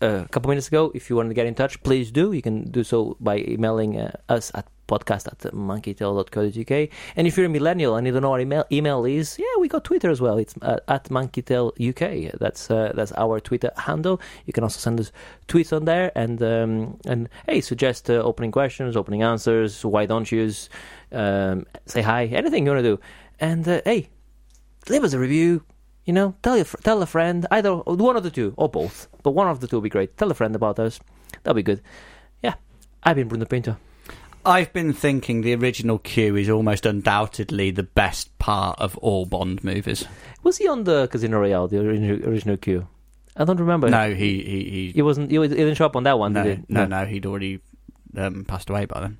[0.00, 0.92] a, couple minutes ago.
[0.94, 2.32] If you want to get in touch, please do.
[2.32, 6.88] You can do so by emailing uh, us at podcast at monkeytail.co.uk.
[7.16, 9.68] And if you're a millennial and you don't know what email, email is, yeah, we
[9.68, 10.38] got Twitter as well.
[10.38, 12.38] It's uh, at monkeytailuk.
[12.38, 14.20] That's uh, that's our Twitter handle.
[14.46, 15.12] You can also send us
[15.48, 19.84] tweets on there and um, and hey, suggest uh, opening questions, opening answers.
[19.84, 20.52] Why don't you
[21.12, 22.26] um, say hi?
[22.26, 23.00] Anything you want to do.
[23.38, 24.08] And uh, hey,
[24.88, 25.64] leave us a review.
[26.04, 29.08] You know, tell your fr- tell a friend, either one of the two or both,
[29.22, 30.16] but one of the two would be great.
[30.16, 31.00] Tell a friend about us.
[31.42, 31.82] That'll be good.
[32.42, 32.54] Yeah,
[33.02, 33.76] I've been Bruno Pinto.
[34.44, 39.64] I've been thinking the original Q is almost undoubtedly the best part of all Bond
[39.64, 40.04] movies.
[40.44, 42.86] Was he on the Casino Royale, the original, original Q?
[43.36, 43.88] I don't remember.
[43.90, 44.92] No, he he he.
[44.92, 45.32] He wasn't.
[45.32, 46.64] He, he didn't show up on that one, no, did he?
[46.68, 47.60] no, no, he'd already
[48.16, 49.18] um, passed away by then.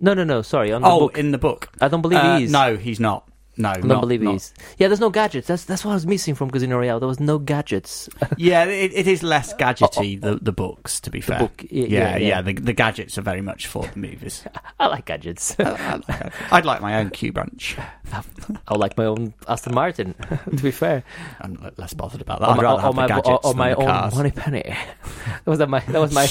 [0.00, 0.42] No, no, no.
[0.42, 1.18] Sorry, on the Oh, book.
[1.18, 1.68] in the book.
[1.80, 2.50] I don't believe Uh, he is.
[2.52, 3.28] No, he's not.
[3.58, 4.52] No, I don't not- believe not- he is.
[4.78, 5.46] Yeah, there's no gadgets.
[5.48, 7.00] That's that's what I was missing from Casino Royale.
[7.00, 8.08] There was no gadgets.
[8.38, 11.00] Yeah, it, it is less gadgety the the books.
[11.00, 12.28] To be fair, book, yeah, yeah, yeah.
[12.28, 12.42] yeah.
[12.42, 14.44] the, the gadgets are very much for the movies.
[14.80, 15.56] I like gadgets.
[15.58, 17.76] I'd like my own Q branch.
[18.12, 18.22] I
[18.70, 20.14] would like my own Aston Martin.
[20.14, 21.02] to be fair,
[21.40, 22.48] I'm less bothered about that.
[22.48, 24.14] or I'd rather or have my, the gadgets or than my the own cars.
[24.14, 24.62] Moneypenny.
[24.62, 26.26] that was my that was my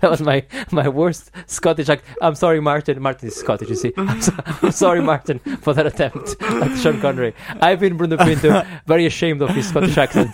[0.00, 1.88] that was my my worst Scottish.
[1.88, 3.00] Like, I'm sorry, Martin.
[3.02, 3.92] Martin is Scottish, you see.
[3.96, 4.32] I'm, so,
[4.62, 7.34] I'm sorry, Martin, for that attempt at Sean Connery.
[7.60, 10.30] I've been Bruno Pinto, very ashamed of his Scottish accent.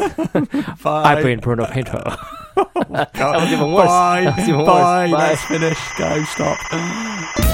[0.84, 2.02] I've been Bruno Pinto.
[2.58, 3.86] Oh, that was even worse.
[3.86, 4.24] Bye.
[4.24, 4.66] That was even worse.
[4.68, 5.10] Bye.
[5.10, 5.28] Bye.
[5.28, 5.78] Let's finish.
[5.98, 6.24] Go.
[6.24, 7.45] Stop.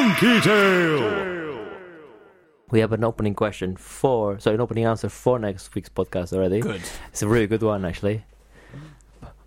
[0.00, 1.68] Monkey Tail.
[2.70, 6.60] We have an opening question for, sorry, an opening answer for next week's podcast already.
[6.60, 6.80] Good.
[7.10, 8.24] It's a really good one, actually.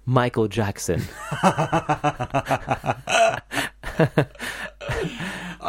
[0.05, 1.01] Michael Jackson.
[1.31, 3.41] I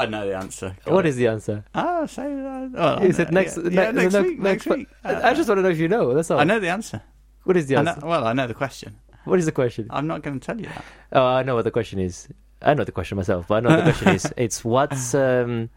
[0.07, 0.77] know the answer.
[0.85, 1.09] Go What on.
[1.09, 1.65] is the answer?
[1.75, 2.73] Ah, uh, oh, say that.
[2.77, 3.57] Oh, Is I it next?
[3.57, 4.39] Yeah, ne- yeah, next ne- week.
[4.39, 4.89] Next week.
[5.03, 6.13] I I just want to know if you know.
[6.13, 6.41] That's all.
[6.41, 7.01] I know the answer.
[7.45, 8.07] What is the I know, answer?
[8.07, 8.97] well, I know the question.
[9.25, 9.87] What is the question?
[9.89, 10.85] I'm not going to tell you that.
[11.13, 12.29] Oh, I know what the question is.
[12.65, 14.33] I know the question myself, but I know the question is.
[14.37, 15.71] It's what's um,